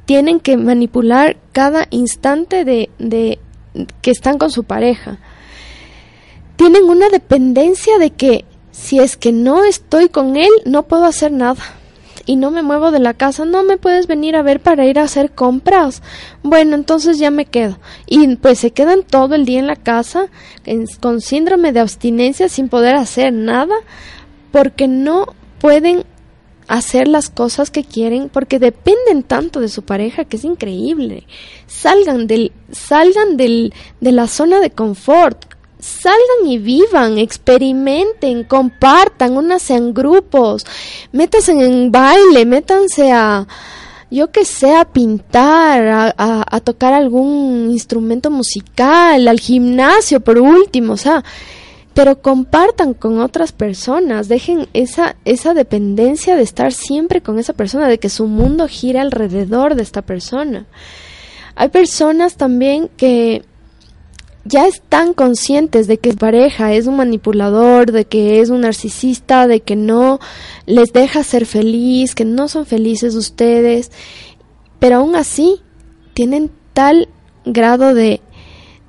tienen 0.06 0.40
que 0.40 0.58
manipular 0.58 1.38
cada 1.52 1.88
instante 1.90 2.66
de, 2.66 2.90
de 3.00 3.40
que 4.02 4.12
están 4.12 4.38
con 4.38 4.52
su 4.52 4.64
pareja. 4.64 5.20
Tienen 6.56 6.86
una 6.86 7.10
dependencia 7.10 7.98
de 7.98 8.12
que 8.12 8.46
si 8.72 9.00
es 9.00 9.18
que 9.18 9.32
no 9.32 9.64
estoy 9.64 10.10
con 10.10 10.38
él, 10.38 10.50
no 10.66 10.84
puedo 10.84 11.06
hacer 11.06 11.32
nada 11.32 11.79
y 12.30 12.36
no 12.36 12.52
me 12.52 12.62
muevo 12.62 12.92
de 12.92 13.00
la 13.00 13.16
casa, 13.16 13.44
no 13.44 13.64
me 13.64 13.78
puedes 13.78 14.06
venir 14.06 14.36
a 14.36 14.44
ver 14.44 14.60
para 14.60 14.86
ir 14.86 15.00
a 15.00 15.04
hacer 15.06 15.32
compras. 15.32 16.04
Bueno, 16.44 16.76
entonces 16.76 17.18
ya 17.18 17.32
me 17.32 17.46
quedo. 17.46 17.80
Y 18.06 18.36
pues 18.36 18.60
se 18.60 18.70
quedan 18.70 19.02
todo 19.02 19.34
el 19.34 19.46
día 19.46 19.58
en 19.58 19.66
la 19.66 19.76
casa 19.76 20.28
con 21.00 21.22
síndrome 21.22 21.72
de 21.72 21.80
abstinencia 21.80 22.48
sin 22.48 22.70
poder 22.70 22.94
hacer 22.94 23.34
nada 23.34 23.74
porque 24.52 24.88
no 24.88 25.34
pueden 25.60 26.04
hacer 26.68 27.08
las 27.08 27.32
cosas 27.32 27.72
que 27.72 27.84
quieren 27.84 28.30
porque 28.30 28.60
dependen 28.60 29.24
tanto 29.24 29.60
de 29.60 29.68
su 29.68 29.82
pareja 29.82 30.24
que 30.24 30.38
es 30.38 30.44
increíble. 30.44 31.26
Salgan 31.66 32.28
del 32.28 32.52
salgan 32.72 33.38
del 33.38 33.74
de 34.02 34.12
la 34.12 34.28
zona 34.28 34.60
de 34.60 34.70
confort. 34.70 35.46
Salgan 35.80 36.46
y 36.46 36.58
vivan, 36.58 37.18
experimenten, 37.18 38.44
compartan, 38.44 39.38
únanse 39.38 39.76
en 39.76 39.94
grupos, 39.94 40.66
métanse 41.12 41.52
en 41.54 41.92
baile, 41.92 42.46
métanse 42.46 43.12
a, 43.12 43.48
yo 44.12 44.32
que 44.32 44.44
sé, 44.44 44.76
a 44.76 44.86
pintar, 44.86 46.14
a, 46.18 46.60
tocar 46.62 46.94
algún 46.94 47.70
instrumento 47.72 48.30
musical, 48.30 49.28
al 49.28 49.40
gimnasio 49.40 50.20
por 50.20 50.38
último, 50.40 50.94
o 50.94 50.98
sea, 50.98 51.24
pero 51.94 52.22
compartan 52.22 52.94
con 52.94 53.20
otras 53.20 53.52
personas, 53.52 54.28
dejen 54.28 54.68
esa, 54.74 55.16
esa 55.26 55.54
dependencia 55.54 56.36
de 56.36 56.44
estar 56.44 56.74
siempre 56.74 57.22
con 57.22 57.40
esa 57.40 57.54
persona, 57.54 57.88
de 57.88 58.00
que 58.00 58.10
su 58.10 58.28
mundo 58.28 58.68
gira 58.68 59.02
alrededor 59.02 59.76
de 59.76 59.84
esta 59.84 60.02
persona. 60.02 60.66
Hay 61.56 61.70
personas 61.70 62.36
también 62.36 62.90
que 62.96 63.44
ya 64.50 64.68
están 64.68 65.14
conscientes 65.14 65.88
de 65.88 66.00
que 66.00 66.12
su 66.12 66.18
pareja 66.18 66.74
es 66.74 66.88
un 66.88 66.98
manipulador, 66.98 67.92
de 67.92 68.06
que 68.06 68.42
es 68.42 68.50
un 68.50 68.62
narcisista, 68.62 69.48
de 69.48 69.62
que 69.62 69.76
no 69.76 70.20
les 70.66 70.92
deja 70.92 71.24
ser 71.24 71.46
feliz, 71.46 72.16
que 72.16 72.26
no 72.26 72.48
son 72.48 72.66
felices 72.66 73.14
ustedes, 73.14 73.92
pero 74.80 74.98
aún 74.98 75.16
así 75.16 75.62
tienen 76.16 76.50
tal 76.74 77.10
grado 77.46 77.94
de, 77.94 78.22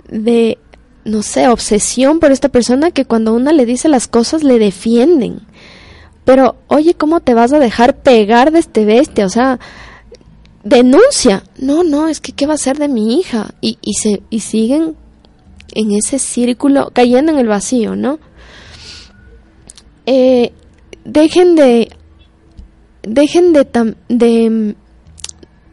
de, 0.09 0.59
no 1.05 1.23
sé, 1.23 1.49
obsesión 1.49 2.21
por 2.21 2.33
esta 2.33 2.49
persona 2.49 2.91
que 2.91 3.05
cuando 3.05 3.35
una 3.35 3.53
le 3.53 3.67
dice 3.67 3.89
las 3.89 4.09
cosas 4.09 4.43
le 4.43 4.59
defienden. 4.59 5.41
Pero, 6.25 6.57
oye, 6.69 6.95
¿cómo 6.95 7.21
te 7.21 7.35
vas 7.35 7.53
a 7.53 7.59
dejar 7.59 7.99
pegar 7.99 8.51
de 8.51 8.61
este 8.61 8.87
bestia? 8.87 9.27
O 9.27 9.31
sea, 9.31 9.59
denuncia. 10.65 11.45
No, 11.59 11.83
no, 11.83 12.09
es 12.09 12.21
que 12.21 12.33
¿qué 12.33 12.47
va 12.47 12.55
a 12.55 12.59
ser 12.59 12.79
de 12.79 12.89
mi 12.89 13.19
hija? 13.19 13.55
Y, 13.61 13.79
y, 13.83 13.95
se, 13.95 14.23
y 14.31 14.41
siguen 14.41 14.97
en 15.75 15.93
ese 15.93 16.19
círculo, 16.19 16.91
cayendo 16.93 17.33
en 17.33 17.39
el 17.39 17.47
vacío, 17.47 17.97
¿no? 17.97 18.19
Eh, 20.07 20.53
dejen 21.05 21.55
de, 21.57 21.91
dejen 23.03 23.53
de, 23.53 23.95
de, 24.09 24.75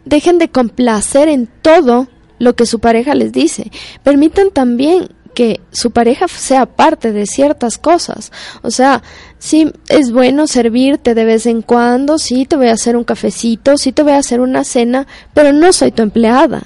dejen 0.05 0.37
de 0.37 0.49
complacer 0.49 1.27
en 1.29 1.47
todo 1.61 2.07
lo 2.39 2.55
que 2.55 2.65
su 2.65 2.79
pareja 2.79 3.15
les 3.15 3.31
dice. 3.31 3.71
Permitan 4.03 4.51
también 4.51 5.09
que 5.37 5.61
su 5.71 5.91
pareja 5.91 6.27
sea 6.27 6.65
parte 6.65 7.11
de 7.11 7.27
ciertas 7.27 7.77
cosas. 7.77 8.31
O 8.63 8.71
sea, 8.71 9.03
sí 9.37 9.71
es 9.87 10.11
bueno 10.11 10.47
servirte 10.47 11.13
de 11.13 11.25
vez 11.25 11.45
en 11.45 11.61
cuando, 11.61 12.17
sí 12.17 12.45
te 12.45 12.55
voy 12.55 12.69
a 12.69 12.73
hacer 12.73 12.95
un 12.97 13.03
cafecito, 13.03 13.77
sí 13.77 13.91
te 13.91 14.01
voy 14.01 14.13
a 14.13 14.17
hacer 14.17 14.39
una 14.39 14.63
cena, 14.63 15.05
pero 15.35 15.53
no 15.53 15.71
soy 15.73 15.91
tu 15.91 16.01
empleada, 16.01 16.63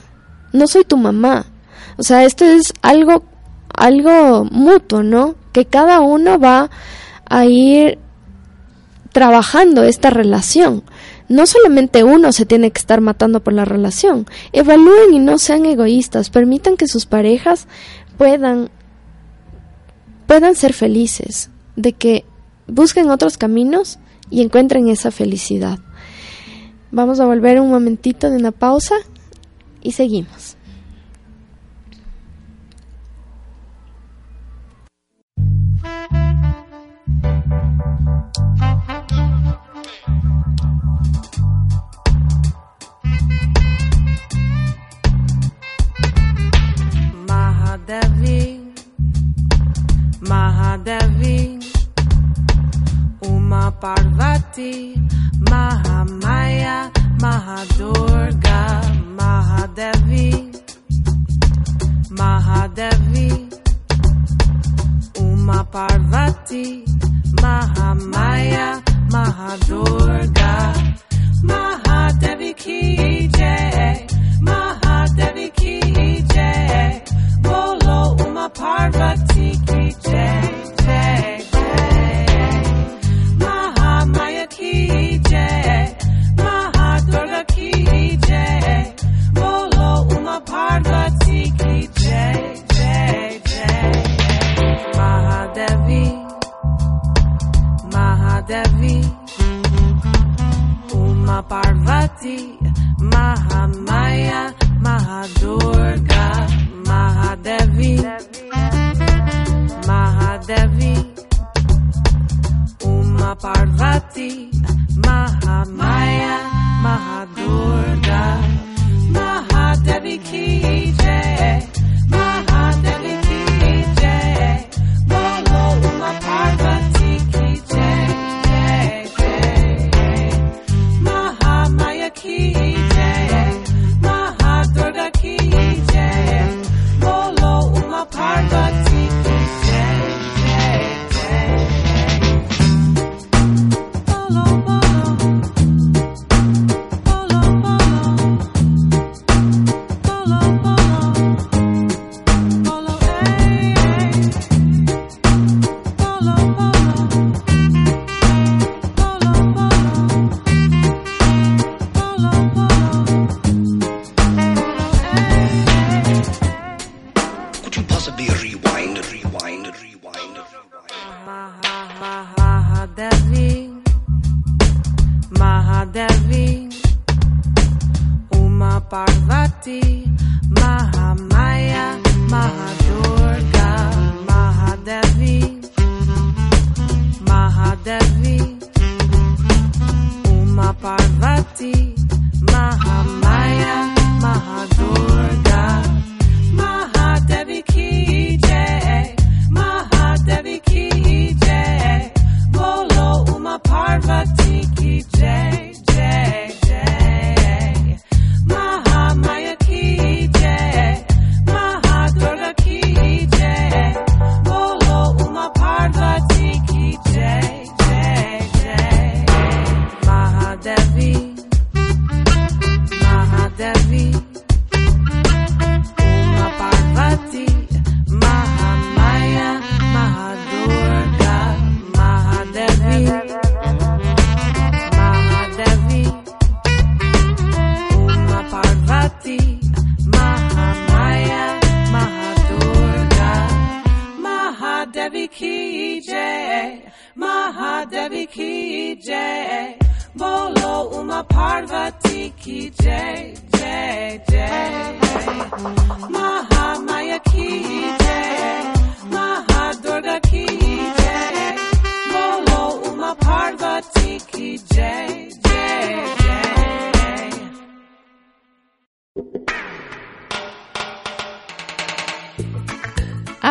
no 0.54 0.68
soy 0.68 0.86
tu 0.86 0.96
mamá. 0.96 1.48
O 1.98 2.04
sea, 2.04 2.26
esto 2.26 2.46
es 2.46 2.74
algo, 2.82 3.24
algo 3.74 4.46
mutuo, 4.46 5.04
¿no? 5.04 5.36
Que 5.52 5.66
cada 5.66 6.00
uno 6.02 6.40
va 6.40 6.70
a 7.26 7.46
ir 7.46 8.00
trabajando 9.12 9.84
esta 9.84 10.10
relación. 10.10 10.84
No 11.28 11.48
solamente 11.48 12.04
uno 12.04 12.32
se 12.32 12.46
tiene 12.46 12.72
que 12.72 12.80
estar 12.80 13.00
matando 13.02 13.42
por 13.42 13.54
la 13.54 13.66
relación. 13.66 14.26
Evalúen 14.52 15.14
y 15.14 15.20
no 15.20 15.38
sean 15.38 15.66
egoístas. 15.66 16.30
Permitan 16.30 16.78
que 16.78 16.88
sus 16.88 17.06
parejas 17.06 17.68
puedan 18.18 18.70
puedan 20.28 20.56
ser 20.56 20.72
felices, 20.72 21.50
de 21.76 21.92
que 21.92 22.24
busquen 22.66 23.10
otros 23.10 23.38
caminos 23.38 24.00
y 24.30 24.42
encuentren 24.42 24.88
esa 24.88 25.12
felicidad. 25.12 25.80
Vamos 26.90 27.20
a 27.20 27.26
volver 27.26 27.60
un 27.60 27.70
momentito 27.70 28.30
de 28.30 28.38
una 28.38 28.54
pausa 28.54 28.96
y 29.82 29.92
seguimos. 29.92 30.56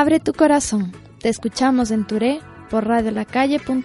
Abre 0.00 0.18
tu 0.18 0.32
corazón. 0.32 0.92
Te 1.18 1.28
escuchamos 1.28 1.90
en 1.90 2.06
Touré 2.06 2.40
por 2.70 2.86
radiolacalle.com. 2.86 3.84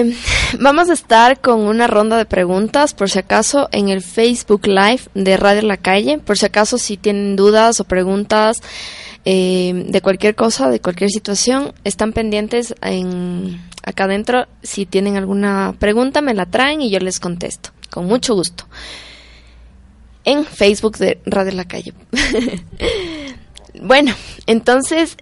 Eh, 0.00 0.16
vamos 0.58 0.88
a 0.88 0.94
estar 0.94 1.40
con 1.40 1.60
una 1.60 1.86
ronda 1.86 2.16
de 2.16 2.24
preguntas, 2.24 2.94
por 2.94 3.10
si 3.10 3.18
acaso, 3.18 3.68
en 3.72 3.88
el 3.88 4.02
Facebook 4.02 4.66
Live 4.66 5.02
de 5.14 5.36
Radio 5.36 5.62
La 5.62 5.76
Calle. 5.76 6.18
Por 6.18 6.38
si 6.38 6.46
acaso, 6.46 6.78
si 6.78 6.96
tienen 6.96 7.36
dudas 7.36 7.80
o 7.80 7.84
preguntas 7.84 8.58
eh, 9.24 9.84
de 9.88 10.00
cualquier 10.00 10.34
cosa, 10.34 10.70
de 10.70 10.80
cualquier 10.80 11.10
situación, 11.10 11.74
están 11.84 12.12
pendientes 12.12 12.74
en, 12.82 13.60
acá 13.82 14.04
adentro. 14.04 14.46
Si 14.62 14.86
tienen 14.86 15.16
alguna 15.16 15.74
pregunta, 15.78 16.22
me 16.22 16.34
la 16.34 16.46
traen 16.46 16.80
y 16.80 16.90
yo 16.90 16.98
les 16.98 17.20
contesto. 17.20 17.70
Con 17.90 18.06
mucho 18.06 18.34
gusto. 18.34 18.64
En 20.24 20.44
Facebook 20.44 20.96
de 20.98 21.18
Radio 21.26 21.52
La 21.52 21.64
Calle. 21.64 21.92
bueno, 23.82 24.14
entonces 24.46 25.16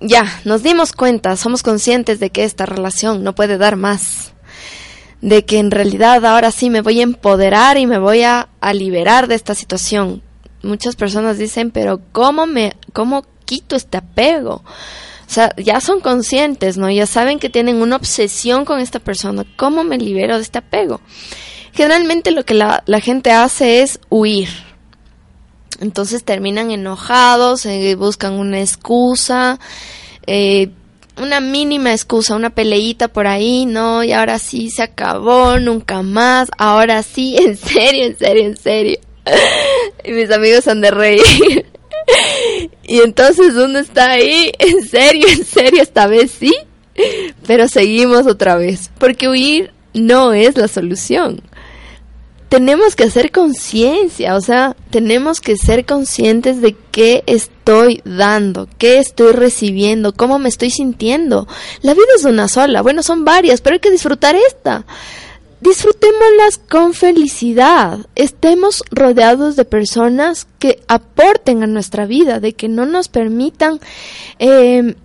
ya, 0.00 0.24
nos 0.44 0.62
dimos 0.62 0.92
cuenta, 0.92 1.36
somos 1.36 1.62
conscientes 1.62 2.20
de 2.20 2.30
que 2.30 2.44
esta 2.44 2.66
relación 2.66 3.22
no 3.22 3.34
puede 3.34 3.58
dar 3.58 3.76
más. 3.76 4.32
De 5.20 5.44
que 5.44 5.58
en 5.58 5.70
realidad 5.70 6.24
ahora 6.24 6.50
sí 6.50 6.70
me 6.70 6.80
voy 6.80 7.00
a 7.00 7.04
empoderar 7.04 7.76
y 7.76 7.86
me 7.86 7.98
voy 7.98 8.22
a, 8.22 8.48
liberar 8.72 9.28
de 9.28 9.34
esta 9.34 9.54
situación. 9.54 10.22
Muchas 10.62 10.96
personas 10.96 11.36
dicen, 11.36 11.70
pero 11.70 12.00
¿cómo 12.12 12.46
me, 12.46 12.74
cómo 12.94 13.26
quito 13.44 13.76
este 13.76 13.98
apego? 13.98 14.62
O 14.64 15.32
sea, 15.32 15.54
ya 15.56 15.80
son 15.80 16.00
conscientes, 16.00 16.78
¿no? 16.78 16.90
Ya 16.90 17.06
saben 17.06 17.38
que 17.38 17.50
tienen 17.50 17.76
una 17.76 17.96
obsesión 17.96 18.64
con 18.64 18.80
esta 18.80 18.98
persona. 18.98 19.44
¿Cómo 19.56 19.84
me 19.84 19.98
libero 19.98 20.36
de 20.36 20.42
este 20.42 20.58
apego? 20.58 21.00
Generalmente 21.72 22.30
lo 22.30 22.44
que 22.44 22.54
la 22.54 23.00
gente 23.00 23.30
hace 23.30 23.82
es 23.82 24.00
huir. 24.08 24.69
Entonces 25.80 26.24
terminan 26.24 26.70
enojados, 26.70 27.64
eh, 27.64 27.94
buscan 27.94 28.34
una 28.34 28.60
excusa, 28.60 29.58
eh, 30.26 30.68
una 31.16 31.40
mínima 31.40 31.92
excusa, 31.92 32.34
una 32.34 32.50
peleita 32.50 33.08
por 33.08 33.26
ahí, 33.26 33.64
no, 33.64 34.04
y 34.04 34.12
ahora 34.12 34.38
sí 34.38 34.70
se 34.70 34.82
acabó, 34.82 35.58
nunca 35.58 36.02
más, 36.02 36.50
ahora 36.58 37.02
sí, 37.02 37.36
en 37.40 37.56
serio, 37.56 38.04
en 38.04 38.18
serio, 38.18 38.44
en 38.44 38.56
serio. 38.56 38.98
y 40.04 40.12
mis 40.12 40.30
amigos 40.30 40.68
han 40.68 40.82
de 40.82 40.90
reír. 40.90 41.66
y 42.82 43.00
entonces 43.00 43.54
uno 43.54 43.78
está 43.78 44.12
ahí, 44.12 44.52
en 44.58 44.86
serio, 44.86 45.26
en 45.28 45.44
serio, 45.44 45.82
esta 45.82 46.06
vez 46.06 46.30
sí, 46.30 46.54
pero 47.46 47.68
seguimos 47.68 48.26
otra 48.26 48.56
vez, 48.56 48.90
porque 48.98 49.28
huir 49.28 49.72
no 49.94 50.34
es 50.34 50.56
la 50.56 50.68
solución 50.68 51.42
tenemos 52.50 52.96
que 52.96 53.04
hacer 53.04 53.30
conciencia, 53.30 54.34
o 54.34 54.40
sea, 54.40 54.76
tenemos 54.90 55.40
que 55.40 55.56
ser 55.56 55.86
conscientes 55.86 56.60
de 56.60 56.76
qué 56.90 57.22
estoy 57.26 58.02
dando, 58.04 58.68
qué 58.76 58.98
estoy 58.98 59.32
recibiendo, 59.32 60.12
cómo 60.12 60.40
me 60.40 60.48
estoy 60.48 60.70
sintiendo. 60.70 61.46
La 61.80 61.94
vida 61.94 62.08
es 62.16 62.24
una 62.24 62.48
sola, 62.48 62.82
bueno, 62.82 63.04
son 63.04 63.24
varias, 63.24 63.60
pero 63.60 63.74
hay 63.74 63.80
que 63.80 63.92
disfrutar 63.92 64.34
esta. 64.34 64.84
Disfrutémoslas 65.60 66.58
con 66.58 66.92
felicidad, 66.92 68.00
estemos 68.16 68.82
rodeados 68.90 69.54
de 69.54 69.64
personas 69.64 70.48
que 70.58 70.82
aporten 70.88 71.62
a 71.62 71.68
nuestra 71.68 72.04
vida, 72.04 72.40
de 72.40 72.54
que 72.54 72.68
no 72.68 72.84
nos 72.84 73.06
permitan 73.06 73.78
eh, 74.40 74.96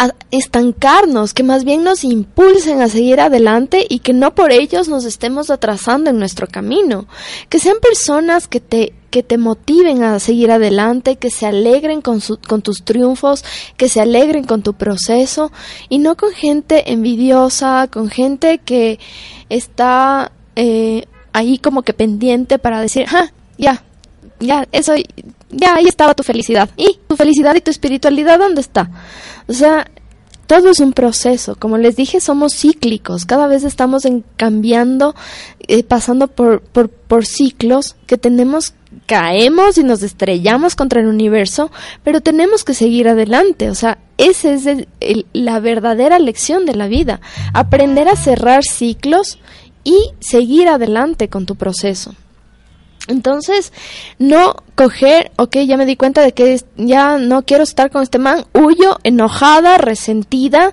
a 0.00 0.14
estancarnos, 0.30 1.34
que 1.34 1.42
más 1.42 1.64
bien 1.64 1.84
nos 1.84 2.04
impulsen 2.04 2.80
a 2.80 2.88
seguir 2.88 3.20
adelante 3.20 3.84
y 3.86 3.98
que 3.98 4.14
no 4.14 4.34
por 4.34 4.50
ellos 4.50 4.88
nos 4.88 5.04
estemos 5.04 5.50
atrasando 5.50 6.08
en 6.08 6.18
nuestro 6.18 6.46
camino. 6.46 7.06
Que 7.50 7.58
sean 7.58 7.76
personas 7.82 8.48
que 8.48 8.60
te 8.60 8.94
que 9.10 9.22
te 9.22 9.38
motiven 9.38 10.04
a 10.04 10.20
seguir 10.20 10.52
adelante, 10.52 11.16
que 11.16 11.30
se 11.30 11.44
alegren 11.44 12.00
con, 12.00 12.20
su, 12.20 12.38
con 12.38 12.62
tus 12.62 12.84
triunfos, 12.84 13.44
que 13.76 13.88
se 13.88 14.00
alegren 14.00 14.44
con 14.44 14.62
tu 14.62 14.74
proceso 14.74 15.50
y 15.88 15.98
no 15.98 16.16
con 16.16 16.30
gente 16.32 16.92
envidiosa, 16.92 17.88
con 17.88 18.08
gente 18.08 18.58
que 18.58 19.00
está 19.48 20.30
eh, 20.54 21.06
ahí 21.32 21.58
como 21.58 21.82
que 21.82 21.92
pendiente 21.92 22.60
para 22.60 22.80
decir, 22.80 23.04
ah, 23.10 23.32
ya, 23.58 23.82
ya, 24.38 24.68
eso, 24.70 24.94
ya 25.50 25.74
ahí 25.74 25.86
estaba 25.86 26.14
tu 26.14 26.22
felicidad. 26.22 26.70
¿Y 26.76 26.98
tu 27.08 27.16
felicidad 27.16 27.56
y 27.56 27.60
tu 27.60 27.72
espiritualidad 27.72 28.38
dónde 28.38 28.60
está? 28.60 28.90
O 29.50 29.54
sea, 29.54 29.90
todo 30.46 30.70
es 30.70 30.80
un 30.80 30.92
proceso. 30.92 31.56
Como 31.56 31.76
les 31.78 31.96
dije, 31.96 32.20
somos 32.20 32.54
cíclicos. 32.54 33.24
Cada 33.26 33.46
vez 33.46 33.62
estamos 33.64 34.04
en 34.04 34.24
cambiando, 34.36 35.14
eh, 35.68 35.82
pasando 35.84 36.28
por, 36.28 36.60
por, 36.62 36.88
por 36.88 37.26
ciclos 37.26 37.96
que 38.06 38.16
tenemos, 38.16 38.74
caemos 39.06 39.78
y 39.78 39.84
nos 39.84 40.02
estrellamos 40.02 40.74
contra 40.74 41.00
el 41.00 41.06
universo, 41.06 41.70
pero 42.02 42.20
tenemos 42.20 42.64
que 42.64 42.74
seguir 42.74 43.08
adelante. 43.08 43.70
O 43.70 43.74
sea, 43.74 43.98
esa 44.18 44.52
es 44.52 44.66
el- 44.66 45.26
la 45.32 45.60
verdadera 45.60 46.18
lección 46.18 46.66
de 46.66 46.74
la 46.74 46.88
vida. 46.88 47.20
Aprender 47.52 48.08
a 48.08 48.16
cerrar 48.16 48.62
ciclos 48.64 49.38
y 49.84 49.96
seguir 50.20 50.68
adelante 50.68 51.28
con 51.28 51.46
tu 51.46 51.54
proceso. 51.56 52.14
Entonces, 53.08 53.72
no 54.18 54.54
coger, 54.74 55.32
ok, 55.36 55.56
ya 55.66 55.76
me 55.76 55.86
di 55.86 55.96
cuenta 55.96 56.20
de 56.22 56.32
que 56.32 56.60
ya 56.76 57.18
no 57.18 57.42
quiero 57.42 57.64
estar 57.64 57.90
con 57.90 58.02
este 58.02 58.18
man, 58.18 58.44
huyo, 58.52 58.98
enojada, 59.02 59.78
resentida, 59.78 60.72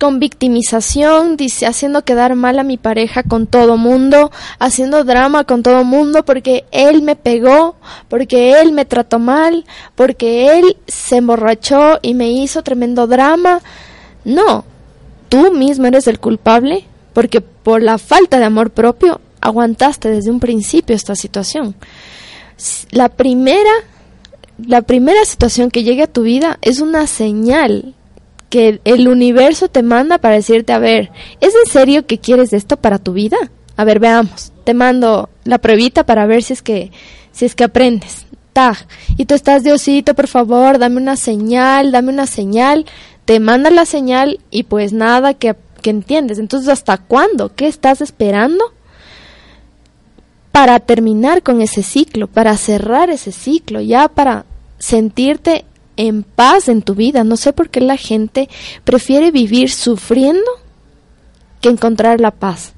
con 0.00 0.18
victimización, 0.18 1.36
dice, 1.36 1.66
haciendo 1.66 2.04
quedar 2.04 2.34
mal 2.34 2.58
a 2.58 2.64
mi 2.64 2.76
pareja 2.76 3.22
con 3.22 3.46
todo 3.46 3.76
mundo, 3.76 4.30
haciendo 4.58 5.04
drama 5.04 5.44
con 5.44 5.62
todo 5.62 5.84
mundo 5.84 6.24
porque 6.24 6.64
él 6.72 7.02
me 7.02 7.16
pegó, 7.16 7.76
porque 8.08 8.60
él 8.60 8.72
me 8.72 8.84
trató 8.84 9.18
mal, 9.18 9.64
porque 9.94 10.58
él 10.58 10.76
se 10.86 11.16
emborrachó 11.16 12.00
y 12.02 12.14
me 12.14 12.30
hizo 12.30 12.62
tremendo 12.62 13.06
drama. 13.06 13.60
No, 14.24 14.64
tú 15.28 15.52
mismo 15.52 15.86
eres 15.86 16.06
el 16.08 16.18
culpable 16.18 16.86
porque 17.12 17.40
por 17.40 17.82
la 17.82 17.98
falta 17.98 18.38
de 18.38 18.44
amor 18.44 18.70
propio 18.70 19.20
aguantaste 19.44 20.10
desde 20.10 20.30
un 20.30 20.40
principio 20.40 20.96
esta 20.96 21.14
situación. 21.14 21.76
La 22.90 23.08
primera 23.08 23.70
la 24.58 24.82
primera 24.82 25.24
situación 25.24 25.70
que 25.70 25.82
llegue 25.82 26.02
a 26.02 26.12
tu 26.12 26.22
vida 26.22 26.58
es 26.62 26.80
una 26.80 27.06
señal 27.06 27.94
que 28.50 28.80
el 28.84 29.08
universo 29.08 29.68
te 29.68 29.82
manda 29.82 30.18
para 30.18 30.36
decirte, 30.36 30.72
a 30.72 30.78
ver, 30.78 31.10
¿es 31.40 31.52
en 31.54 31.70
serio 31.70 32.06
que 32.06 32.18
quieres 32.18 32.52
esto 32.52 32.76
para 32.76 32.98
tu 32.98 33.12
vida? 33.12 33.36
A 33.76 33.84
ver, 33.84 33.98
veamos. 33.98 34.52
Te 34.62 34.74
mando 34.74 35.28
la 35.42 35.58
pruebita 35.58 36.06
para 36.06 36.26
ver 36.26 36.42
si 36.42 36.52
es 36.52 36.62
que 36.62 36.92
si 37.32 37.44
es 37.44 37.54
que 37.54 37.64
aprendes. 37.64 38.26
Tag. 38.52 38.86
Y 39.16 39.24
tú 39.24 39.34
estás 39.34 39.64
Diosito, 39.64 40.14
por 40.14 40.28
favor, 40.28 40.78
dame 40.78 40.98
una 40.98 41.16
señal, 41.16 41.90
dame 41.90 42.12
una 42.12 42.26
señal. 42.26 42.86
Te 43.24 43.40
manda 43.40 43.70
la 43.70 43.84
señal 43.84 44.38
y 44.50 44.62
pues 44.62 44.92
nada 44.92 45.34
que, 45.34 45.56
que 45.82 45.90
entiendes. 45.90 46.38
Entonces, 46.38 46.68
¿hasta 46.68 46.98
cuándo? 46.98 47.52
¿Qué 47.56 47.66
estás 47.66 48.00
esperando? 48.00 48.72
Para 50.54 50.78
terminar 50.78 51.42
con 51.42 51.60
ese 51.60 51.82
ciclo, 51.82 52.28
para 52.28 52.56
cerrar 52.56 53.10
ese 53.10 53.32
ciclo, 53.32 53.80
ya 53.80 54.06
para 54.06 54.46
sentirte 54.78 55.64
en 55.96 56.22
paz 56.22 56.68
en 56.68 56.82
tu 56.82 56.94
vida. 56.94 57.24
No 57.24 57.36
sé 57.36 57.52
por 57.52 57.70
qué 57.70 57.80
la 57.80 57.96
gente 57.96 58.48
prefiere 58.84 59.32
vivir 59.32 59.68
sufriendo 59.68 60.48
que 61.60 61.70
encontrar 61.70 62.20
la 62.20 62.30
paz. 62.30 62.72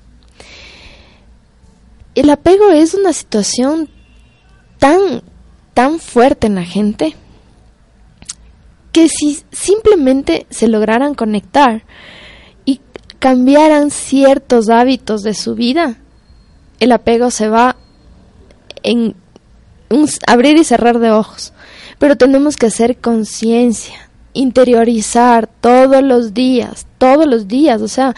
El 2.14 2.31
apego 2.31 2.70
es 2.70 2.95
una 2.95 3.12
situación 3.12 3.91
tan, 4.79 5.20
tan 5.74 5.99
fuerte 5.99 6.47
en 6.47 6.55
la 6.55 6.64
gente 6.64 7.14
que 8.91 9.11
si 9.11 9.41
simplemente 9.53 10.47
se 10.49 10.66
lograran 10.66 11.14
conectar 11.14 11.85
y 12.64 12.81
cambiaran 13.18 13.91
ciertos 13.91 14.70
hábitos 14.70 15.20
de 15.20 15.35
su 15.35 15.55
vida, 15.55 15.99
el 16.81 16.93
apego 16.93 17.31
se 17.31 17.49
va 17.49 17.77
en 18.83 19.14
un 19.91 20.09
abrir 20.27 20.57
y 20.57 20.64
cerrar 20.64 20.99
de 20.99 21.11
ojos. 21.11 21.53
Pero 21.99 22.16
tenemos 22.16 22.57
que 22.57 22.66
hacer 22.66 22.99
conciencia, 22.99 24.11
interiorizar 24.33 25.47
todos 25.47 26.03
los 26.03 26.35
días, 26.35 26.87
todos 26.99 27.27
los 27.27 27.49
días, 27.49 27.81
o 27.81 27.89
sea, 27.89 28.14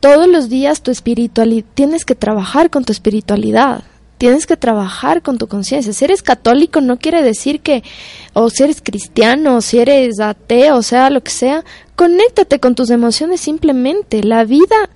todos 0.00 0.26
los 0.26 0.48
días 0.48 0.82
tu 0.82 0.90
espiritualidad, 0.90 1.64
tienes 1.74 2.04
que 2.04 2.16
trabajar 2.16 2.70
con 2.70 2.84
tu 2.84 2.92
espiritualidad, 2.92 3.84
tienes 4.18 4.46
que 4.46 4.56
trabajar 4.56 5.22
con 5.22 5.38
tu 5.38 5.46
conciencia. 5.46 5.92
Si 5.92 6.04
eres 6.04 6.22
católico 6.22 6.80
no 6.80 6.98
quiere 6.98 7.22
decir 7.22 7.60
que, 7.60 7.84
o 8.32 8.50
si 8.50 8.64
eres 8.64 8.80
cristiano, 8.82 9.56
o 9.56 9.60
si 9.60 9.78
eres 9.78 10.18
ateo, 10.20 10.76
o 10.76 10.82
sea, 10.82 11.10
lo 11.10 11.22
que 11.22 11.30
sea, 11.30 11.64
conéctate 11.96 12.58
con 12.58 12.74
tus 12.74 12.90
emociones 12.90 13.40
simplemente. 13.40 14.22
La 14.24 14.44
vida, 14.44 14.90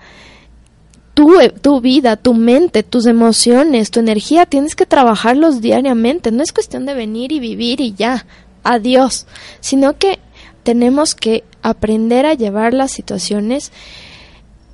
tu, 1.17 1.41
eh, 1.41 1.49
tu 1.49 1.81
vida, 1.81 2.17
tu 2.17 2.35
mente, 2.35 2.83
tus 2.83 3.07
emociones, 3.07 3.91
tu 3.91 4.01
energía, 4.01 4.45
tienes 4.45 4.75
que 4.77 4.85
trabajarlos 4.85 5.63
diariamente. 5.63 6.31
No 6.31 6.43
es 6.43 6.53
cuestión 6.53 6.85
de 6.85 6.93
venir 6.93 7.33
y 7.33 7.41
vivir 7.41 7.81
y 7.81 7.95
ya, 7.95 8.27
adiós, 8.63 9.27
sino 9.61 9.97
que 9.97 10.19
tenemos 10.63 11.15
que 11.15 11.43
aprender 11.63 12.27
a 12.27 12.35
llevar 12.35 12.75
las 12.75 12.93
situaciones 12.93 13.73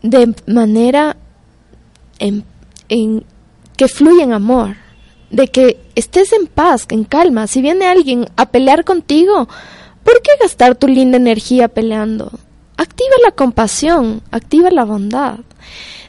de 0.03 0.35
manera 0.49 1.17
en, 2.19 2.43
en- 2.89 3.25
que 3.77 3.87
fluya 3.87 4.25
en 4.25 4.33
amor, 4.33 4.75
de 5.31 5.47
que 5.47 5.79
estés 5.95 6.33
en 6.33 6.49
paz, 6.49 6.87
en 6.91 7.05
calma. 7.05 7.47
Si 7.47 7.63
viene 7.63 7.87
alguien 7.87 8.27
a 8.37 8.47
pelear 8.47 8.85
contigo, 8.85 9.49
¿por 10.03 10.21
qué 10.23 10.33
gastar 10.41 10.75
tu 10.75 10.89
linda 10.89 11.19
energía 11.19 11.69
peleando? 11.69 12.33
Activa 12.83 13.15
la 13.25 13.31
compasión, 13.31 14.23
activa 14.31 14.71
la 14.71 14.85
bondad. 14.85 15.39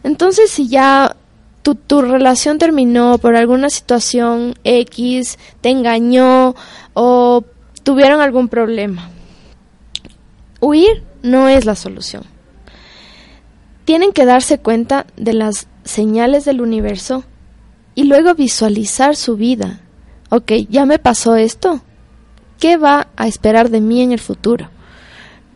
Entonces, 0.03 0.49
si 0.49 0.67
ya 0.67 1.15
tu, 1.61 1.75
tu 1.75 2.01
relación 2.01 2.57
terminó 2.57 3.17
por 3.17 3.35
alguna 3.35 3.69
situación 3.69 4.55
X, 4.63 5.37
te 5.61 5.69
engañó 5.69 6.55
o 6.93 7.43
tuvieron 7.83 8.21
algún 8.21 8.47
problema, 8.47 9.09
huir 10.59 11.03
no 11.21 11.47
es 11.47 11.65
la 11.65 11.75
solución 11.75 12.23
tienen 13.85 14.13
que 14.13 14.25
darse 14.25 14.59
cuenta 14.59 15.05
de 15.17 15.33
las 15.33 15.67
señales 15.83 16.45
del 16.45 16.61
universo 16.61 17.23
y 17.95 18.05
luego 18.05 18.33
visualizar 18.33 19.15
su 19.15 19.35
vida. 19.35 19.81
Ok, 20.29 20.51
ya 20.69 20.85
me 20.85 20.99
pasó 20.99 21.35
esto. 21.35 21.81
¿Qué 22.59 22.77
va 22.77 23.07
a 23.15 23.27
esperar 23.27 23.69
de 23.69 23.81
mí 23.81 24.01
en 24.01 24.11
el 24.11 24.19
futuro? 24.19 24.69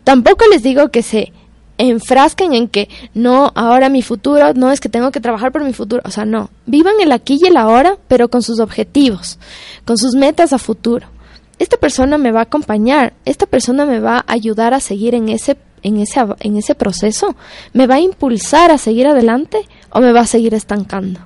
Tampoco 0.07 0.45
les 0.49 0.63
digo 0.63 0.87
que 0.87 1.03
se 1.03 1.33
enfrasquen 1.77 2.53
en 2.53 2.69
que 2.69 2.87
no, 3.13 3.51
ahora 3.55 3.89
mi 3.89 4.01
futuro, 4.01 4.53
no 4.53 4.71
es 4.71 4.79
que 4.79 4.87
tengo 4.87 5.11
que 5.11 5.19
trabajar 5.19 5.51
por 5.51 5.65
mi 5.65 5.73
futuro. 5.73 6.01
O 6.05 6.11
sea, 6.11 6.23
no. 6.23 6.49
Vivan 6.65 6.93
el 7.01 7.11
aquí 7.11 7.37
y 7.41 7.47
el 7.47 7.57
ahora, 7.57 7.97
pero 8.07 8.29
con 8.29 8.41
sus 8.41 8.61
objetivos, 8.61 9.37
con 9.83 9.97
sus 9.97 10.15
metas 10.15 10.53
a 10.53 10.59
futuro. 10.59 11.07
Esta 11.59 11.75
persona 11.75 12.17
me 12.17 12.31
va 12.31 12.39
a 12.39 12.43
acompañar, 12.43 13.15
esta 13.25 13.47
persona 13.47 13.85
me 13.85 13.99
va 13.99 14.19
a 14.19 14.31
ayudar 14.31 14.73
a 14.73 14.79
seguir 14.79 15.13
en 15.13 15.27
ese 15.27 15.57
en 15.83 15.97
ese, 15.97 16.21
en 16.39 16.55
ese 16.55 16.73
proceso? 16.73 17.35
¿Me 17.73 17.85
va 17.85 17.95
a 17.95 17.99
impulsar 17.99 18.71
a 18.71 18.77
seguir 18.77 19.07
adelante 19.07 19.67
o 19.89 19.99
me 19.99 20.13
va 20.13 20.21
a 20.21 20.25
seguir 20.25 20.53
estancando? 20.53 21.19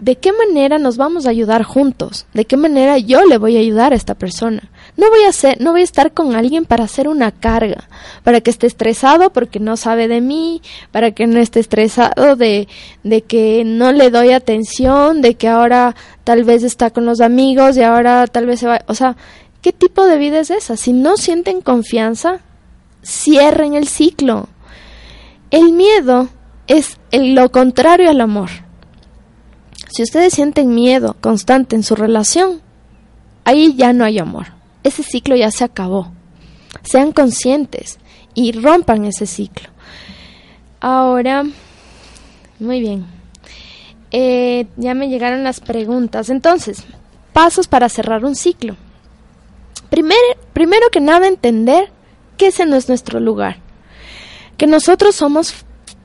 ¿De 0.00 0.16
qué 0.16 0.32
manera 0.32 0.78
nos 0.78 0.96
vamos 0.96 1.26
a 1.26 1.30
ayudar 1.30 1.62
juntos? 1.62 2.24
¿De 2.32 2.46
qué 2.46 2.56
manera 2.56 2.96
yo 2.96 3.26
le 3.26 3.36
voy 3.36 3.58
a 3.58 3.60
ayudar 3.60 3.92
a 3.92 3.96
esta 3.96 4.14
persona? 4.14 4.70
No 4.96 5.10
voy 5.10 5.24
a 5.24 5.32
ser, 5.32 5.60
no 5.60 5.72
voy 5.72 5.82
a 5.82 5.84
estar 5.84 6.12
con 6.12 6.34
alguien 6.34 6.64
para 6.64 6.84
hacer 6.84 7.06
una 7.06 7.30
carga, 7.32 7.86
para 8.24 8.40
que 8.40 8.50
esté 8.50 8.66
estresado 8.66 9.30
porque 9.30 9.60
no 9.60 9.76
sabe 9.76 10.08
de 10.08 10.22
mí, 10.22 10.62
para 10.90 11.10
que 11.10 11.26
no 11.26 11.38
esté 11.38 11.60
estresado 11.60 12.34
de, 12.34 12.66
de 13.04 13.20
que 13.20 13.62
no 13.66 13.92
le 13.92 14.08
doy 14.08 14.32
atención, 14.32 15.20
de 15.20 15.34
que 15.34 15.48
ahora 15.48 15.94
tal 16.24 16.44
vez 16.44 16.62
está 16.62 16.88
con 16.88 17.04
los 17.04 17.20
amigos 17.20 17.76
y 17.76 17.82
ahora 17.82 18.26
tal 18.26 18.46
vez 18.46 18.60
se 18.60 18.68
va, 18.68 18.80
o 18.86 18.94
sea, 18.94 19.18
¿qué 19.60 19.74
tipo 19.74 20.06
de 20.06 20.16
vida 20.16 20.40
es 20.40 20.50
esa? 20.50 20.78
Si 20.78 20.94
no 20.94 21.18
sienten 21.18 21.60
confianza, 21.60 22.40
cierren 23.04 23.74
el 23.74 23.86
ciclo. 23.86 24.48
El 25.50 25.72
miedo 25.72 26.30
es 26.68 26.96
lo 27.12 27.50
contrario 27.50 28.08
al 28.08 28.22
amor. 28.22 28.48
Si 29.90 30.02
ustedes 30.02 30.34
sienten 30.34 30.74
miedo 30.74 31.16
constante 31.20 31.74
en 31.74 31.82
su 31.82 31.96
relación, 31.96 32.60
ahí 33.44 33.74
ya 33.76 33.92
no 33.92 34.04
hay 34.04 34.18
amor. 34.18 34.46
Ese 34.84 35.02
ciclo 35.02 35.34
ya 35.34 35.50
se 35.50 35.64
acabó. 35.64 36.12
Sean 36.82 37.12
conscientes 37.12 37.98
y 38.34 38.52
rompan 38.52 39.04
ese 39.04 39.26
ciclo. 39.26 39.68
Ahora, 40.80 41.44
muy 42.60 42.80
bien. 42.80 43.04
Eh, 44.12 44.66
ya 44.76 44.94
me 44.94 45.08
llegaron 45.08 45.42
las 45.42 45.60
preguntas. 45.60 46.30
Entonces, 46.30 46.84
pasos 47.32 47.66
para 47.66 47.88
cerrar 47.88 48.24
un 48.24 48.36
ciclo. 48.36 48.76
Primero, 49.90 50.20
primero 50.52 50.88
que 50.90 51.00
nada, 51.00 51.26
entender 51.26 51.90
que 52.36 52.46
ese 52.48 52.64
no 52.64 52.76
es 52.76 52.88
nuestro 52.88 53.18
lugar. 53.18 53.58
Que 54.56 54.68
nosotros 54.68 55.16
somos 55.16 55.64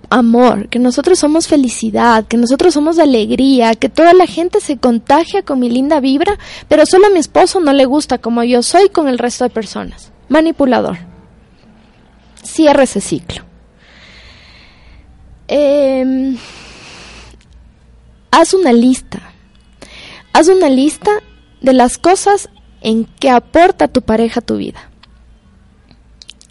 amor, 0.09 0.69
que 0.69 0.79
nosotros 0.79 1.19
somos 1.19 1.47
felicidad, 1.47 2.25
que 2.25 2.37
nosotros 2.37 2.73
somos 2.73 2.99
alegría, 2.99 3.75
que 3.75 3.89
toda 3.89 4.13
la 4.13 4.27
gente 4.27 4.59
se 4.61 4.77
contagia 4.77 5.43
con 5.43 5.59
mi 5.59 5.69
linda 5.69 5.99
vibra, 5.99 6.37
pero 6.67 6.85
solo 6.85 7.07
a 7.07 7.09
mi 7.09 7.19
esposo 7.19 7.59
no 7.59 7.73
le 7.73 7.85
gusta 7.85 8.17
como 8.17 8.43
yo 8.43 8.63
soy 8.63 8.89
con 8.89 9.07
el 9.07 9.17
resto 9.17 9.43
de 9.43 9.49
personas. 9.49 10.11
Manipulador. 10.29 10.97
Cierra 12.43 12.83
ese 12.83 13.01
ciclo. 13.01 13.43
Em, 15.47 16.37
haz 18.31 18.53
una 18.53 18.73
lista. 18.73 19.21
Haz 20.33 20.47
una 20.47 20.69
lista 20.69 21.11
de 21.61 21.73
las 21.73 21.97
cosas 21.97 22.49
en 22.81 23.05
que 23.05 23.29
aporta 23.29 23.87
tu 23.87 24.01
pareja 24.01 24.39
a 24.39 24.45
tu 24.45 24.57
vida. 24.57 24.89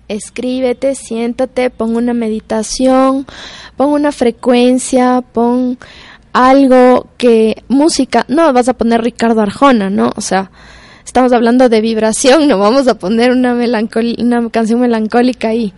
Escríbete, 0.09 0.94
siéntate, 0.94 1.70
pon 1.70 1.96
una 1.96 2.12
meditación, 2.12 3.26
pon 3.76 3.92
una 3.92 4.12
frecuencia, 4.12 5.22
pon 5.32 5.78
algo 6.32 7.07
que 7.16 7.62
música, 7.68 8.26
no 8.28 8.52
vas 8.52 8.68
a 8.68 8.74
poner 8.74 9.02
Ricardo 9.02 9.40
Arjona, 9.40 9.88
¿no? 9.88 10.12
O 10.16 10.20
sea, 10.20 10.50
estamos 11.07 11.32
hablando 11.32 11.68
de 11.68 11.80
vibración, 11.80 12.48
no 12.48 12.59
vamos 12.59 12.88
a 12.88 12.98
poner 12.98 13.30
una 13.30 13.55
una 13.55 14.50
canción 14.50 14.80
melancólica 14.80 15.48
ahí, 15.48 15.72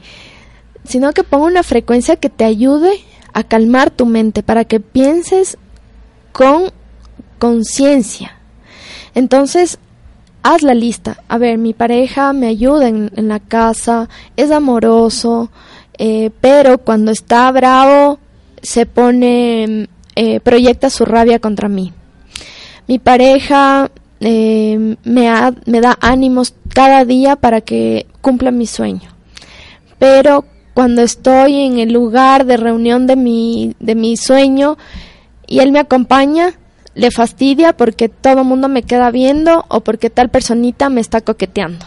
sino 0.85 1.13
que 1.13 1.25
pon 1.25 1.43
una 1.43 1.63
frecuencia 1.63 2.17
que 2.17 2.31
te 2.31 2.45
ayude 2.45 2.91
a 3.33 3.45
calmar 3.45 3.91
tu 3.91 4.07
mente 4.07 4.43
para 4.43 4.65
que 4.65 4.81
pienses 4.81 5.59
con 6.33 6.73
conciencia. 7.39 8.37
Entonces, 9.15 9.79
haz 10.47 10.63
la 10.63 10.75
lista. 10.75 11.19
A 11.29 11.39
ver, 11.39 11.59
mi 11.59 11.73
pareja 11.73 12.33
me 12.33 12.47
ayuda 12.47 12.89
en, 12.89 13.11
la 13.29 13.41
casa, 13.41 14.09
es 14.37 14.51
amoroso, 14.51 15.51
eh, 15.99 16.31
pero 16.41 16.79
cuando 16.79 17.11
está 17.11 17.51
bravo 17.51 18.19
se 18.63 18.87
pone, 18.87 19.89
eh, 20.15 20.41
proyecta 20.41 20.89
su 20.91 21.05
rabia 21.05 21.41
contra 21.41 21.69
mí. 21.69 21.93
Mi 22.87 22.99
pareja 22.99 23.91
eh, 24.21 24.97
me, 25.03 25.31
me 25.67 25.81
da 25.81 25.99
ánimos 26.01 26.55
cada 26.73 27.05
día 27.05 27.37
para 27.37 27.61
que 27.61 28.07
cumpla 28.21 28.53
mi 28.53 28.67
sueño. 28.67 29.11
Pero 29.99 30.45
cuando 30.75 31.03
estoy 31.03 31.63
en 31.65 31.79
el 31.79 31.93
lugar 31.93 32.47
de 32.47 32.57
reunión 32.57 33.07
de 33.07 33.17
mi, 33.17 33.75
de 33.81 33.95
mi 33.95 34.17
sueño 34.17 34.77
y 35.47 35.59
él 35.61 35.73
me 35.73 35.81
acompaña, 35.81 36.55
le 36.97 37.11
fastidia 37.11 37.77
porque 37.77 38.09
todo 38.09 38.43
mundo 38.43 38.69
me 38.69 38.83
queda 38.83 39.11
viendo 39.11 39.67
o 39.69 39.81
porque 39.81 40.09
tal 40.09 40.31
personita 40.31 40.89
me 40.89 41.03
está 41.03 41.21
coqueteando. 41.21 41.85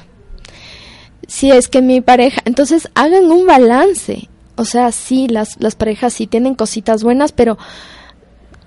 Si 1.28 1.52
es 1.52 1.68
que 1.68 1.82
mi 1.82 2.00
pareja, 2.00 2.42
entonces 2.46 2.90
hagan 2.94 3.32
un 3.32 3.48
balance. 3.48 4.30
O 4.56 4.66
sea, 4.66 4.92
sí, 4.92 5.28
las, 5.28 5.60
las 5.60 5.76
parejas 5.76 6.14
sí 6.14 6.28
tienen 6.28 6.54
cositas 6.54 7.04
buenas, 7.04 7.32
pero 7.32 7.58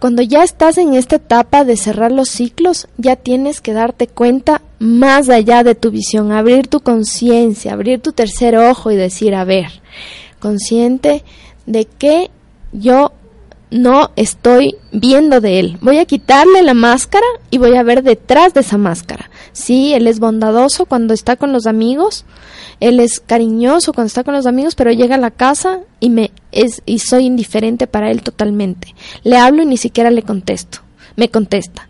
cuando 0.00 0.20
ya 0.20 0.42
estás 0.42 0.78
en 0.78 0.94
esta 0.94 1.16
etapa 1.16 1.64
de 1.64 1.76
cerrar 1.76 2.10
los 2.10 2.28
ciclos, 2.28 2.88
ya 2.96 3.14
tienes 3.14 3.60
que 3.60 3.72
darte 3.72 4.08
cuenta 4.08 4.62
más 4.80 5.28
allá 5.28 5.62
de 5.62 5.76
tu 5.76 5.92
visión, 5.92 6.32
abrir 6.32 6.66
tu 6.66 6.80
conciencia, 6.80 7.72
abrir 7.72 8.00
tu 8.00 8.10
tercer 8.10 8.56
ojo 8.56 8.90
y 8.90 8.96
decir, 8.96 9.36
a 9.36 9.44
ver, 9.44 9.68
consciente 10.40 11.22
de 11.66 11.84
que 11.84 12.32
yo 12.72 13.12
no 13.72 14.10
estoy 14.16 14.76
viendo 14.92 15.40
de 15.40 15.58
él. 15.58 15.78
Voy 15.80 15.98
a 15.98 16.04
quitarle 16.04 16.62
la 16.62 16.74
máscara 16.74 17.26
y 17.50 17.58
voy 17.58 17.74
a 17.76 17.82
ver 17.82 18.02
detrás 18.02 18.54
de 18.54 18.60
esa 18.60 18.78
máscara. 18.78 19.30
Sí, 19.52 19.94
él 19.94 20.06
es 20.06 20.20
bondadoso 20.20 20.86
cuando 20.86 21.14
está 21.14 21.36
con 21.36 21.52
los 21.52 21.66
amigos, 21.66 22.24
él 22.80 23.00
es 23.00 23.18
cariñoso 23.18 23.92
cuando 23.92 24.08
está 24.08 24.24
con 24.24 24.34
los 24.34 24.46
amigos, 24.46 24.74
pero 24.74 24.92
llega 24.92 25.14
a 25.14 25.18
la 25.18 25.30
casa 25.30 25.80
y 26.00 26.10
me 26.10 26.30
es 26.52 26.82
y 26.84 26.98
soy 27.00 27.24
indiferente 27.24 27.86
para 27.86 28.10
él 28.10 28.22
totalmente. 28.22 28.94
Le 29.24 29.38
hablo 29.38 29.62
y 29.62 29.66
ni 29.66 29.76
siquiera 29.76 30.10
le 30.10 30.22
contesto. 30.22 30.80
Me 31.16 31.30
contesta. 31.30 31.88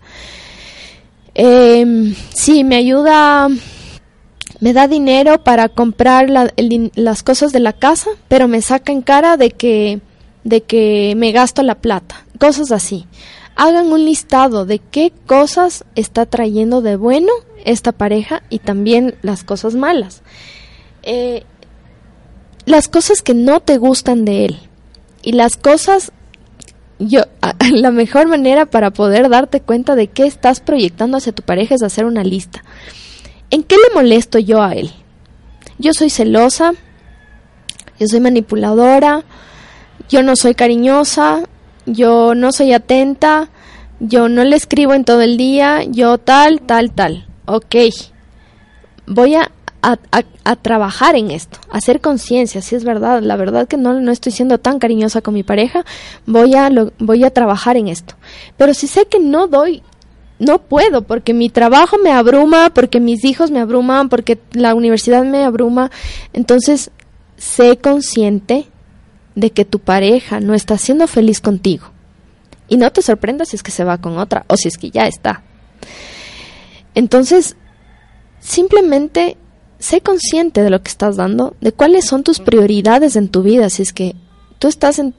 Eh, 1.35 2.15
sí, 2.35 2.65
me 2.65 2.77
ayuda 2.77 3.49
me 4.63 4.73
da 4.73 4.87
dinero 4.87 5.43
para 5.43 5.69
comprar 5.69 6.31
las 6.31 7.23
cosas 7.25 7.51
de 7.51 7.59
la 7.59 7.73
casa, 7.73 8.11
pero 8.29 8.47
me 8.47 8.63
saca 8.63 8.93
en 8.93 9.03
cara 9.03 9.37
de 9.37 9.51
que, 9.51 10.01
de 10.45 10.63
que 10.63 11.15
me 11.17 11.33
gasto 11.33 11.63
la 11.63 11.77
plata. 11.77 12.25
Cosas 12.39 12.73
así. 12.73 13.07
Hagan 13.55 13.93
un 13.93 14.05
listado 14.05 14.65
de 14.65 14.79
qué 14.79 15.13
cosas 15.27 15.85
está 15.95 16.27
trayendo 16.27 16.81
de 16.81 16.97
bueno 16.97 17.33
esta 17.65 17.93
pareja 17.93 18.43
y 18.49 18.59
también 18.59 19.17
las 19.23 19.45
cosas 19.45 19.75
malas. 19.75 20.23
Eh, 21.03 21.45
las 22.65 22.89
cosas 22.89 23.23
que 23.23 23.35
no 23.35 23.61
te 23.61 23.79
gustan 23.79 24.25
de 24.25 24.47
él 24.47 24.59
y 25.23 25.33
las 25.33 25.57
cosas 25.57 26.13
yo 26.99 27.23
la 27.73 27.91
mejor 27.91 28.29
manera 28.29 28.67
para 28.67 28.91
poder 28.91 29.29
darte 29.29 29.61
cuenta 29.61 29.97
de 29.97 30.09
qué 30.09 30.27
estás 30.27 30.61
proyectando 30.61 31.17
hacia 31.17 31.33
tu 31.33 31.43
pareja 31.43 31.75
es 31.75 31.83
hacer 31.83 32.05
una 32.05 32.25
lista. 32.25 32.63
¿En 33.51 33.63
qué 33.63 33.77
le 33.77 33.95
molesto 33.95 34.39
yo 34.39 34.63
a 34.63 34.73
él? 34.73 34.91
Yo 35.79 35.93
soy 35.93 36.11
celosa, 36.11 36.73
yo 37.99 38.07
soy 38.07 38.21
manipuladora, 38.21 39.25
yo 40.13 40.23
no 40.23 40.37
soy 40.37 40.55
cariñosa, 40.55 41.41
yo 41.87 42.35
no 42.35 42.53
soy 42.53 42.75
atenta, 42.75 43.49
yo 43.99 44.29
no 44.29 44.45
le 44.45 44.57
escribo 44.57 44.93
en 44.93 45.05
todo 45.05 45.23
el 45.23 45.39
día, 45.39 45.83
yo 45.85 46.19
tal, 46.19 46.61
tal, 46.61 46.93
tal. 46.93 47.27
Ok, 47.47 47.75
voy 49.07 49.35
a, 49.37 49.51
a- 49.83 49.99
a- 50.45 50.57
trabajar 50.57 51.17
en 51.17 51.31
esto, 51.31 51.59
a 51.71 51.79
hacer 51.79 52.01
conciencia, 52.01 52.61
si 52.63 52.75
es 52.77 52.85
verdad, 52.85 53.23
la 53.23 53.37
verdad 53.37 53.67
que 53.67 53.77
no, 53.79 53.95
no 54.01 54.13
estoy 54.13 54.33
siendo 54.33 54.59
tan 54.59 54.79
cariñosa 54.79 55.23
con 55.23 55.33
mi 55.35 55.43
pareja, 55.43 55.85
voy 56.27 56.55
a, 56.55 56.69
lo- 56.71 56.93
voy 56.99 57.25
a 57.25 57.31
trabajar 57.31 57.77
en 57.79 57.89
esto. 57.89 58.15
Pero 58.59 58.75
si 58.75 58.87
sé 58.87 59.07
que 59.07 59.19
no 59.19 59.47
doy, 59.47 59.83
no 60.39 60.59
puedo, 60.61 61.03
porque 61.03 61.33
mi 61.35 61.49
trabajo 61.49 61.97
me 61.99 62.13
abruma, 62.13 62.71
porque 62.75 63.01
mis 63.01 63.25
hijos 63.25 63.51
me 63.51 63.61
abruman, 63.61 64.09
porque 64.11 64.39
la 64.53 64.75
universidad 64.75 65.25
me 65.25 65.45
abruma, 65.45 65.91
entonces 66.33 66.91
sé 67.37 67.77
consciente 67.79 68.67
de 69.35 69.51
que 69.51 69.65
tu 69.65 69.79
pareja 69.79 70.41
no 70.41 70.55
está 70.55 70.77
siendo 70.79 71.07
feliz 71.07 71.41
contigo. 71.41 71.87
Y 72.69 72.77
no 72.77 72.91
te 72.93 73.03
sorprendas 73.03 73.49
si 73.51 73.57
es 73.57 73.63
que 73.63 73.71
se 73.71 73.85
va 73.85 73.99
con 73.99 74.19
otra 74.19 74.45
o 74.49 74.57
si 74.57 74.69
es 74.69 74.79
que 74.79 74.91
ya 74.91 75.07
está. 75.07 75.43
Entonces, 76.95 77.57
simplemente 78.41 79.37
sé 79.79 80.01
consciente 80.01 80.63
de 80.63 80.71
lo 80.71 80.83
que 80.83 80.91
estás 80.91 81.17
dando, 81.17 81.57
de 81.61 81.73
cuáles 81.73 82.05
son 82.07 82.23
tus 82.23 82.39
prioridades 82.39 83.17
en 83.17 83.29
tu 83.29 83.43
vida, 83.43 83.69
si 83.71 83.83
es 83.83 83.93
que 83.93 84.15
tú 84.59 84.69
estás 84.69 84.99
en, 84.99 85.15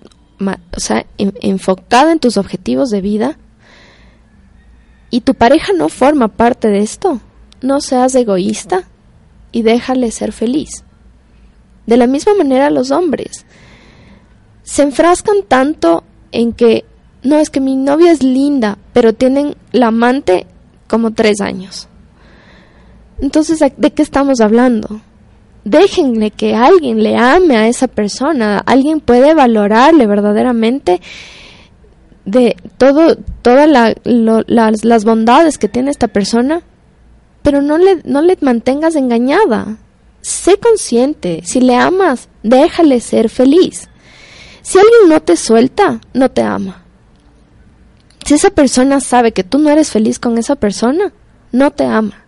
o 0.76 0.80
sea, 0.80 1.05
en- 1.18 1.34
enfocada 1.41 2.11
en 2.11 2.20
tus 2.20 2.38
objetivos 2.38 2.89
de 2.89 3.01
vida 3.01 3.38
y 5.09 5.22
tu 5.22 5.34
pareja 5.36 5.74
no 5.74 5.89
forma 5.89 6.28
parte 6.30 6.70
de 6.70 6.80
esto, 6.80 7.20
no 7.61 7.82
seas 7.82 8.16
egoísta 8.16 8.84
y 9.51 9.64
déjale 9.64 10.11
ser 10.11 10.32
feliz. 10.32 10.84
De 11.86 11.97
la 11.97 12.07
misma 12.07 12.34
manera 12.36 12.70
los 12.70 12.91
hombres 12.91 13.45
se 14.64 14.82
enfrascan 14.84 15.43
tanto 15.47 16.03
en 16.32 16.53
que 16.53 16.86
no 17.24 17.38
es 17.38 17.49
que 17.49 17.59
mi 17.61 17.76
novia 17.76 18.11
es 18.11 18.24
linda, 18.24 18.78
pero 18.93 19.14
tienen 19.14 19.55
la 19.72 19.88
amante 19.88 20.45
como 20.88 21.11
tres 21.11 21.39
años. 21.41 21.88
Entonces, 23.22 23.61
¿a- 23.61 23.72
¿de 23.76 23.91
qué 23.91 24.01
estamos 24.03 24.41
hablando? 24.41 25.01
Déjenle 25.66 26.32
que 26.32 26.55
alguien 26.55 27.01
le 27.03 27.16
ame 27.16 27.55
a 27.55 27.68
esa 27.68 27.88
persona, 27.88 28.61
alguien 28.66 28.99
puede 28.99 29.34
valorarle 29.34 30.07
verdaderamente 30.07 30.99
de 32.26 32.55
todo, 32.78 33.16
todas 33.41 33.70
las, 33.70 34.84
las 34.84 35.05
bondades 35.05 35.57
que 35.57 35.70
tiene 35.70 35.91
esta 35.91 36.07
persona, 36.07 36.61
pero 37.41 37.61
no 37.61 37.78
le, 37.78 38.01
no 38.05 38.22
le 38.22 38.38
mantengas 38.41 38.95
engañada. 38.95 39.78
Sé 40.22 40.57
consciente, 40.57 41.41
si 41.43 41.59
le 41.61 41.76
amas, 41.76 42.30
déjale 42.43 42.99
ser 43.01 43.30
feliz. 43.30 43.89
Si 44.64 44.80
alguien 44.80 45.09
no 45.09 45.22
te 45.22 45.36
suelta, 45.36 45.99
no 46.14 46.32
te 46.32 46.41
ama. 46.41 46.84
Si 48.26 48.34
esa 48.34 48.49
persona 48.49 49.01
sabe 49.01 49.34
que 49.34 49.43
tú 49.43 49.59
no 49.59 49.70
eres 49.70 49.91
feliz 49.91 50.20
con 50.20 50.38
esa 50.38 50.55
persona, 50.55 51.11
no 51.51 51.72
te 51.72 51.84
ama. 51.84 52.26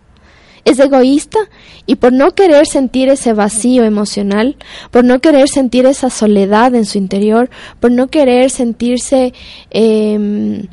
Es 0.66 0.78
egoísta 0.78 1.38
y 1.86 1.96
por 1.96 2.12
no 2.12 2.34
querer 2.34 2.66
sentir 2.66 3.08
ese 3.08 3.32
vacío 3.32 3.84
emocional, 3.84 4.56
por 4.90 5.04
no 5.04 5.20
querer 5.20 5.48
sentir 5.48 5.86
esa 5.86 6.10
soledad 6.10 6.74
en 6.74 6.84
su 6.84 6.98
interior, 6.98 7.48
por 7.80 7.90
no 7.90 8.08
querer 8.08 8.50
sentirse 8.50 9.32
em, 9.70 10.66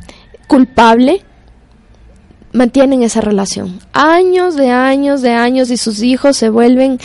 culpable, 0.48 1.22
mantienen 2.52 3.04
esa 3.04 3.22
relación. 3.22 3.80
Años 3.94 4.56
de 4.56 4.72
años 4.72 5.22
de 5.22 5.32
años 5.32 5.72
y 5.72 5.78
sus 5.78 6.02
hijos 6.02 6.36
se 6.36 6.50
vuelven 6.50 7.00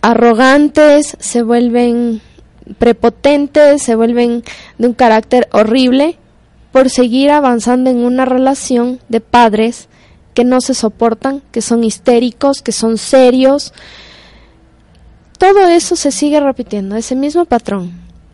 arrogantes, 0.00 1.16
se 1.18 1.42
vuelven 1.42 2.20
prepotentes, 2.78 3.82
se 3.82 3.94
vuelven 3.94 4.42
de 4.78 4.86
un 4.86 4.94
carácter 4.94 5.48
horrible 5.52 6.18
por 6.72 6.90
seguir 6.90 7.30
avanzando 7.30 7.90
en 7.90 7.98
una 7.98 8.24
relación 8.24 9.00
de 9.08 9.20
padres 9.20 9.88
que 10.34 10.44
no 10.44 10.60
se 10.60 10.74
soportan, 10.74 11.42
que 11.50 11.62
son 11.62 11.84
histéricos, 11.84 12.62
que 12.62 12.72
son 12.72 12.98
serios. 12.98 13.72
Todo 15.38 15.68
eso 15.68 15.96
se 15.96 16.12
sigue 16.12 16.40
repitiendo, 16.40 16.96
ese 16.96 17.16
mismo 17.16 17.44
patrón. 17.44 17.92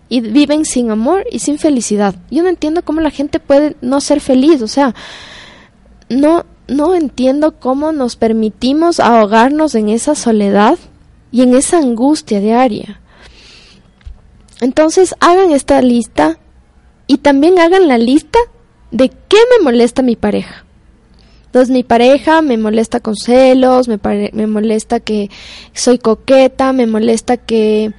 Y 0.09 0.20
viven 0.20 0.64
sin 0.64 0.91
amor 0.91 1.24
y 1.30 1.39
sin 1.39 1.59
felicidad. 1.59 2.14
Yo 2.30 2.43
no 2.43 2.49
entiendo 2.49 2.85
cómo 2.85 3.01
la 3.01 3.11
gente 3.11 3.41
puede 3.41 3.76
no 3.80 4.01
ser 4.01 4.20
feliz, 4.20 4.61
o 4.62 4.68
sea, 4.68 4.95
no 6.09 6.45
no 6.66 6.95
entiendo 6.95 7.59
cómo 7.59 7.93
nos 7.93 8.16
permitimos 8.16 9.01
ahogarnos 9.01 9.74
en 9.74 9.89
esa 9.89 10.14
soledad 10.14 10.78
y 11.30 11.43
en 11.43 11.55
esa 11.55 11.78
angustia 11.78 12.41
diaria. 12.41 13.01
Entonces 14.61 15.14
hagan 15.20 15.50
esta 15.50 15.80
lista 15.82 16.38
y 17.07 17.18
también 17.18 17.59
hagan 17.59 17.88
la 17.88 17.98
lista 17.98 18.38
de 18.90 19.11
qué 19.11 19.38
me 19.59 19.64
molesta 19.64 20.02
mi 20.02 20.16
pareja. 20.16 20.64
Entonces 21.46 21.70
mi 21.70 21.84
pareja 21.84 22.42
me 22.42 22.57
molesta 22.57 23.00
con 23.00 23.14
celos, 23.14 23.86
me, 23.86 24.00
me 24.32 24.46
molesta 24.46 24.98
que 25.00 25.30
soy 25.72 25.98
coqueta, 25.98 26.72
me 26.72 26.86
molesta 26.86 27.36
que 27.36 27.92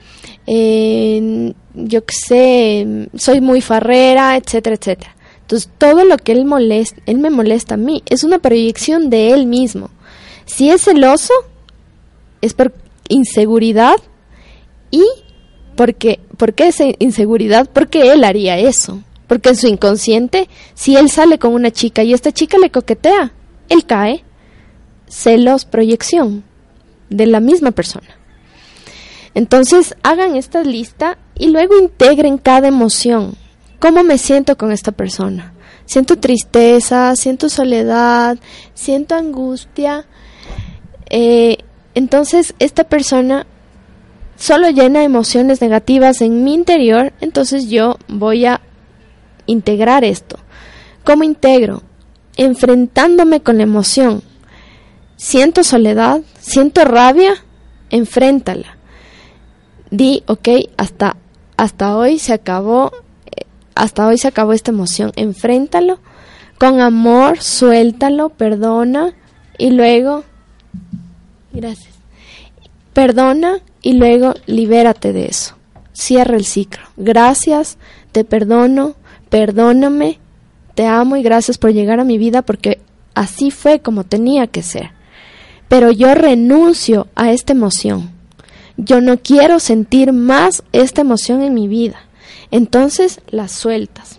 eh, 0.45 1.53
yo 1.73 2.05
qué 2.05 2.13
sé, 2.13 3.09
soy 3.15 3.41
muy 3.41 3.61
farrera, 3.61 4.35
etcétera, 4.35 4.75
etcétera. 4.75 5.15
Entonces 5.41 5.69
todo 5.77 6.05
lo 6.05 6.17
que 6.17 6.31
él 6.31 6.45
él 7.05 7.17
me 7.17 7.29
molesta 7.29 7.75
a 7.75 7.77
mí, 7.77 8.03
es 8.07 8.23
una 8.23 8.39
proyección 8.39 9.09
de 9.09 9.31
él 9.31 9.45
mismo. 9.45 9.89
Si 10.45 10.69
es 10.69 10.83
celoso, 10.83 11.33
es 12.41 12.53
por 12.53 12.73
inseguridad 13.09 13.97
y 14.91 15.03
porque 15.75 16.19
¿por 16.37 16.53
qué 16.53 16.67
esa 16.67 16.85
inseguridad? 16.99 17.69
Porque 17.71 18.11
él 18.11 18.23
haría 18.23 18.57
eso. 18.57 19.01
Porque 19.27 19.49
en 19.49 19.55
su 19.55 19.67
inconsciente, 19.67 20.47
si 20.73 20.95
él 20.95 21.09
sale 21.09 21.39
con 21.39 21.53
una 21.53 21.71
chica 21.71 22.03
y 22.03 22.13
esta 22.13 22.31
chica 22.31 22.57
le 22.57 22.69
coquetea, 22.69 23.31
él 23.69 23.85
cae. 23.85 24.23
Celos, 25.07 25.65
proyección 25.65 26.43
de 27.09 27.27
la 27.27 27.39
misma 27.39 27.71
persona. 27.71 28.17
Entonces, 29.33 29.95
hagan 30.03 30.35
esta 30.35 30.63
lista 30.63 31.17
y 31.37 31.49
luego 31.49 31.77
integren 31.77 32.37
cada 32.37 32.67
emoción. 32.67 33.35
¿Cómo 33.79 34.03
me 34.03 34.17
siento 34.17 34.57
con 34.57 34.71
esta 34.71 34.91
persona? 34.91 35.53
Siento 35.85 36.17
tristeza, 36.17 37.15
siento 37.15 37.49
soledad, 37.49 38.37
siento 38.73 39.15
angustia. 39.15 40.05
Eh, 41.09 41.57
entonces, 41.93 42.55
esta 42.59 42.85
persona 42.85 43.45
solo 44.35 44.69
llena 44.69 45.03
emociones 45.03 45.61
negativas 45.61 46.21
en 46.21 46.43
mi 46.43 46.53
interior, 46.53 47.13
entonces 47.21 47.69
yo 47.69 47.97
voy 48.07 48.45
a 48.45 48.61
integrar 49.45 50.03
esto. 50.03 50.37
¿Cómo 51.03 51.23
integro? 51.23 51.83
Enfrentándome 52.35 53.41
con 53.41 53.57
la 53.57 53.63
emoción. 53.63 54.23
Siento 55.15 55.63
soledad, 55.63 56.21
siento 56.39 56.83
rabia, 56.83 57.35
enfréntala. 57.89 58.77
Di, 59.91 60.23
ok, 60.27 60.49
hasta, 60.77 61.15
hasta 61.57 61.95
hoy 61.95 62.19
se 62.19 62.33
acabó, 62.33 62.91
eh, 63.27 63.45
hasta 63.75 64.07
hoy 64.07 64.17
se 64.17 64.27
acabó 64.27 64.53
esta 64.53 64.71
emoción. 64.71 65.11
Enfréntalo 65.15 65.99
con 66.57 66.81
amor, 66.81 67.41
suéltalo, 67.41 68.29
perdona 68.29 69.13
y 69.57 69.69
luego, 69.71 70.23
gracias, 71.53 71.93
perdona 72.93 73.59
y 73.85 73.93
luego 73.93 74.33
libérate 74.47 75.13
de 75.13 75.27
eso. 75.27 75.55
Cierra 75.93 76.37
el 76.37 76.43
ciclo. 76.43 76.83
Gracias, 76.97 77.77
te 78.11 78.25
perdono, 78.25 78.95
perdóname, 79.29 80.17
te 80.73 80.87
amo 80.87 81.17
y 81.17 81.21
gracias 81.21 81.59
por 81.59 81.71
llegar 81.71 81.99
a 81.99 82.03
mi 82.03 82.17
vida 82.17 82.41
porque 82.41 82.81
así 83.13 83.51
fue 83.51 83.81
como 83.81 84.03
tenía 84.03 84.47
que 84.47 84.63
ser. 84.63 84.89
Pero 85.67 85.91
yo 85.91 86.15
renuncio 86.15 87.09
a 87.13 87.31
esta 87.31 87.53
emoción. 87.53 88.09
Yo 88.75 89.01
no 89.01 89.17
quiero 89.19 89.59
sentir 89.59 90.13
más 90.13 90.63
esta 90.71 91.01
emoción 91.01 91.43
en 91.43 91.53
mi 91.53 91.67
vida. 91.67 91.99
Entonces 92.49 93.21
la 93.27 93.47
sueltas. 93.47 94.17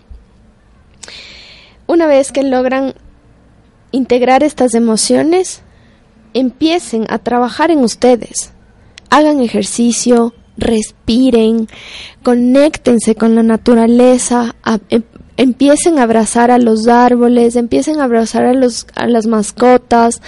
Una 1.88 2.06
vez 2.06 2.30
que 2.30 2.44
logran 2.44 2.94
integrar 3.90 4.44
estas 4.44 4.74
emociones, 4.74 5.62
empiecen 6.34 7.04
a 7.08 7.18
trabajar 7.18 7.72
en 7.72 7.80
ustedes. 7.80 8.52
Hagan 9.10 9.40
ejercicio, 9.40 10.34
respiren, 10.56 11.68
conéctense 12.22 13.14
con 13.14 13.34
la 13.34 13.42
naturaleza, 13.42 14.54
em- 14.88 15.02
empiecen 15.36 15.98
a 15.98 16.04
abrazar 16.04 16.50
a 16.50 16.58
los 16.58 16.88
árboles, 16.88 17.56
empiecen 17.56 18.00
a 18.00 18.04
abrazar 18.04 18.44
a, 18.46 18.54
los, 18.54 18.86
a 18.94 19.06
las 19.06 19.26
mascotas, 19.26 20.22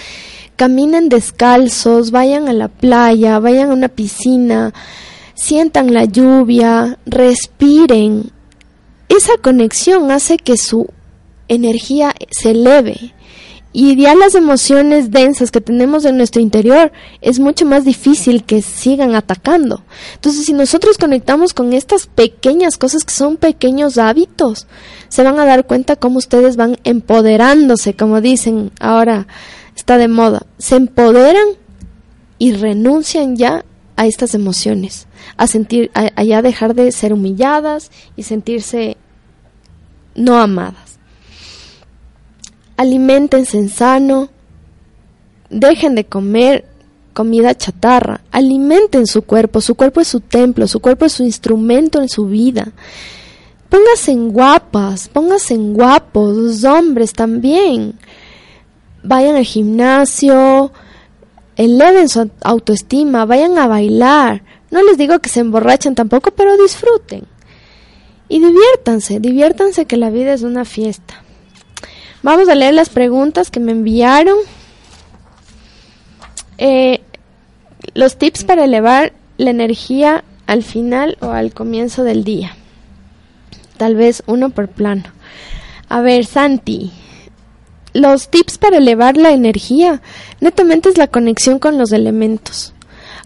caminen 0.56 1.08
descalzos, 1.08 2.10
vayan 2.10 2.48
a 2.48 2.52
la 2.52 2.68
playa, 2.68 3.38
vayan 3.38 3.70
a 3.70 3.74
una 3.74 3.88
piscina, 3.88 4.74
sientan 5.34 5.94
la 5.94 6.04
lluvia, 6.04 6.98
respiren. 7.06 8.30
Esa 9.08 9.38
conexión 9.40 10.10
hace 10.10 10.36
que 10.36 10.56
su 10.56 10.88
energía 11.48 12.14
se 12.30 12.50
eleve. 12.50 13.14
Y 13.72 13.96
ya 13.96 14.14
las 14.14 14.34
emociones 14.34 15.10
densas 15.10 15.50
que 15.50 15.60
tenemos 15.60 16.04
en 16.06 16.16
nuestro 16.16 16.40
interior 16.40 16.90
es 17.20 17.38
mucho 17.38 17.66
más 17.66 17.84
difícil 17.84 18.44
que 18.44 18.62
sigan 18.62 19.14
atacando. 19.14 19.82
Entonces, 20.14 20.46
si 20.46 20.54
nosotros 20.54 20.96
conectamos 20.96 21.52
con 21.52 21.74
estas 21.74 22.06
pequeñas 22.06 22.78
cosas 22.78 23.04
que 23.04 23.12
son 23.12 23.36
pequeños 23.36 23.98
hábitos, 23.98 24.66
se 25.08 25.22
van 25.22 25.38
a 25.38 25.44
dar 25.44 25.66
cuenta 25.66 25.96
cómo 25.96 26.18
ustedes 26.18 26.56
van 26.56 26.78
empoderándose, 26.84 27.94
como 27.94 28.22
dicen 28.22 28.72
ahora 28.80 29.26
está 29.76 29.98
de 29.98 30.08
moda. 30.08 30.46
Se 30.56 30.76
empoderan 30.76 31.46
y 32.38 32.52
renuncian 32.52 33.36
ya 33.36 33.64
a 33.96 34.06
estas 34.06 34.34
emociones, 34.34 35.08
a 35.36 35.46
sentir, 35.46 35.90
a, 35.92 36.10
a 36.16 36.24
ya 36.24 36.40
dejar 36.40 36.74
de 36.74 36.90
ser 36.90 37.12
humilladas 37.12 37.90
y 38.16 38.22
sentirse 38.22 38.96
no 40.14 40.38
amadas. 40.38 40.97
Aliméntense 42.78 43.58
en 43.58 43.68
sano, 43.68 44.28
dejen 45.50 45.96
de 45.96 46.06
comer 46.06 46.64
comida 47.12 47.52
chatarra, 47.56 48.20
alimenten 48.30 49.08
su 49.08 49.22
cuerpo, 49.22 49.60
su 49.60 49.74
cuerpo 49.74 50.00
es 50.00 50.06
su 50.06 50.20
templo, 50.20 50.68
su 50.68 50.78
cuerpo 50.78 51.04
es 51.04 51.12
su 51.14 51.24
instrumento 51.24 52.00
en 52.00 52.08
su 52.08 52.26
vida. 52.26 52.68
Pónganse 53.68 54.12
en 54.12 54.30
guapas, 54.30 55.08
pónganse 55.08 55.54
en 55.54 55.74
guapos, 55.74 56.36
los 56.36 56.62
hombres 56.62 57.14
también. 57.14 57.98
Vayan 59.02 59.34
al 59.34 59.44
gimnasio, 59.44 60.70
eleven 61.56 62.08
su 62.08 62.30
autoestima, 62.42 63.24
vayan 63.24 63.58
a 63.58 63.66
bailar. 63.66 64.44
No 64.70 64.84
les 64.84 64.96
digo 64.96 65.18
que 65.18 65.28
se 65.28 65.40
emborrachen 65.40 65.96
tampoco, 65.96 66.30
pero 66.30 66.56
disfruten. 66.56 67.24
Y 68.28 68.38
diviértanse, 68.38 69.18
diviértanse 69.18 69.86
que 69.86 69.96
la 69.96 70.10
vida 70.10 70.32
es 70.32 70.42
una 70.42 70.64
fiesta. 70.64 71.24
Vamos 72.22 72.48
a 72.48 72.54
leer 72.54 72.74
las 72.74 72.88
preguntas 72.88 73.50
que 73.50 73.60
me 73.60 73.72
enviaron. 73.72 74.36
Eh, 76.58 77.00
los 77.94 78.16
tips 78.16 78.44
para 78.44 78.64
elevar 78.64 79.12
la 79.36 79.50
energía 79.50 80.24
al 80.46 80.62
final 80.62 81.16
o 81.20 81.30
al 81.30 81.52
comienzo 81.52 82.04
del 82.04 82.24
día. 82.24 82.56
Tal 83.76 83.94
vez 83.94 84.22
uno 84.26 84.50
por 84.50 84.68
plano. 84.68 85.04
A 85.88 86.00
ver, 86.00 86.26
Santi, 86.26 86.90
los 87.94 88.28
tips 88.28 88.58
para 88.58 88.78
elevar 88.78 89.16
la 89.16 89.30
energía 89.30 90.02
netamente 90.40 90.88
es 90.88 90.98
la 90.98 91.06
conexión 91.06 91.58
con 91.58 91.78
los 91.78 91.92
elementos. 91.92 92.74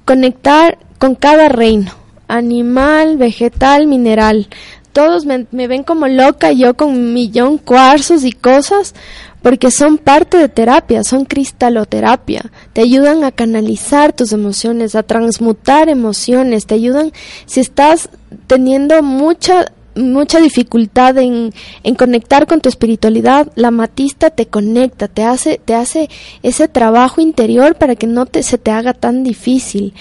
Conectar 0.04 0.78
con 0.98 1.14
cada 1.14 1.48
reino, 1.48 1.92
animal, 2.28 3.16
vegetal, 3.16 3.86
mineral. 3.86 4.48
Todos 4.92 5.24
me, 5.24 5.46
me 5.50 5.68
ven 5.68 5.84
como 5.84 6.06
loca, 6.08 6.52
yo 6.52 6.74
con 6.74 6.90
un 6.90 7.14
millón 7.14 7.58
cuarzos 7.58 8.24
y 8.24 8.32
cosas, 8.32 8.94
porque 9.42 9.70
son 9.70 9.98
parte 9.98 10.36
de 10.36 10.48
terapia, 10.48 11.02
son 11.04 11.24
cristaloterapia. 11.24 12.50
Te 12.72 12.80
ayudan 12.80 13.24
a 13.24 13.32
canalizar 13.32 14.12
tus 14.12 14.32
emociones, 14.32 14.94
a 14.94 15.02
transmutar 15.02 15.88
emociones, 15.88 16.66
te 16.66 16.74
ayudan 16.74 17.12
si 17.46 17.60
estás 17.60 18.08
teniendo 18.46 19.02
mucha 19.02 19.66
mucha 19.94 20.40
dificultad 20.40 21.18
en, 21.18 21.52
en 21.82 21.94
conectar 21.94 22.46
con 22.46 22.60
tu 22.60 22.68
espiritualidad, 22.68 23.52
la 23.54 23.70
matista 23.70 24.30
te 24.30 24.46
conecta, 24.46 25.08
te 25.08 25.24
hace, 25.24 25.60
te 25.62 25.74
hace 25.74 26.08
ese 26.42 26.68
trabajo 26.68 27.20
interior 27.20 27.74
para 27.74 27.96
que 27.96 28.06
no 28.06 28.26
te, 28.26 28.42
se 28.42 28.58
te 28.58 28.70
haga 28.70 28.94
tan 28.94 29.22
difícil. 29.22 29.92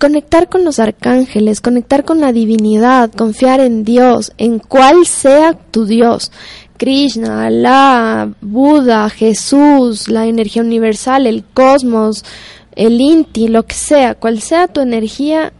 Conectar 0.00 0.48
con 0.48 0.64
los 0.64 0.78
arcángeles, 0.78 1.60
conectar 1.60 2.06
con 2.06 2.20
la 2.20 2.32
divinidad, 2.32 3.12
confiar 3.12 3.60
en 3.60 3.84
Dios, 3.84 4.32
en 4.38 4.58
cuál 4.58 5.04
sea 5.04 5.52
tu 5.52 5.84
Dios. 5.84 6.32
Krishna, 6.78 7.44
Alá, 7.44 8.32
Buda, 8.40 9.10
Jesús, 9.10 10.08
la 10.08 10.24
energía 10.24 10.62
universal, 10.62 11.26
el 11.26 11.44
cosmos, 11.44 12.24
el 12.76 12.98
Inti, 12.98 13.48
lo 13.48 13.66
que 13.66 13.74
sea, 13.74 14.14
cual 14.14 14.40
sea 14.40 14.68
tu 14.68 14.80
energía, 14.80 15.52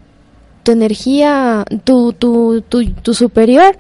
tu 0.63 0.73
energía, 0.73 1.67
tu, 1.85 2.15
tu, 2.15 2.63
tu, 2.67 2.91
tu 2.93 3.13
superior, 3.13 3.77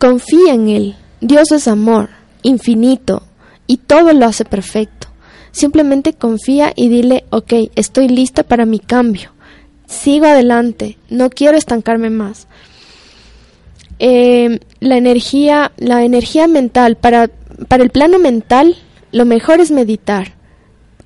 confía 0.00 0.54
en 0.54 0.68
Él. 0.68 0.96
Dios 1.20 1.52
es 1.52 1.68
amor, 1.68 2.10
infinito, 2.42 3.22
y 3.68 3.76
todo 3.76 4.12
lo 4.14 4.26
hace 4.26 4.44
perfecto. 4.44 5.06
Simplemente 5.52 6.12
confía 6.12 6.72
y 6.74 6.88
dile, 6.88 7.24
ok, 7.30 7.52
estoy 7.76 8.08
lista 8.08 8.42
para 8.42 8.66
mi 8.66 8.80
cambio. 8.80 9.33
Sigo 9.86 10.26
adelante, 10.26 10.98
no 11.08 11.30
quiero 11.30 11.56
estancarme 11.56 12.10
más. 12.10 12.46
Eh, 13.98 14.60
la 14.80 14.96
energía, 14.96 15.72
la 15.76 16.04
energía 16.04 16.46
mental, 16.46 16.96
para, 16.96 17.30
para 17.68 17.82
el 17.82 17.90
plano 17.90 18.18
mental, 18.18 18.76
lo 19.12 19.24
mejor 19.24 19.60
es 19.60 19.70
meditar. 19.70 20.33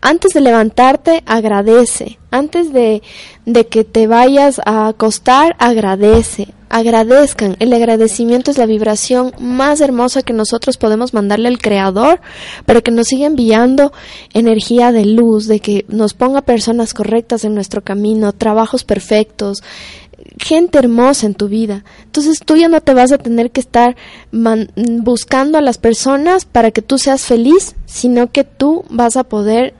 Antes 0.00 0.32
de 0.32 0.40
levantarte, 0.40 1.22
agradece. 1.26 2.18
Antes 2.30 2.72
de, 2.72 3.02
de 3.46 3.66
que 3.66 3.84
te 3.84 4.06
vayas 4.06 4.60
a 4.64 4.86
acostar, 4.88 5.56
agradece. 5.58 6.48
Agradezcan. 6.70 7.56
El 7.60 7.72
agradecimiento 7.72 8.50
es 8.50 8.58
la 8.58 8.66
vibración 8.66 9.32
más 9.40 9.80
hermosa 9.80 10.22
que 10.22 10.34
nosotros 10.34 10.76
podemos 10.76 11.14
mandarle 11.14 11.48
al 11.48 11.58
Creador 11.58 12.20
para 12.66 12.82
que 12.82 12.90
nos 12.90 13.06
siga 13.06 13.26
enviando 13.26 13.90
energía 14.34 14.92
de 14.92 15.06
luz, 15.06 15.46
de 15.46 15.60
que 15.60 15.86
nos 15.88 16.12
ponga 16.12 16.42
personas 16.42 16.92
correctas 16.92 17.44
en 17.44 17.54
nuestro 17.54 17.82
camino, 17.82 18.32
trabajos 18.34 18.84
perfectos, 18.84 19.62
gente 20.38 20.78
hermosa 20.78 21.24
en 21.26 21.34
tu 21.34 21.48
vida. 21.48 21.84
Entonces 22.04 22.40
tú 22.44 22.56
ya 22.56 22.68
no 22.68 22.82
te 22.82 22.92
vas 22.92 23.12
a 23.12 23.18
tener 23.18 23.50
que 23.50 23.60
estar 23.60 23.96
man- 24.30 24.70
buscando 24.76 25.56
a 25.56 25.62
las 25.62 25.78
personas 25.78 26.44
para 26.44 26.70
que 26.70 26.82
tú 26.82 26.98
seas 26.98 27.22
feliz, 27.22 27.76
sino 27.86 28.30
que 28.30 28.44
tú 28.44 28.84
vas 28.90 29.16
a 29.16 29.24
poder 29.24 29.74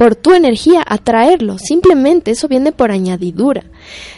por 0.00 0.16
tu 0.16 0.32
energía 0.32 0.82
atraerlo. 0.86 1.58
Simplemente 1.58 2.30
eso 2.30 2.48
viene 2.48 2.72
por 2.72 2.90
añadidura. 2.90 3.64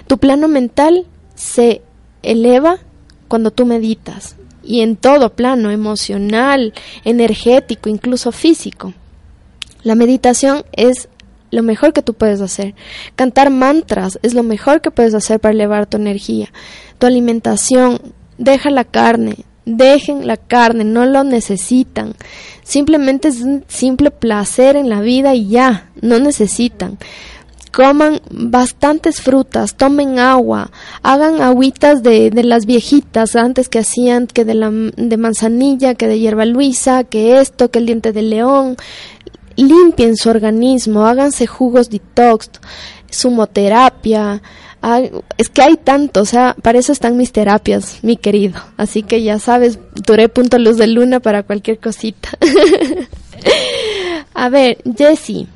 Tu 0.07 0.17
plano 0.17 0.47
mental 0.47 1.07
se 1.35 1.83
eleva 2.23 2.79
cuando 3.27 3.51
tú 3.51 3.67
meditas 3.67 4.37
y 4.63 4.83
en 4.83 4.95
todo 4.95 5.35
plano 5.35 5.73
emocional, 5.73 6.73
energético, 7.05 7.89
incluso 7.89 8.31
físico. 8.31 8.95
La 9.83 9.97
meditación 9.97 10.65
es 10.71 11.09
lo 11.51 11.65
mejor 11.65 11.93
que 11.93 12.03
tú 12.03 12.15
puedes 12.15 12.41
hacer. 12.43 12.77
Cantar 13.17 13.51
mantras 13.51 14.21
es 14.23 14.35
lo 14.35 14.45
mejor 14.45 14.83
que 14.83 14.93
puedes 14.93 15.15
hacer 15.15 15.41
para 15.41 15.53
elevar 15.53 15.87
tu 15.87 15.97
energía. 15.97 16.53
Tu 17.01 17.09
alimentación, 17.09 17.99
deja 18.39 18.71
la 18.71 18.85
carne, 18.85 19.35
dejen 19.65 20.27
la 20.27 20.37
carne, 20.37 20.85
no 20.85 21.07
lo 21.07 21.25
necesitan. 21.25 22.15
Simplemente 22.63 23.29
es 23.29 23.41
un 23.41 23.65
simple 23.69 24.11
placer 24.11 24.77
en 24.77 24.89
la 24.89 25.01
vida 25.01 25.35
y 25.35 25.49
ya, 25.49 25.91
no 26.01 26.19
necesitan. 26.19 26.99
Coman 27.73 28.21
bastantes 28.31 29.23
frutas, 29.23 29.77
tomen 29.77 30.19
agua, 30.19 30.71
hagan 31.03 31.41
agüitas 31.41 32.03
de, 32.03 32.31
de 32.31 32.45
las 32.45 32.67
viejitas 32.67 33.35
antes 33.35 33.71
que 33.71 33.79
hacían 33.79 34.27
que 34.27 34.45
de, 34.45 34.55
la, 34.55 34.71
de 34.71 35.17
manzanilla, 35.17 35.95
que 35.95 36.07
de 36.07 36.19
hierba 36.19 36.45
luisa, 36.45 37.05
que 37.05 37.41
esto, 37.41 37.71
que 37.71 37.79
el 37.79 37.87
diente 37.87 38.13
de 38.13 38.23
león. 38.23 38.77
Limpien 39.57 40.17
su 40.17 40.29
organismo, 40.29 41.07
háganse 41.07 41.47
jugos 41.47 41.89
detox, 41.89 42.51
sumoterapia. 43.09 44.43
Es 45.39 45.49
que 45.49 45.63
hay 45.63 45.77
tanto, 45.77 46.23
o 46.23 46.25
sea, 46.25 46.57
para 46.61 46.79
eso 46.79 46.93
están 46.93 47.17
mis 47.17 47.31
terapias, 47.31 48.01
mi 48.03 48.17
querido. 48.17 48.61
Así 48.77 49.03
que 49.03 49.23
ya 49.23 49.39
sabes, 49.39 49.79
duré 50.07 50.29
punto 50.29 50.59
luz 50.59 50.77
de 50.77 50.89
luna 50.89 51.21
para 51.21 51.45
cualquier 51.45 51.79
cosita. 51.79 52.31
A 54.35 54.49
ver, 54.49 54.79
Jessie, 54.97 55.47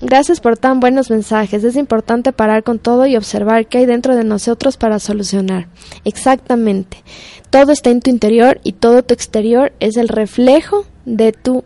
gracias 0.00 0.40
por 0.40 0.56
tan 0.56 0.78
buenos 0.78 1.10
mensajes. 1.10 1.64
Es 1.64 1.74
importante 1.74 2.32
parar 2.32 2.62
con 2.62 2.78
todo 2.78 3.06
y 3.06 3.16
observar 3.16 3.66
qué 3.66 3.78
hay 3.78 3.86
dentro 3.86 4.14
de 4.14 4.24
nosotros 4.24 4.76
para 4.76 5.00
solucionar. 5.00 5.66
Exactamente. 6.04 7.02
Todo 7.50 7.72
está 7.72 7.90
en 7.90 8.00
tu 8.00 8.10
interior 8.10 8.60
y 8.62 8.72
todo 8.72 9.02
tu 9.02 9.14
exterior 9.14 9.72
es 9.80 9.96
el 9.96 10.08
reflejo 10.08 10.86
de 11.04 11.32
tu 11.32 11.64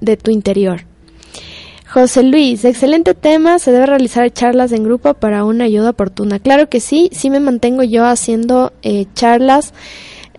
de 0.00 0.16
tu 0.16 0.32
interior. 0.32 0.86
José 1.92 2.22
Luis, 2.22 2.64
excelente 2.64 3.12
tema. 3.12 3.58
Se 3.58 3.70
debe 3.70 3.84
realizar 3.84 4.32
charlas 4.32 4.72
en 4.72 4.82
grupo 4.82 5.12
para 5.12 5.44
una 5.44 5.64
ayuda 5.64 5.90
oportuna. 5.90 6.38
Claro 6.38 6.70
que 6.70 6.80
sí, 6.80 7.10
sí 7.12 7.28
me 7.28 7.38
mantengo 7.38 7.82
yo 7.82 8.06
haciendo 8.06 8.72
eh, 8.82 9.04
charlas. 9.14 9.74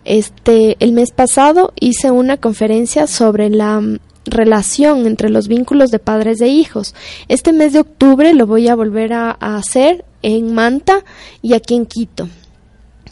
Este, 0.04 0.78
el 0.80 0.93
mes 0.93 1.12
pasado 1.12 1.72
hice 1.80 2.10
una 2.10 2.38
conferencia 2.38 3.06
sobre 3.06 3.51
la, 3.51 3.82
relación 4.26 5.06
entre 5.06 5.30
los 5.30 5.47
vínculos 5.49 5.91
de 5.91 5.99
padres 5.99 6.41
e 6.41 6.47
hijos. 6.47 6.95
Este 7.28 7.51
mes 7.51 7.74
de 7.74 7.82
octubre 7.82 8.34
lo 8.34 8.47
voy 8.47 8.70
a 8.70 8.76
volver 8.76 9.14
a, 9.14 9.38
a 9.39 9.58
hacer 9.58 10.06
en 10.22 10.56
Manta 10.56 11.04
y 11.41 11.54
aquí 11.54 11.76
en 11.76 11.86
Quito 11.86 12.30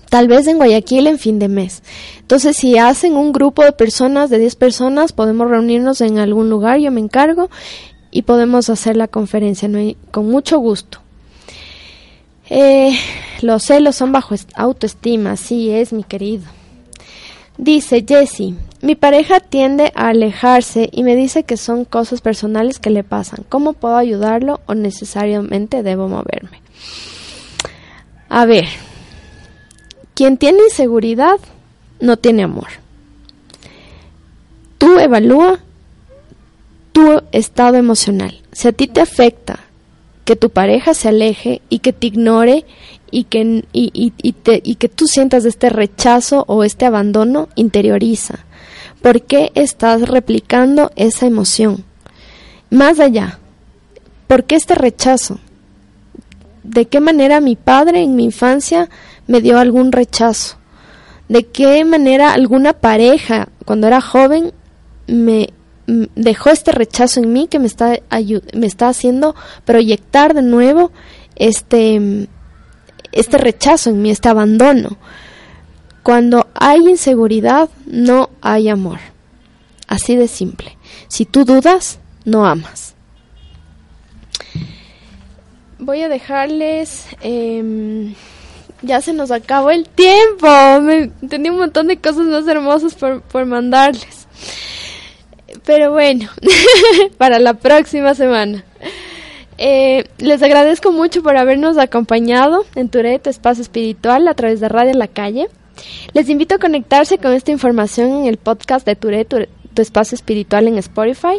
tal 0.10 0.28
vez 0.28 0.46
en 0.48 0.58
Guayaquil 0.58 1.08
en 1.08 1.18
fin 1.18 1.39
de 1.39 1.48
mes. 1.48 1.84
Entonces, 2.20 2.58
si 2.58 2.78
hacen 2.78 3.16
un 3.16 3.32
grupo 3.32 3.64
de 3.64 3.72
personas, 3.72 4.30
de 4.30 4.39
10 4.39 4.58
personas, 4.58 5.14
podemos 5.14 5.50
reunirnos 5.50 6.02
en 6.02 6.20
algún 6.20 6.50
lugar, 6.50 6.80
yo 6.80 6.92
me 6.92 7.00
encargo, 7.00 7.50
y 8.12 8.24
podemos 8.24 8.70
hacer 8.70 8.97
la 8.97 9.07
conferencia 9.07 9.70
con 10.12 10.30
mucho 10.30 10.59
gusto. 10.59 10.99
Eh, 12.49 12.93
los 13.41 13.64
celos 13.64 13.95
son 13.95 14.12
bajo 14.12 14.36
est- 14.36 14.51
autoestima, 14.55 15.38
sí 15.38 15.72
es, 15.72 15.93
mi 15.93 16.03
querido. 16.03 16.43
Dice 17.57 18.03
Jessie, 18.07 18.55
mi 18.82 18.95
pareja 18.95 19.39
tiende 19.39 19.91
a 19.95 20.09
alejarse 20.09 20.89
y 20.91 21.03
me 21.03 21.16
dice 21.16 21.43
que 21.43 21.57
son 21.57 21.86
cosas 21.86 22.20
personales 22.22 22.80
que 22.80 22.89
le 22.89 23.03
pasan. 23.03 23.45
¿Cómo 23.47 23.74
puedo 23.74 23.95
ayudarlo 23.97 24.59
o 24.66 24.74
necesariamente 24.74 25.84
debo 25.84 26.07
moverme? 26.07 26.62
A 28.30 28.45
ver, 28.45 28.66
quien 30.16 30.38
tiene 30.38 30.64
inseguridad 30.64 31.39
no 31.99 32.18
tiene 32.18 32.43
amor. 32.43 32.68
Tú 34.78 34.97
evalúa 34.99 35.59
tu 36.92 37.22
estado 37.32 37.78
emocional. 37.78 38.39
Si 38.52 38.68
a 38.68 38.72
ti 38.72 38.88
te 38.88 39.02
afecta 39.02 39.60
que 40.26 40.36
tu 40.36 40.50
pareja 40.50 40.94
se 40.94 41.10
aleje 41.10 41.62
y 41.70 41.80
que 41.80 41.94
te 41.94 42.08
ignore 42.08 42.66
y 43.10 43.26
que, 43.26 43.66
y, 43.74 43.92
y- 44.22 44.76
que 44.76 44.89
tú 44.89 45.08
sientas 45.08 45.46
este 45.46 45.70
rechazo 45.70 46.46
o 46.48 46.64
este 46.64 46.86
abandono, 46.86 47.50
interioriza. 47.56 48.39
¿Por 49.02 49.24
qué 49.24 49.52
estás 49.56 50.08
replicando 50.08 50.92
esa 50.96 51.26
emoción? 51.26 51.84
Más 52.70 53.00
allá, 53.00 53.39
¿por 54.28 54.44
qué 54.46 54.56
este 54.56 54.76
rechazo? 54.76 55.39
¿De 56.64 56.86
qué 56.88 57.00
manera 57.00 57.42
mi 57.42 57.56
padre 57.56 58.02
en 58.04 58.16
mi 58.16 58.24
infancia 58.26 58.89
me 59.28 59.42
dio 59.42 59.58
algún 59.58 59.92
rechazo? 59.92 60.58
¿De 61.28 61.48
qué 61.48 61.84
manera 61.84 62.34
alguna 62.34 62.74
pareja 62.74 63.50
cuando 63.66 63.88
era 63.88 64.00
joven 64.02 64.54
me 65.08 65.50
dejó 66.16 66.50
este 66.50 66.72
rechazo 66.72 67.20
en 67.20 67.34
mí 67.34 67.48
que 67.48 67.60
me 67.60 67.68
está 67.68 68.00
me 68.54 68.68
está 68.68 68.89
haciendo 68.89 69.36
proyectar 69.66 70.34
de 70.34 70.42
nuevo 70.42 70.92
este 71.36 72.28
este 73.12 73.38
rechazo 73.38 73.89
en 73.89 74.02
mí, 74.02 74.10
este 74.10 74.30
abandono? 74.30 74.98
Cuando 76.04 76.48
hay 76.54 76.80
inseguridad, 76.80 77.70
no 77.86 78.30
hay 78.42 78.70
amor. 78.70 79.00
Así 79.88 80.16
de 80.16 80.28
simple. 80.28 80.78
Si 81.08 81.26
tú 81.26 81.46
dudas, 81.46 82.00
no 82.26 82.46
amas. 82.46 82.96
Voy 85.78 86.02
a 86.02 86.10
dejarles. 86.10 87.06
em, 87.22 88.16
ya 88.82 89.02
se 89.02 89.14
nos 89.14 89.30
acabó 89.30 89.70
el 89.70 89.88
tiempo. 89.88 90.48
Tenía 91.30 91.52
un 91.52 91.60
montón 91.60 91.88
de 91.88 91.98
cosas 91.98 92.26
más 92.26 92.48
hermosas 92.48 92.96
por, 92.96 93.22
por 93.22 93.46
mandarles. 93.46 94.28
Pero 95.66 95.91
bueno, 95.91 96.30
para 97.18 97.39
la 97.39 97.56
próxima 97.56 98.16
semana. 98.16 98.64
Eh, 99.58 100.06
les 100.18 100.41
agradezco 100.41 100.91
mucho 100.91 101.22
por 101.22 101.38
habernos 101.38 101.78
acompañado 101.78 102.66
en 102.76 102.89
Turet, 102.89 103.28
Espacio 103.28 103.62
Espiritual, 103.62 104.28
a 104.28 104.34
través 104.34 104.60
de 104.60 104.70
Radio 104.70 104.93
La 104.93 105.08
Calle. 105.08 105.47
Les 106.14 106.30
invito 106.30 106.56
a 106.56 106.60
conectarse 106.60 107.18
con 107.18 107.34
esta 107.34 107.52
información 107.52 108.12
en 108.12 108.26
el 108.26 108.38
podcast 108.38 108.86
de 108.86 108.95
Turet, 108.95 109.28
tu, 109.28 109.82
Espacio 109.82 110.16
Espiritual 110.16 110.68
en 110.68 110.78
Spotify. 110.80 111.38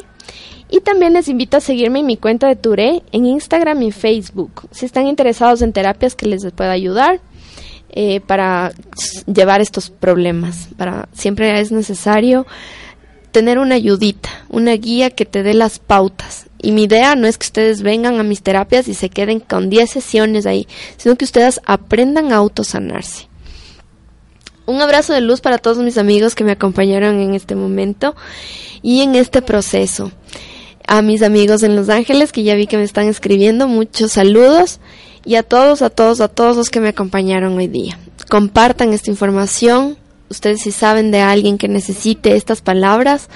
Y 0.70 0.80
también 0.80 1.12
les 1.12 1.28
invito 1.28 1.56
a 1.58 1.60
seguirme 1.60 1.98
en 2.00 2.06
mi 2.06 2.16
cuenta 2.16 2.48
de 2.48 2.56
Touré 2.56 3.02
en 3.12 3.26
Instagram 3.26 3.82
y 3.82 3.92
Facebook. 3.92 4.68
Si 4.70 4.86
están 4.86 5.06
interesados 5.06 5.60
en 5.60 5.72
terapias 5.72 6.14
que 6.14 6.26
les 6.26 6.50
pueda 6.52 6.70
ayudar 6.70 7.20
eh, 7.90 8.20
para 8.20 8.72
llevar 9.26 9.60
estos 9.60 9.90
problemas. 9.90 10.68
Para 10.78 11.10
siempre 11.12 11.60
es 11.60 11.72
necesario 11.72 12.46
tener 13.32 13.58
una 13.58 13.74
ayudita, 13.74 14.28
una 14.48 14.72
guía 14.72 15.10
que 15.10 15.24
te 15.24 15.42
dé 15.42 15.54
las 15.54 15.78
pautas. 15.78 16.46
Y 16.62 16.70
mi 16.70 16.84
idea 16.84 17.16
no 17.16 17.26
es 17.26 17.38
que 17.38 17.46
ustedes 17.46 17.82
vengan 17.82 18.20
a 18.20 18.22
mis 18.22 18.42
terapias 18.42 18.86
y 18.86 18.94
se 18.94 19.08
queden 19.08 19.40
con 19.40 19.68
10 19.68 19.90
sesiones 19.90 20.46
ahí, 20.46 20.68
sino 20.96 21.16
que 21.16 21.24
ustedes 21.24 21.60
aprendan 21.64 22.32
a 22.32 22.36
autosanarse. 22.36 23.28
Un 24.64 24.80
abrazo 24.80 25.12
de 25.12 25.20
luz 25.20 25.40
para 25.40 25.58
todos 25.58 25.78
mis 25.78 25.98
amigos 25.98 26.36
que 26.36 26.44
me 26.44 26.52
acompañaron 26.52 27.18
en 27.20 27.34
este 27.34 27.56
momento 27.56 28.14
y 28.80 29.00
en 29.00 29.16
este 29.16 29.42
proceso. 29.42 30.12
A 30.86 31.02
mis 31.02 31.22
amigos 31.22 31.64
en 31.64 31.74
Los 31.74 31.88
Ángeles 31.88 32.30
que 32.30 32.44
ya 32.44 32.54
vi 32.54 32.68
que 32.68 32.76
me 32.76 32.84
están 32.84 33.08
escribiendo, 33.08 33.66
muchos 33.66 34.12
saludos 34.12 34.78
y 35.24 35.34
a 35.34 35.42
todos, 35.42 35.82
a 35.82 35.90
todos, 35.90 36.20
a 36.20 36.28
todos 36.28 36.56
los 36.56 36.70
que 36.70 36.80
me 36.80 36.88
acompañaron 36.88 37.56
hoy 37.56 37.66
día. 37.66 37.98
Compartan 38.28 38.92
esta 38.92 39.10
información. 39.10 39.96
Ustedes 40.32 40.62
si 40.62 40.72
saben 40.72 41.10
de 41.10 41.20
alguien 41.20 41.58
que 41.58 41.68
necesite 41.68 42.36
estas 42.36 42.62
palabras, 42.62 43.28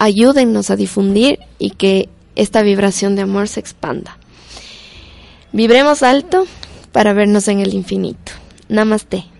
ayúdennos 0.00 0.68
a 0.68 0.74
difundir 0.74 1.38
y 1.60 1.70
que 1.70 2.08
esta 2.34 2.62
vibración 2.62 3.14
de 3.14 3.22
amor 3.22 3.46
se 3.46 3.60
expanda. 3.60 4.18
Vibremos 5.52 6.02
alto 6.02 6.48
para 6.90 7.12
vernos 7.12 7.46
en 7.46 7.60
el 7.60 7.72
infinito. 7.72 8.32
Namaste. 8.68 9.33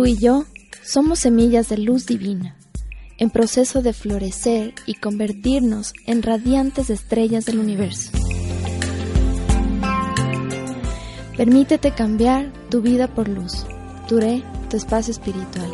Tú 0.00 0.06
y 0.06 0.16
yo 0.16 0.46
somos 0.82 1.18
semillas 1.18 1.68
de 1.68 1.76
luz 1.76 2.06
divina, 2.06 2.56
en 3.18 3.28
proceso 3.28 3.82
de 3.82 3.92
florecer 3.92 4.72
y 4.86 4.94
convertirnos 4.94 5.92
en 6.06 6.22
radiantes 6.22 6.88
estrellas 6.88 7.44
del 7.44 7.58
universo. 7.58 8.10
Permítete 11.36 11.90
cambiar 11.90 12.50
tu 12.70 12.80
vida 12.80 13.08
por 13.08 13.28
luz. 13.28 13.66
Duré 14.08 14.42
tu 14.70 14.78
espacio 14.78 15.10
espiritual. 15.10 15.70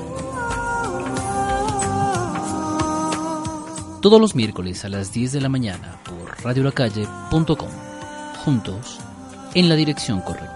Todos 4.02 4.20
los 4.20 4.34
miércoles 4.34 4.84
a 4.84 4.88
las 4.88 5.12
10 5.12 5.30
de 5.30 5.40
la 5.40 5.48
mañana 5.48 6.00
por 6.04 6.44
radiolacalle.com. 6.44 7.70
Juntos, 8.44 8.98
en 9.54 9.68
la 9.68 9.76
dirección 9.76 10.20
correcta. 10.20 10.55